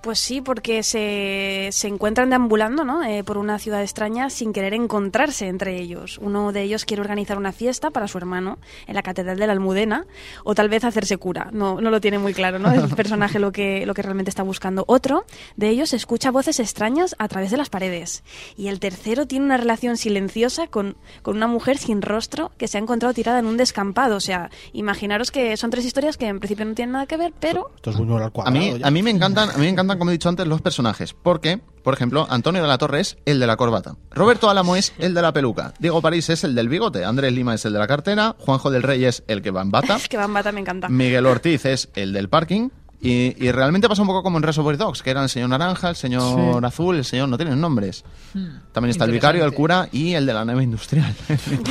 [0.00, 3.02] Pues sí, porque se, se encuentran deambulando ¿no?
[3.02, 6.18] Eh, por una ciudad extraña sin querer encontrarse entre ellos.
[6.18, 9.52] Uno de ellos quiere organizar una fiesta para su hermano en la Catedral de la
[9.52, 10.06] Almudena
[10.44, 11.48] o tal vez hacerse cura.
[11.52, 12.72] No, no lo tiene muy claro ¿no?
[12.72, 14.84] el personaje lo que, lo que realmente está buscando.
[14.86, 15.24] Otro
[15.56, 18.22] de ellos escucha voces extrañas a través de las paredes.
[18.56, 22.78] Y el tercero tiene una relación silenciosa con, con una mujer sin rostro que se
[22.78, 24.16] ha encontrado tirada en un descampado.
[24.16, 27.32] O sea, imaginaros que son tres historias que en principio no tienen nada que ver,
[27.40, 29.87] pero Esto es Buñuel al A mí, a mí me encantan, a mí me encantan,
[29.96, 31.14] como he dicho antes, los personajes.
[31.14, 33.94] Porque, por ejemplo, Antonio de la Torre es el de la corbata.
[34.10, 35.72] Roberto Álamo es el de la peluca.
[35.78, 37.04] Diego París es el del bigote.
[37.04, 38.36] Andrés Lima es el de la cartera.
[38.38, 39.96] Juanjo del Rey es el que va en bata.
[39.96, 40.88] es que Bambata me encanta.
[40.88, 42.68] Miguel Ortiz es el del parking.
[43.00, 45.88] Y, y realmente pasa un poco como en Reservoir Dogs, que eran el señor naranja,
[45.90, 46.20] el señor
[46.60, 46.66] Sí.
[46.66, 48.04] azul, el señor no tienen nombres.
[48.34, 48.46] Hmm.
[48.72, 51.14] También está el vicario, el cura y el de la nave industrial.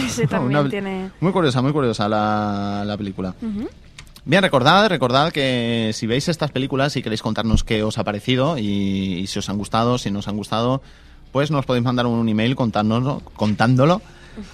[0.07, 1.11] Ese también Una- tiene...
[1.20, 3.36] Muy curiosa, muy curiosa la, la película.
[4.28, 8.57] Bien, recordad, recordad que si veis estas películas y queréis contarnos qué os ha parecido
[8.57, 10.82] y, si os han gustado, si no os han gustado,
[11.32, 14.01] pues nos podéis mandar un email contándonos, contándolo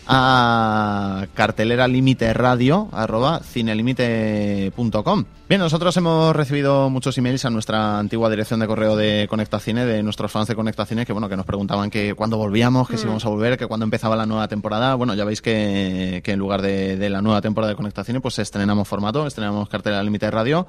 [0.08, 5.26] a cartelera límite radio arroba cinelimite.com.
[5.50, 10.02] Bien, nosotros hemos recibido muchos emails a nuestra antigua dirección de correo de Conectacine, de
[10.02, 13.08] nuestros fans de Conectacine, que bueno, que nos preguntaban que cuándo volvíamos, que si Mm.
[13.08, 14.96] íbamos a volver, que cuándo empezaba la nueva temporada.
[14.96, 18.40] Bueno, ya veis que, que en lugar de, de la nueva temporada de Conectacine, pues
[18.40, 20.66] estrenamos formato, estrenamos cartelera límite radio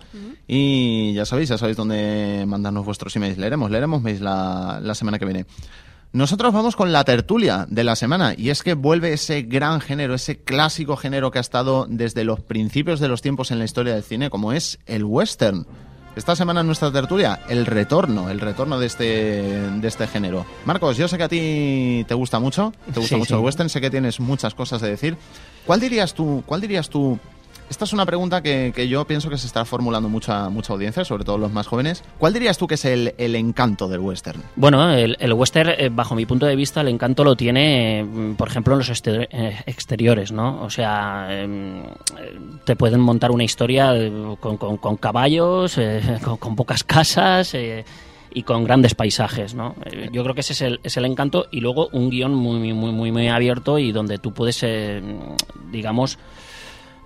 [0.46, 3.38] y ya sabéis, ya sabéis dónde mandarnos vuestros emails.
[3.38, 5.46] Leeremos, leeremos mails la, la semana que viene.
[6.14, 10.14] Nosotros vamos con la tertulia de la semana y es que vuelve ese gran género,
[10.14, 13.94] ese clásico género que ha estado desde los principios de los tiempos en la historia
[13.94, 15.66] del cine, como es el western.
[16.14, 20.46] Esta semana en nuestra tertulia, el retorno, el retorno de este, de este género.
[20.64, 23.40] Marcos, yo sé que a ti te gusta mucho, te gusta Sí, mucho sí.
[23.40, 25.16] el western, sé que tienes muchas cosas de decir.
[25.66, 27.18] ¿Cuál dirías tú, cuál dirías tú
[27.70, 31.04] esta es una pregunta que, que yo pienso que se está formulando mucha, mucha audiencia,
[31.04, 32.04] sobre todo los más jóvenes.
[32.18, 34.42] ¿Cuál dirías tú que es el, el encanto del western?
[34.56, 38.34] Bueno, el, el western, eh, bajo mi punto de vista, el encanto lo tiene, eh,
[38.36, 39.28] por ejemplo, en los eh,
[39.66, 40.62] exteriores, ¿no?
[40.62, 41.82] O sea, em,
[42.64, 45.78] te pueden montar una historia eh, con, con- caballos,
[46.38, 47.54] con, pocas casas.
[48.36, 49.76] y con grandes paisajes, ¿no?
[50.12, 52.90] Yo creo que ese es el, es el encanto y luego un guion muy, muy,
[52.92, 54.64] muy, muy abierto y donde tú puedes,
[55.70, 56.18] digamos,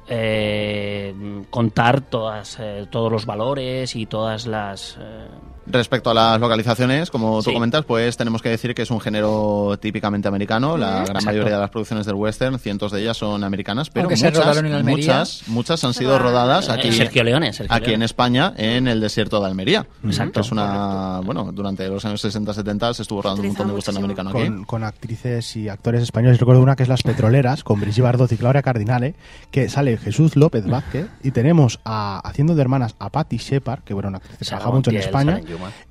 [0.08, 1.14] eh,
[1.50, 5.28] contar todas, eh, todos los valores y todas las, eh,
[5.70, 7.54] Respecto a las localizaciones, como tú Sí.
[7.54, 10.76] comentas, pues tenemos que decir que es un género típicamente americano.
[10.76, 11.26] La gran Exacto.
[11.26, 14.72] mayoría de las producciones del western, cientos de ellas son americanas, pero muchas, rodaron en
[14.74, 14.96] Almería.
[15.18, 18.02] muchas, muchas han sido rodadas Eh, aquí, Sergio Leone, Sergio aquí en.
[18.02, 19.86] España, en el desierto de Almería.
[20.04, 23.96] Exacto, es una, bueno, durante los años 60-70 se estuvo rodando un montón de western
[23.98, 24.44] americano aquí.
[24.46, 26.38] con, con actrices y actores españoles.
[26.40, 29.14] Recuerdo una que es Las Petroleras, con Brigitte Bardot y Claudia Cardinale,
[29.50, 33.92] que sale Jesús López Vázquez, y tenemos a, haciendo de hermanas a Patty Shepard, que
[33.94, 35.40] bueno, una actriz que trabaja mucho en España,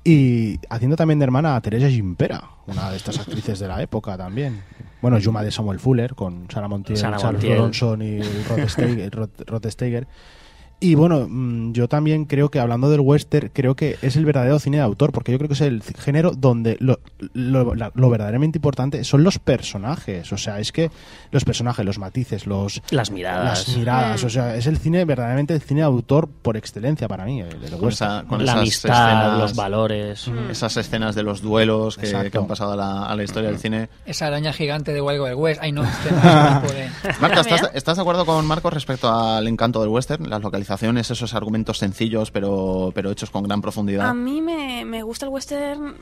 [0.04, 4.16] Y haciendo también de hermana a Teresa Gimpera, una de estas actrices de la época
[4.16, 4.62] también.
[5.00, 7.54] Bueno, Yuma de Samuel Fuller, con Sara Montiel, Charles Montiel.
[7.58, 9.10] Bronson y Rod Steiger.
[9.14, 10.08] Rod- Rod Steiger.
[10.80, 14.60] Y bueno, mm, yo también creo que hablando del western, creo que es el verdadero
[14.60, 17.00] cine de autor, porque yo creo que es el género donde lo,
[17.34, 20.32] lo- verdaderamente importante son los personajes.
[20.32, 20.92] O sea, es que
[21.32, 23.66] los personajes, los matices, los Las miradas.
[23.66, 24.22] las miradas.
[24.22, 27.48] O sea, es el cine, verdaderamente el cine de autor por excelencia para mí, el,
[27.64, 28.10] el Con, western.
[28.20, 30.30] esa- con La esas amistad, escenas, los valores.
[30.48, 33.88] esas escenas de los duelos que, han pasado a la, a la historia del cine.
[34.06, 35.60] Esa araña gigante de Wild Wild West.
[35.60, 36.18] Ay, no, este no.
[37.20, 40.30] Marca, ¿estás, estás de acuerdo con Marcos respecto al encanto del western?
[40.30, 40.67] Las localizaciones,
[41.10, 44.06] esos argumentos sencillos pero, pero hechos con gran profundidad.
[44.08, 45.96] A mí me, me gusta el western,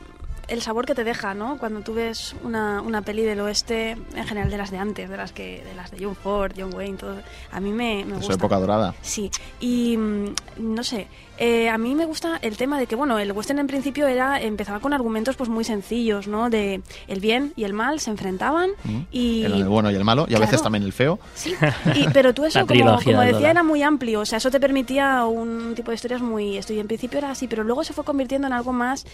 [0.48, 1.58] el sabor que te deja, ¿no?
[1.58, 5.16] Cuando tú ves una, una peli del oeste, en general de las de antes, de
[5.16, 7.16] las que de las de John Ford, John Wayne, todo.
[7.50, 8.34] A mí me, me De su gusta.
[8.34, 8.94] época dorada.
[9.02, 9.30] Sí,
[9.60, 13.32] y mm, no sé, eh, a mí me gusta el tema de que, bueno, el
[13.32, 16.48] western en principio era empezaba con argumentos pues muy sencillos, ¿no?
[16.48, 18.70] De el bien y el mal se enfrentaban
[19.10, 19.42] y...
[19.44, 21.18] El, el bueno y el malo, y a veces también el feo.
[21.34, 21.54] Sí,
[21.94, 24.20] y- pero tú eso, como, decía, era muy amplio.
[24.20, 26.56] O sea, eso te permitía un tipo de historias muy...
[26.56, 29.04] Esto, y en principio era así, pero luego se fue convirtiendo en algo más...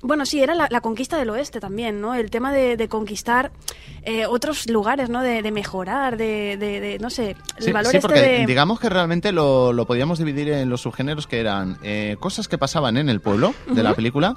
[0.00, 2.14] Bueno, sí, era la, la conquista del oeste también, ¿no?
[2.14, 3.50] El tema de, de conquistar
[4.04, 5.22] eh, otros lugares, ¿no?
[5.22, 8.78] De, de mejorar, de, de- de, no sé, el Sí, valor sí, este porque digamos
[8.78, 12.96] que realmente lo, lo podíamos dividir en los subgéneros que eran eh, cosas que pasaban
[12.96, 14.36] en el pueblo de la película,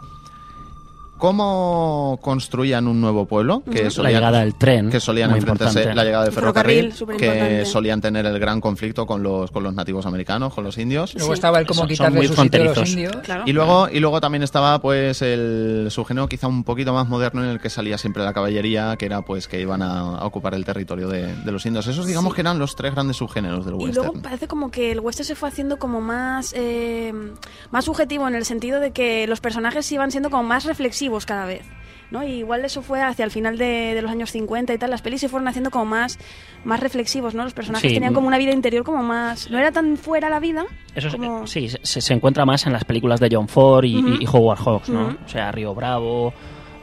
[1.21, 5.79] cómo construían un nuevo pueblo, que solían, La llegada del tren, que solían muy enfrentarse,
[5.79, 5.95] importante.
[5.95, 7.19] la llegada del El ferrocarril, ferrocarril,
[7.59, 11.13] que solían tener el gran conflicto con los, con los nativos americanos, con los indios.
[11.13, 12.89] Luego estaba el cómo quitarle muy su sitio a los fronterizos.
[12.89, 13.15] indios.
[13.23, 13.43] Claro.
[13.45, 17.51] Y luego, y luego también estaba pues el subgénero quizá un poquito más moderno en
[17.51, 20.65] el que salía siempre la caballería, que era pues que iban a, a ocupar el
[20.65, 21.85] territorio de, de los indios.
[21.85, 24.05] Esos digamos que eran los tres grandes subgéneros del Y western.
[24.07, 27.13] luego parece como que el western se fue haciendo como más, eh,
[27.69, 31.45] más subjetivo en el sentido de que los personajes iban siendo como más reflexivos cada
[31.45, 31.65] vez.
[32.11, 32.23] ¿no?
[32.25, 34.89] Y igual eso fue hacia el final de, de los años 50 y tal.
[34.89, 36.19] Las pelis se fueron haciendo como más,
[36.65, 37.45] más reflexivos, ¿no?
[37.45, 37.93] Los personajes Sí.
[37.95, 39.49] tenían como una vida interior como más...
[39.49, 40.65] No era tan fuera la vida.
[40.93, 41.47] Eso es- como...
[41.47, 44.89] sí, se, se encuentra más en las películas de John Ford y, y Howard Hawks,
[44.89, 45.15] ¿no?
[45.25, 46.33] O sea, Río Bravo,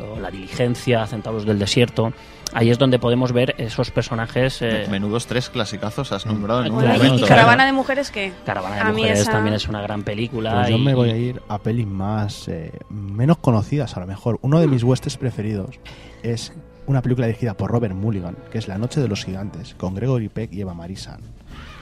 [0.00, 2.14] o La Diligencia, Centauros del Desierto.
[2.54, 4.62] Ahí es donde podemos ver esos personajes.
[4.62, 7.24] eh, Menudos tres clasicazos has nombrado en un Bueno, momento.
[7.24, 8.32] y Caravana de Mujeres que...
[8.46, 10.54] Caravana de a Mujeres esa- también es una gran película.
[10.54, 14.38] Pues yo me voy a ir a pelis más eh, menos conocidas a lo mejor.
[14.42, 15.78] Uno de mis westerns preferidos
[16.22, 16.52] es
[16.86, 20.30] una película dirigida por Robert Mulligan, que es La Noche de los Gigantes, con Gregory
[20.30, 21.20] Peck y Eva Marisan.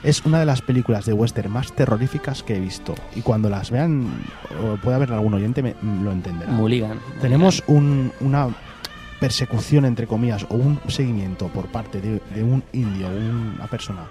[0.02, 2.94] Es una de las películas de western más terroríficas que he visto.
[3.14, 4.08] Y cuando las vean,
[4.62, 6.50] o puede haber algún oyente, me, lo entenderá.
[6.50, 6.98] Mulligan.
[7.20, 8.48] Tenemos un- una
[9.20, 14.06] persecución, entre comillas, o un seguimiento por parte de, de un indio, una persona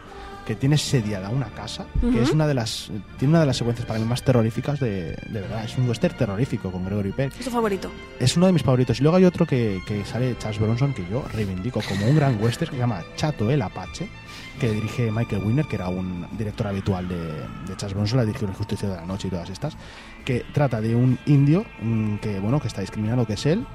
[0.45, 2.11] que tiene sediada una casa, Ujú.
[2.11, 5.15] que es una de las tiene una de las secuencias para mí más terroríficas de,
[5.27, 5.63] de verdad.
[5.65, 7.33] Es un western terrorífico con Gregory Peck.
[7.39, 7.89] Es tu favorito.
[8.19, 8.99] Es uno de mis favoritos.
[8.99, 12.39] Y luego hay otro que, que sale Charles Bronson, que yo reivindico como un gran
[12.39, 14.07] western, que se llama Chato el Apache,
[14.59, 18.47] que dirige Michael Winner, que era un director habitual de, de Charles Bronson, la dirigió
[18.47, 19.75] El Justicia de la Noche y todas estas,
[20.25, 23.65] que trata de un indio mm, que, bueno, que está discriminado, que es él,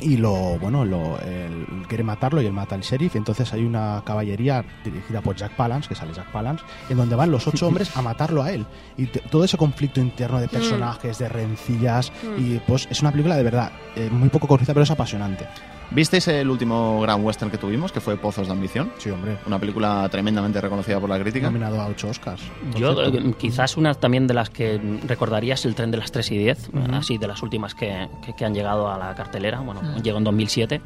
[0.00, 3.14] Y lo bueno lo él quiere matarlo y él mata al sheriff.
[3.14, 7.16] Y entonces hay una caballería dirigida por Jack Palance que sale Jack Palance en donde
[7.16, 8.66] van los ocho hombres a matarlo a él.
[8.96, 12.38] Y todo ese conflicto interno de personajes de rencillas Mm.
[12.38, 15.46] y pues es una película de verdad eh, muy poco conocida pero es apasionante
[15.90, 18.92] ¿Visteis el último gran western que tuvimos, que fue Pozos de Ambición?
[18.98, 21.46] sí hombre Una película tremendamente reconocida por la crítica.
[21.46, 22.42] nominado a ocho Oscars
[22.74, 23.18] Yo cierto.
[23.18, 26.38] eh, quizás una también de las que recordaría es el tren de las 3 y
[26.38, 26.94] 10, Ujú.
[26.94, 29.60] así de las últimas que, que- que han llegado a la cartelera.
[29.60, 30.02] Bueno, Mm.
[30.02, 30.80] llegó en 2007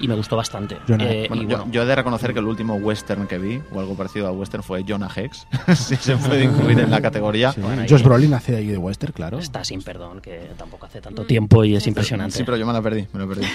[0.00, 0.76] y me gustó bastante.
[0.98, 3.60] Eh, Bueno, y yo, bueno, yo he de reconocer que el último western que vi,
[3.72, 5.46] o algo parecido a western, fue Jonah Hex.
[5.76, 7.52] si se puede incluir en la categoría.
[7.52, 11.00] Sí, Bueno, Josh Brolin hace ahí de western claro está sin perdón, que tampoco hace
[11.00, 12.36] tanto tiempo y es impresionante.
[12.36, 13.46] Sí, pero yo me la perdí, me la perdí.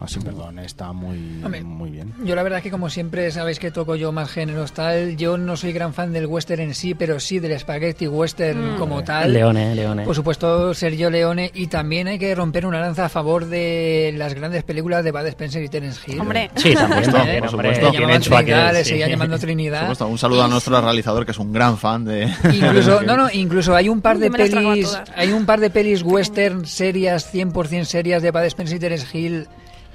[0.00, 1.62] Ah, sin perdón está muy Hombre.
[1.62, 4.72] muy bien Yo la verdad es que como siempre sabéis que toco yo más géneros
[4.72, 8.74] tal, yo no soy gran fan del western en sí, pero sí del spaghetti western
[8.74, 8.78] Mm.
[8.78, 9.32] como tal.
[9.32, 10.04] Leone, Leone.
[10.04, 14.34] Por supuesto, Sergio Leone y también hay que romper una lanza a favor de las
[14.34, 16.20] grandes películas de Bud Spencer y Terence Hill.
[16.20, 16.50] Hombre.
[16.56, 17.56] Sí, también, Por supuesto.
[17.56, 18.90] hombre, Le tiene llamaban hecho aquel, Trinidad, le sí.
[18.90, 19.80] seguían llamando Por Trinidad.
[19.80, 22.28] supuesto, un saludo a nuestro realizador que es un gran fan de.
[22.52, 26.64] Incluso, no, no, incluso hay un par de pelis, hay un par de pelis western
[26.66, 29.48] serias, 100% serias de Bud Spencer y Terence Hill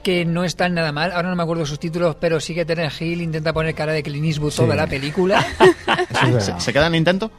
[0.08, 1.12] que no están nada mal.
[1.12, 4.02] Ahora no me acuerdo sus títulos, pero sí que Terence Hill intenta poner cara de
[4.02, 4.62] Clint Eastwood Sí.
[4.62, 5.46] toda la película.
[6.60, 7.30] ¿Se, queda en intento?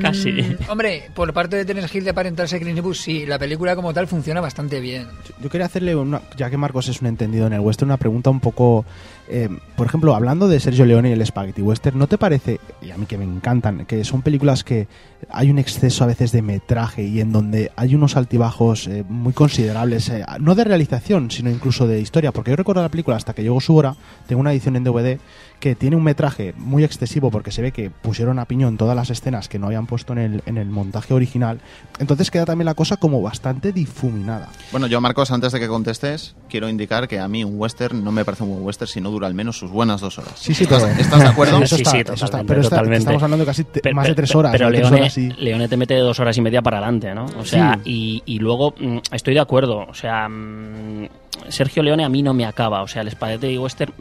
[0.00, 0.30] Casi.
[0.30, 3.92] Mm, hombre, por parte de Terence Hill de aparentarse Clint Eastwood, sí, la película como
[3.92, 5.08] tal funciona bastante bien.
[5.42, 8.30] Yo quería hacerle, una, ya que Marcos es un entendido en el western, una pregunta
[8.30, 8.84] un poco...
[9.30, 12.90] eh, por ejemplo, hablando de Sergio Leone y el Spaghetti Western, ¿no te parece, y
[12.90, 14.88] a mí que me encantan, que son películas que
[15.30, 19.32] hay un exceso a veces de metraje y en donde hay unos altibajos eh, muy
[19.32, 22.32] considerables, eh, no de realización, sino incluso de historia?
[22.32, 23.94] Porque yo recuerdo la película hasta que llegó su hora,
[24.26, 25.18] tengo una edición en DVD
[25.60, 29.10] que tiene un metraje muy excesivo porque se ve que pusieron a piñón todas las
[29.10, 31.60] escenas que no habían puesto en el, en el montaje original.
[31.98, 34.48] Entonces queda también la cosa como bastante difuminada.
[34.72, 38.10] Bueno, yo, Marcos, antes de que contestes, quiero indicar que a mí un western no
[38.10, 40.32] me parece un buen western si no dura al menos sus buenas dos horas.
[40.36, 41.62] Sí, sí, ¿Estás, pero- estás de acuerdo?
[41.62, 42.26] Eso Sí, está, sí, eso está.
[42.26, 42.98] totalmente, Pero está- totalmente.
[43.02, 44.52] estamos hablando de casi te- más de tres horas.
[44.52, 44.70] Pero ¿no?
[44.70, 47.26] Tres Leone, horas y- Leone te mete dos horas y media para adelante, ¿no?
[47.38, 49.84] O sea, y, y luego mm, estoy de acuerdo.
[49.86, 51.08] O sea, mm,
[51.50, 52.82] Sergio Leone a mí no me acaba.
[52.82, 53.92] O sea, el Spaghetti Western.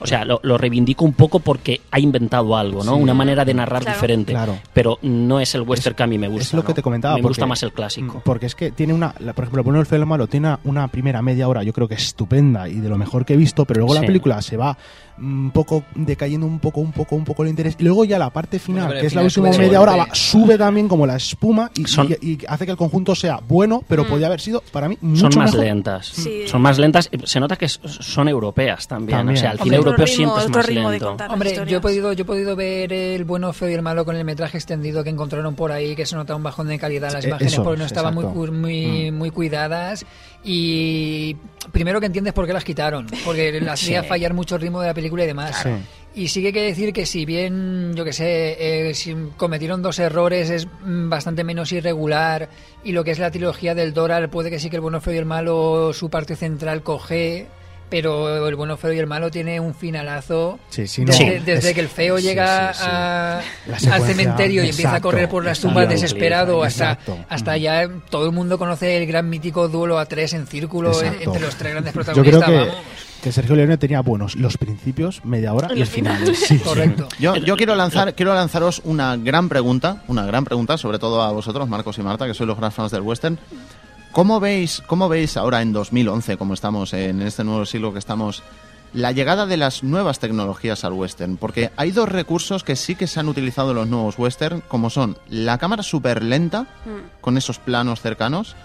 [0.00, 2.96] O sea, lo, lo reivindico un poco porque ha inventado algo, ¿no?
[2.96, 3.02] Sí.
[3.02, 3.96] Una manera de narrar Claro.
[3.96, 4.32] diferente.
[4.32, 4.58] Claro.
[4.72, 6.42] Pero no es el western que a mí me gusta.
[6.44, 7.14] es lo que te comentaba.
[7.16, 8.18] Me gusta más el clásico.
[8.18, 10.60] mm, Porque es que tiene una, la- por ejemplo, bueno, el feo malo tiene una,
[10.64, 13.64] una primera media hora, yo creo que estupenda y de lo mejor que he visto,
[13.64, 14.76] pero luego la película se va
[15.20, 17.76] un poco decayendo un poco, un poco, un poco el interés.
[17.78, 20.56] Y luego ya la parte final, pero que es la última media hora, va- sube
[20.56, 24.06] también como la espuma y, Son- y- y hace que el conjunto sea bueno, pero
[24.06, 25.66] podría haber sido para mí mucho son más mejor.
[25.66, 26.06] lentas.
[26.06, 26.42] Sí.
[26.46, 27.10] Son más lentas.
[27.24, 29.18] Se nota que son europeas también.
[29.18, 29.36] También.
[29.36, 31.16] O sea, el cine europeo ritmo, siempre es más lento.
[31.28, 31.80] Hombre, yo he historias.
[31.82, 35.04] podido, yo he podido ver el bueno, feo y el malo con el metraje extendido
[35.04, 37.52] que encontraron por ahí, que se nota un bajón de calidad en las Eh, imágenes
[37.52, 40.04] eso, porque no estaban muy, muy, muy cuidadas.
[40.42, 41.36] Y
[41.72, 44.08] primero que entiendes por qué las quitaron, porque le hacía Sí.
[44.08, 45.66] fallar mucho el ritmo de la película y demás.
[46.14, 49.80] Y sí que hay que decir que si bien, yo que sé, eh, si cometieron
[49.80, 52.48] dos errores, es mm, bastante menos irregular
[52.82, 55.14] y lo que es la trilogía del Doral, puede que sí que el bueno, feo
[55.14, 57.46] y el malo, su parte central coge,
[57.90, 60.58] pero el bueno, feo y el malo tiene un finalazo.
[60.70, 62.86] Sí, sí, no, desde, es- desde que el feo llega sí, sí.
[62.88, 63.40] a-
[63.94, 65.68] al cementerio y empieza a exacto, correr por las exacto.
[65.74, 66.02] tumbas Exacto.
[66.02, 67.18] desesperado hasta, Exacto.
[67.28, 71.22] hasta ya todo el mundo conoce el gran mítico duelo a tres en círculo Exacto.
[71.24, 72.44] entre los tres grandes Yo protagonistas.
[72.44, 72.82] creo que, vamos.
[73.22, 76.24] que Sergio Leone tenía buenos los principios, media hora y el final.
[76.26, 76.58] Sí, sí.
[76.60, 77.08] Correcto.
[77.18, 81.32] Yo, yo quiero lanzar, quiero lanzaros una gran pregunta, una gran pregunta, sobre todo a
[81.32, 83.38] vosotros, Marcos y Marta, que sois los gran fans del western.
[84.12, 88.42] ¿Cómo veis, cómo veis ahora en 2011, como estamos en este nuevo siglo que estamos,
[88.92, 91.36] la llegada de las nuevas tecnologías al western?
[91.36, 94.90] Porque hay dos recursos que sí que se han utilizado en los nuevos western, como
[94.90, 97.20] son la cámara súper lenta, Mm.
[97.20, 98.56] con esos planos cercanos,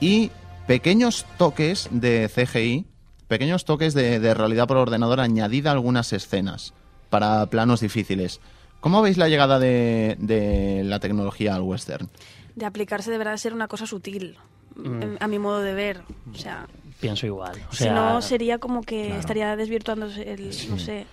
[0.00, 0.30] y
[0.66, 2.84] pequeños toques de CGI,
[3.26, 6.74] pequeños toques de, de realidad por ordenador añadida a algunas escenas
[7.08, 8.40] para planos difíciles.
[8.80, 12.10] ¿Cómo veis la llegada de, de la tecnología al western?
[12.54, 14.36] De aplicarse deberá ser una cosa sutil,
[14.76, 15.16] Mm.
[15.20, 16.00] a mi modo de ver.
[16.32, 16.66] O sea,
[17.00, 17.54] Pienso igual.
[17.70, 19.20] O si no sería como que claro.
[19.20, 21.06] estaría desvirtuándose el, no sé,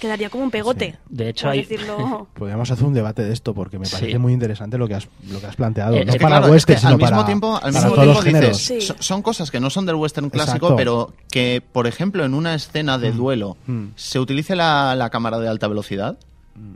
[0.00, 0.96] quedaría como un pegote.
[1.08, 2.28] De hecho, hay- decirlo.
[2.34, 4.18] Podríamos hacer un debate de esto porque me parece Sí.
[4.18, 5.94] muy interesante lo que has, lo que has planteado.
[5.96, 7.72] Eh, no es que para claro, western, es que sino al mismo para, tiempo, al
[7.72, 8.94] para mismo tiempo dices, Sí.
[8.98, 10.76] son cosas que no son del western clásico, Exacto.
[10.76, 13.88] pero que, por ejemplo, en una escena de duelo Mm.
[13.96, 16.18] se utilice la, la cámara de alta velocidad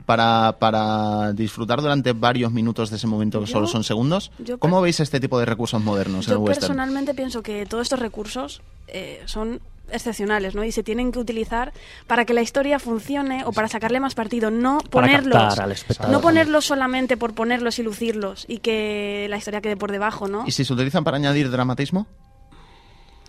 [0.06, 4.30] para, para disfrutar durante varios minutos de ese momento que Yo- solo son segundos.
[4.38, 6.60] yo ¿Cómo veis este tipo de recursos modernos en Yo el western?
[6.68, 9.60] personalmente pienso que todos estos recursos eh, son
[9.92, 10.62] excepcionales, ¿no?
[10.62, 11.72] Y se tienen que utilizar
[12.06, 16.20] para que la historia funcione o para sacarle más partido, no Para ponerlos, al no
[16.20, 20.44] ponerlos solamente por ponerlos y lucirlos y que la historia quede por debajo, ¿no?
[20.46, 22.06] ¿Y si se utilizan para añadir dramatismo?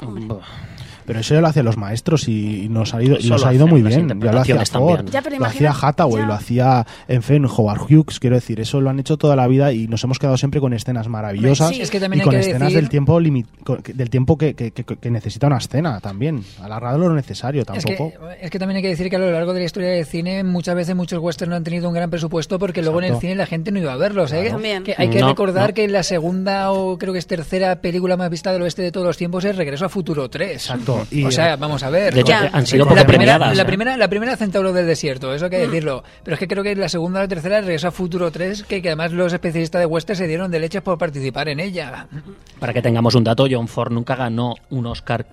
[0.02, 0.42] Buah.
[1.06, 3.68] Pero eso ya lo hacían los maestros y nos ha ido, y nos ha ido
[3.68, 4.08] muy bien.
[4.22, 5.12] Ya lo hacía Ford, también.
[5.12, 6.28] Ya, pero lo hacía Hathaway, ya.
[6.28, 8.20] lo hacía, en fin, Howard Hughes.
[8.20, 10.74] Quiero decir, eso lo han hecho toda la vida y nos hemos quedado siempre con
[10.74, 13.82] escenas maravillosas Sí, es que también y con que escenas decir- del tiempo limi- con-
[13.94, 16.44] del tiempo que, que- que- que necesita una escena también.
[16.62, 18.30] Alargado lo necesario Es que, tampoco.
[18.42, 20.44] es que también hay que decir que a lo largo de la historia del cine
[20.44, 23.36] muchas veces muchos westerns no han tenido un gran presupuesto porque luego en el cine
[23.36, 24.32] la gente no iba a verlos.
[24.34, 24.54] ¿eh?
[24.84, 25.74] Que hay que No, recordar no.
[25.74, 29.06] que la segunda o creo que es tercera película más vista del oeste de todos
[29.08, 30.52] los tiempos es Regreso a Futuro 3.
[30.54, 31.01] Exacto.
[31.10, 32.14] Y- o sea, vamos a ver.
[32.14, 32.50] De hecho, Ya.
[32.54, 33.56] han sido la primera, premiadas.
[33.56, 33.66] la ¿eh?
[33.66, 36.04] primera, la primera Centauro del Desierto, eso hay que decirlo.
[36.24, 38.64] Pero es que creo que la segunda o la tercera es Regreso a Futuro 3,
[38.64, 42.08] que, que además los especialistas de western se dieron de leches por participar en ella.
[42.60, 45.26] Para que tengamos un dato, John Ford nunca ganó un Oscar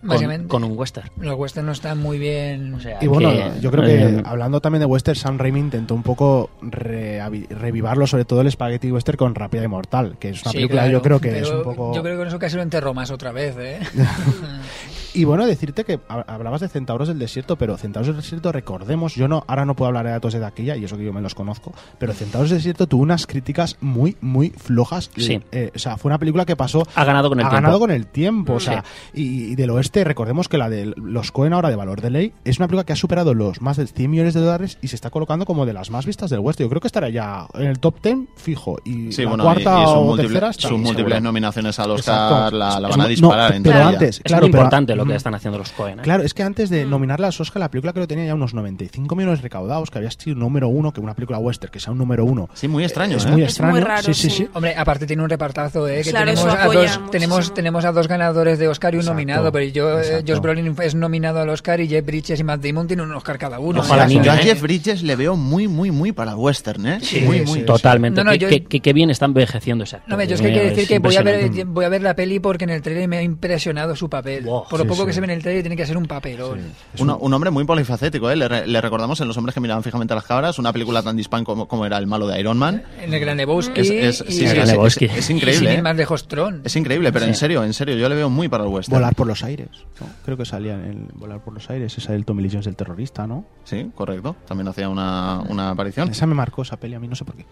[0.49, 1.11] con, un western.
[1.21, 2.75] Los westerns no están muy bien.
[2.75, 5.61] O sea, Y bueno, que, yo creo que eh, hablando también de western, Sam Raimi
[5.61, 10.31] intentó un poco reavi- revivarlo, sobre todo el Spaghetti Western con Rápida y Mortal, que
[10.31, 11.95] es una Sí, película claro, yo creo que pero es un poco...
[11.95, 13.79] Yo creo que con eso casi lo enterró más otra vez, ¿eh?
[15.15, 19.15] Y bueno, decirte que hab- hablabas de Centauros del Desierto, pero Centauros del Desierto, recordemos,
[19.15, 21.21] yo no, ahora no puedo hablar de datos de taquilla, y eso que yo me
[21.21, 25.11] los conozco, pero Centauros del Desierto tuvo unas críticas muy, muy flojas.
[25.17, 25.41] Sí.
[25.53, 26.87] Eh, o sea, fue una película que pasó.
[26.95, 27.63] Ha ganado con el ha tiempo.
[27.63, 28.55] ganado con el tiempo.
[28.55, 28.85] O sea,
[29.15, 29.23] Sí.
[29.23, 32.33] y, y del oeste, recordemos que la de los Cohen ahora de Valor de Ley
[32.45, 34.97] es una película que ha superado los más de 100 millones de dólares y se
[34.97, 36.65] está colocando como de las más vistas del oeste.
[36.65, 38.77] Yo creo que estará ya en el top 10 fijo.
[38.85, 40.69] Y Sí, la bueno, cuarta y, y o múltiples- tercera está.
[40.69, 41.21] sus múltiples Seguro.
[41.21, 42.57] nominaciones al Oscar Exacto.
[42.57, 44.97] la, la Es van a disparar no, en pero antes, Es claro, muy pero- importante
[44.99, 45.17] lo que Mm.
[45.17, 46.01] están haciendo los Cohen.
[46.01, 46.03] ¿eh?
[46.03, 48.53] Claro, es que antes de nominar las Oscar, la película creo que tenía ya unos
[48.55, 51.99] 95 millones recaudados, que había sido número uno, que una película western que sea un
[51.99, 52.49] número uno.
[52.55, 53.31] Sí, muy extraño, Es ¿eh?
[53.31, 53.73] muy Es extraño.
[53.73, 54.49] muy raro, sí, sí, sí.
[54.53, 56.03] Hombre, aparte tiene un repartazo, ¿eh?
[56.03, 59.01] Que Claro, tenemos, eso a dos, tenemos, tenemos a dos ganadores de Oscar y un
[59.01, 60.25] Exacto, nominado, pero yo, eh.
[60.27, 63.39] Josh Brolin es nominado al Oscar y Jeff Bridges y Matt Damon tienen un Oscar
[63.39, 63.81] cada uno.
[63.81, 64.43] Ojalá Yo a ¿eh?
[64.43, 66.99] Jeff Bridges le veo muy, muy, muy para el western, ¿eh?
[67.03, 67.61] Sí, muy, sí, muy.
[67.63, 68.19] totalmente.
[68.19, 70.17] No, no, Qué- yo- qué, qué- qué bien está envejeciendo ese actor.
[70.19, 71.89] No, yo es que hay que mío, decir es que voy a, ver, voy a
[71.89, 74.45] ver la peli porque en el trailer me ha impresionado su papel.
[74.45, 76.61] Por sí, poco que se ve en el trailer tiene que ser un papelón.
[76.99, 78.37] Un, un hombre muy polifacético, ¿eh?
[78.37, 81.03] Le, re- le recordamos en Los hombres que miraban fijamente a las cabras, una película
[81.03, 82.83] tan dispán como, como era el malo de Iron Man.
[83.01, 83.81] En el Gran Lebowski.
[83.81, 85.05] Es, es- sí, sí, El es- Gran es- Lebowski.
[85.07, 85.83] es- es y increíble, sin ir ¿eh?
[85.83, 86.63] más lejos, Tron.
[86.65, 88.97] Es increíble, pero en serio, en serio, yo le veo muy para el western.
[88.99, 89.69] Volar por los aires.
[90.01, 90.07] ¿no?
[90.25, 92.77] Creo que salía en el Volar por los aires, esa del Tommy Lee Jones del
[92.77, 93.45] terrorista, ¿no?
[93.65, 94.37] Sí, correcto.
[94.47, 96.09] También hacía una, una aparición.
[96.11, 97.45] Esa me marcó esa peli a mí, no sé por qué.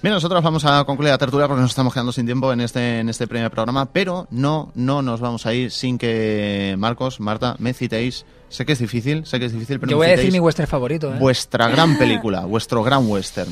[0.00, 3.00] Bien, nosotros vamos a concluir la tertulia porque nos estamos quedando sin tiempo en este,
[3.00, 7.56] en este primer programa, pero no, no nos vamos a ir sin que Marcos, Marta,
[7.58, 8.24] me citéis.
[8.48, 10.38] Sé que es difícil, sé que es difícil, pero Yo me voy a decir mi
[10.38, 11.12] western favorito.
[11.12, 11.18] ¿eh?
[11.18, 13.50] vuestra gran película, vuestro gran western.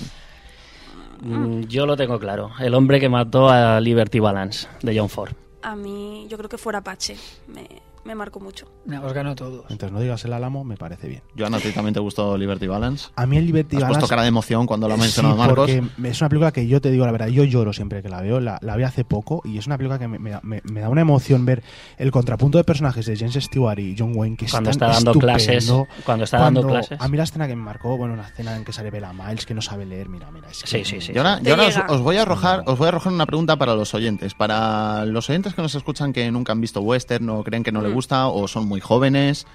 [1.20, 2.52] Mm, Yo lo tengo claro.
[2.60, 5.32] El hombre que mató a Liberty Balance, de John Ford.
[5.62, 7.16] A mí, yo creo que fuera Apache.
[7.48, 7.66] Me,
[8.06, 8.66] me marcó mucho.
[8.86, 9.64] No, os ganó todos.
[9.68, 11.22] Mientras no digas el álamo, me parece bien.
[11.36, 13.08] Joan, ¿a ti también te gustó Liberty Balance?
[13.16, 15.36] A mí el Liberty Has puesto Balance- cara de emoción cuando lo ha Sí, mencionado
[15.36, 15.56] Marcos.
[15.70, 18.20] porque es una película que yo te digo la verdad, yo lloro siempre que la
[18.22, 20.62] veo, la, la vi hace poco y es una película que me, me da- me-
[20.70, 21.62] me da una emoción ver
[21.98, 25.10] el contrapunto de personajes de James Stewart y John Wayne que Cuando tan está dando
[25.10, 25.20] estupendo.
[25.20, 25.72] clases,
[26.04, 27.00] cuando está dando clases.
[27.00, 29.44] A mí la escena que me marcó, bueno, una escena en que sale Bella Miles
[29.46, 31.18] que no sabe leer, mira, mira, es que- Sí, sí, sí.
[31.18, 34.34] Ahora os, os voy a arrojar, os voy a arrojar una pregunta para los oyentes.
[34.34, 37.80] Para los oyentes que nos escuchan que nunca han visto western o creen que no
[37.82, 39.46] les gusta o son muy jóvenes,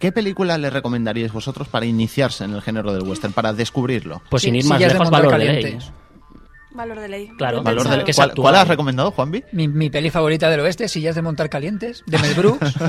[0.00, 4.20] ¿qué película les recomendaríais vosotros para iniciarse en el género del western, para descubrirlo?
[4.30, 5.78] Pues sin ir más lejos, valor de ley.
[6.74, 7.28] Valor de ley.
[7.36, 9.44] Claro, Valor que es ¿Cuál, cuál has recomendado, Juanvi?
[9.52, 12.74] Mi, mi peli favorita del oeste, Sillas de montar calientes, de Mel Brooks.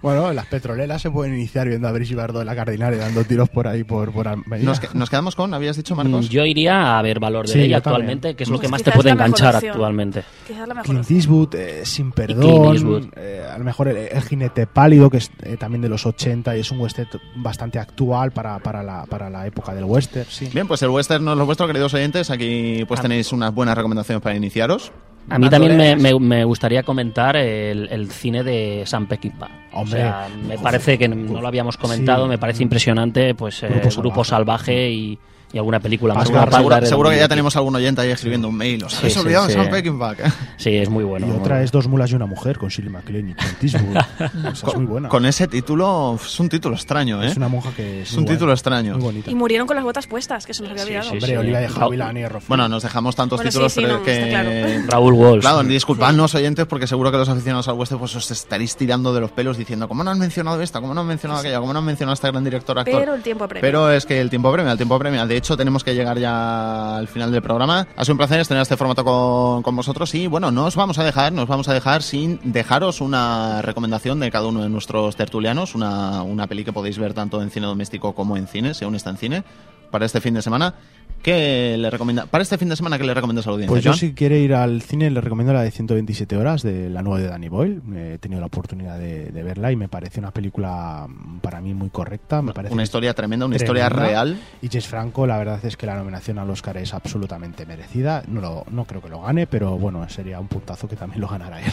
[0.00, 3.22] Bueno, las petroleras se pueden iniciar viendo a Brigitte Bardot en la Cardinal y dando
[3.24, 4.26] tiros por ahí por, por.
[4.60, 6.26] Nos, que- nos quedamos con, habías dicho, Marcos.
[6.26, 8.36] Mm, Yo iría a ver valor de Sí, ley actualmente, también.
[8.36, 9.72] que es lo que más te puede enganchar opción.
[9.72, 10.24] actualmente.
[10.46, 11.10] Quizás la mejor Clint.
[11.10, 13.04] Eastwood, eh, Sin Clint Perdón, Eastwood.
[13.16, 16.56] eh, a lo mejor el, el jinete pálido, que es eh, también de los 80
[16.56, 20.48] y es un western bastante actual para, para, la, para la época del western, sí.
[20.52, 22.30] Bien, pues el western no es lo vuestro, queridos oyentes.
[22.30, 24.92] Aquí pues tenéis unas buenas recomendaciones para iniciaros.
[25.30, 29.48] A mí también me, me- me gustaría comentar el, el cine de Sam Peckinpah.
[29.72, 30.00] Hombre.
[30.00, 32.28] O sea, me parece que no lo habíamos comentado, Sí.
[32.30, 34.64] me parece impresionante, pues eh, Grupo Grupo, Salvaje.
[34.72, 35.18] Salvaje, y,
[35.52, 36.28] y alguna película más.
[36.28, 37.28] Seguro, que ya 2020.
[37.28, 38.84] tenemos algún oyente ahí escribiendo un mail.
[38.84, 39.58] Os Sí, habéis sí, olvidado de sí.
[39.58, 40.12] Sam Peckinpah.
[40.12, 40.32] ¿eh?
[40.56, 41.26] Sí, es muy bueno.
[41.26, 41.64] y muy otra bueno.
[41.64, 43.96] es Dos mulas y una mujer con Shirley MacLaine y Clint Eastwood.
[44.52, 45.08] Esa es muy buena.
[45.08, 47.28] Con ese título, es un título extraño, ¿eh?
[47.28, 48.94] Es una monja que es, un buena, título extraño.
[48.94, 49.30] Muy bonita.
[49.30, 51.10] Y murieron con las botas puestas, que se nos había olvidado.
[51.10, 53.86] sí, Hombre, Olivia de Havilland y Errol Bueno, nos dejamos tantos Bueno, títulos sí, sí,
[53.86, 54.28] no, que...
[54.28, 54.50] claro.
[54.88, 55.40] Raúl Walsh.
[55.42, 59.20] Claro, disculpadnos oyentes porque seguro que los aficionados al western pues os estaréis tirando de
[59.20, 60.80] los pelos diciendo ¿cómo no han mencionado esta?
[60.80, 61.60] ¿cómo no han mencionado aquella?
[61.60, 63.00] ¿cómo no han mencionado a esta gran directora actor?
[63.00, 63.60] Pero el tiempo apremia.
[63.62, 65.26] Pero es que el tiempo premia, el tiempo premia.
[65.26, 67.88] De hecho, tenemos que llegar ya al final del programa.
[67.96, 71.00] Ha sido un placer tener este formato con, con vosotros y bueno, no os vamos
[71.00, 75.16] a dejar, nos vamos a dejar sin dejaros una recomendación de cada uno de nuestros
[75.16, 78.84] tertulianos, una, una peli que podéis ver tanto en cine doméstico como en cine, si
[78.84, 79.44] aún está en cine,
[79.90, 80.74] para este fin de semana.
[81.22, 82.26] ¿Qué le recomienda?
[82.26, 83.70] Para este fin de semana, ¿qué le recomiendas a la audiencia?
[83.72, 83.98] Pues yo Joan?
[84.00, 87.28] si quiere ir al cine le recomiendo la de 127 horas de la nueva de
[87.28, 87.80] Danny Boyle.
[87.96, 91.74] He tenido la oportunidad de, de verla y me parece una película mm, para mí
[91.74, 92.42] muy correcta.
[92.42, 94.36] Me parece Una historia tremenda, una historia real.
[94.62, 98.24] Y James Franco, la verdad es que la nominación al Oscar es absolutamente merecida.
[98.26, 101.28] No, lo- no creo que lo gane, pero bueno, sería un puntazo que también lo
[101.28, 101.70] ganara él.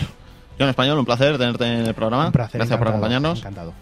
[0.59, 2.27] Yo en español, un placer tenerte en el programa.
[2.27, 3.39] Un placer, Gracias por acompañarnos.
[3.39, 3.73] Encantado.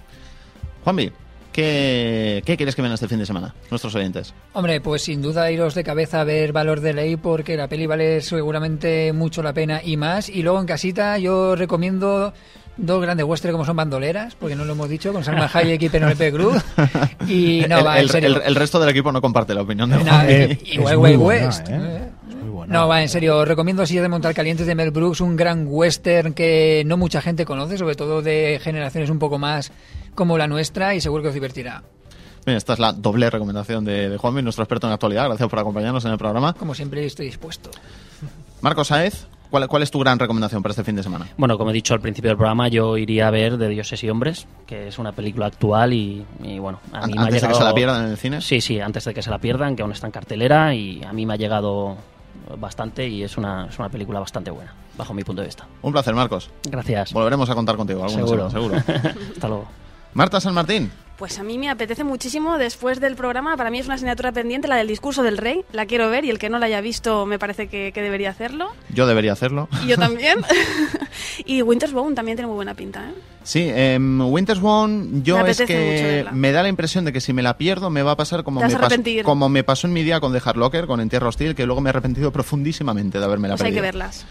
[0.83, 1.11] Juanvi,
[1.57, 3.55] ¿qué, ¿qué quieres que vean este fin de semana?
[3.71, 4.31] Nuestros oyentes.
[4.53, 7.87] Hombre, pues sin duda iros de cabeza a ver Valor de Ley porque la peli
[7.87, 10.29] vale seguramente mucho la pena y más.
[10.29, 12.31] Y luego en casita yo recomiendo
[12.77, 15.89] dos grandes western como son Bandoleras, porque no lo hemos dicho, con Salma Hayek y
[15.89, 16.63] Penelope Cruz.
[17.27, 18.35] Y no, el, va, en el- serio.
[18.37, 21.09] el- el resto del equipo no comparte la opinión de No, eh, y Wild muy
[21.09, 21.69] Wild buena, West.
[21.69, 21.73] ¿eh?
[21.75, 22.01] eh.
[22.51, 22.73] Buena.
[22.73, 25.65] No, va, en serio, os recomiendo Sillas de Montar Calientes de Mel Brooks, un gran
[25.67, 29.71] western que no mucha gente conoce, sobre todo de generaciones un poco más
[30.17, 31.83] como la nuestra, y seguro que os divertirá.
[32.45, 35.25] Bien, esta es la doble recomendación de, de Juanvi, nuestro experto en actualidad.
[35.27, 36.53] Gracias por acompañarnos en el programa.
[36.53, 37.69] Como siempre, estoy dispuesto.
[38.61, 41.27] Marcos Saez, ¿Cuál, ¿Cuál es tu gran recomendación para este fin de semana?
[41.37, 44.09] Bueno, como he dicho al principio del programa, yo iría a ver De Dioses y
[44.09, 47.47] Hombres, que es una película actual y, y bueno, a mí me ha ¿Antes de
[47.47, 47.59] que llegado...
[47.59, 48.41] se la pierdan en el cine?
[48.41, 51.13] Sí, sí, antes de que se la pierdan, que aún está en cartelera y a
[51.13, 51.95] mí me ha llegado
[52.59, 55.65] bastante y es una, es una película bastante buena, bajo mi punto de vista.
[55.81, 56.49] Un placer, Marcos.
[56.69, 57.13] Gracias.
[57.13, 58.49] Volveremos a contar contigo Seguro.
[58.49, 59.15] semana, seguro.
[59.33, 59.67] Hasta luego.
[60.17, 60.89] Marta San Martín.
[61.19, 63.55] Pues a mí me apetece muchísimo después del programa.
[63.55, 65.63] Para mí es una asignatura pendiente, la del discurso del rey.
[65.71, 68.31] La quiero ver y el que no la haya visto me parece que, que debería
[68.31, 68.71] hacerlo.
[68.89, 69.69] Yo debería hacerlo.
[69.83, 70.39] Y yo también.
[71.45, 73.13] y Winter's Bone también tiene muy buena pinta, ¿eh?
[73.43, 77.31] Sí, em, Winter's Bone, yo Me es que me da la impresión de que si
[77.31, 79.23] me la pierdo me va a pasar como, me, pasó, arrepentir.
[79.23, 81.79] como me pasó en mi día con The Hard Locker, con Entierro Hostil, que luego
[81.79, 83.99] me he arrepentido profundísimamente de haberme la Pues hay que perdido.
[83.99, 84.25] verlas.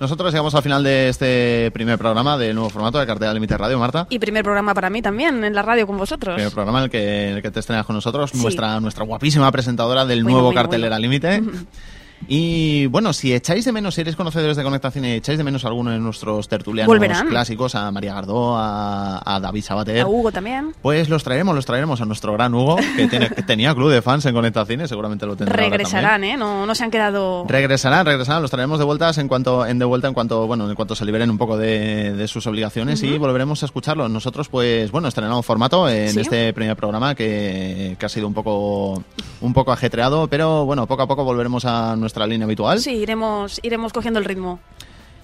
[0.00, 3.78] Nosotros llegamos al final de este primer programa del nuevo formato de Cartera Límite Radio,
[3.80, 4.06] Marta.
[4.10, 6.34] Y primer programa para mí también, en la radio con vosotros.
[6.36, 8.40] Primer programa en el que, en el que te estrenas con nosotros, Sí.
[8.40, 11.02] nuestra, nuestra guapísima presentadora del Bueno, nuevo bueno, Cartelera bueno.
[11.10, 11.42] Límite.
[12.26, 15.64] Y bueno, si echáis de menos, si eres conocedores de Conecta Cine, echáis de menos
[15.64, 17.28] a alguno de nuestros tertulianos Volverán.
[17.28, 20.74] clásicos, a María Gardó, a, a David Sabater, A Hugo también.
[20.82, 24.02] pues los traeremos, los traeremos a nuestro gran Hugo, que, tiene- que tenía club de
[24.02, 25.76] fans en Conecta Cine, seguramente lo tendrá ahora.
[25.76, 26.36] Regresarán, ¿eh?
[26.36, 27.44] No, no se han quedado...
[27.48, 30.74] Regresarán, regresarán, los traeremos de vueltas en cuanto, en de vuelta en cuanto, bueno, en
[30.74, 34.10] cuanto se liberen un poco de, de sus obligaciones y volveremos a escucharlos.
[34.10, 36.20] Nosotros, pues, bueno, estrenamos formato en Sí.
[36.20, 39.02] este primer programa que, que ha sido un poco,
[39.40, 42.80] un poco ajetreado, pero bueno, poco a poco volveremos a nuestra línea habitual.
[42.80, 44.60] Sí, iremos, iremos cogiendo el ritmo.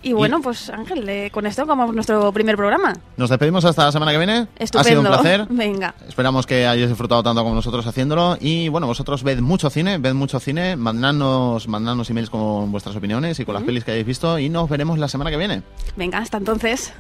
[0.02, 2.92] Y bueno, pues Ángel, eh, con esto acabamos nuestro primer programa.
[3.16, 4.48] Nos despedimos hasta la semana que viene.
[4.58, 4.80] Estupendo.
[4.80, 5.46] Ha sido un placer.
[5.48, 5.94] Venga.
[6.06, 8.36] Esperamos que hayáis disfrutado tanto como nosotros haciéndolo.
[8.38, 13.40] Y bueno, vosotros ved mucho cine, ved mucho cine, mandadnos, mandadnos emails con vuestras opiniones
[13.40, 14.38] y con las pelis que hayáis visto.
[14.38, 15.62] Y nos veremos la semana que viene.
[15.96, 16.92] Venga, hasta entonces.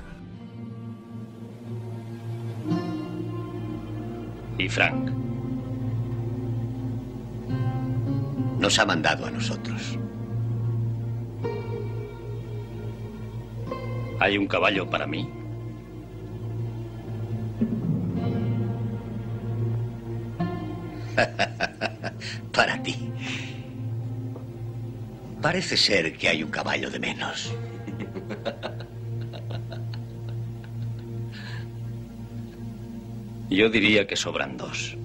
[4.56, 5.23] Y Frank.
[8.58, 9.98] Nos ha mandado a nosotros.
[14.20, 15.28] ¿Hay un caballo para mí?
[22.52, 23.10] Para ti.
[25.40, 27.52] Parece ser que hay un caballo de menos.
[33.50, 34.96] Yo diría que sobran dos.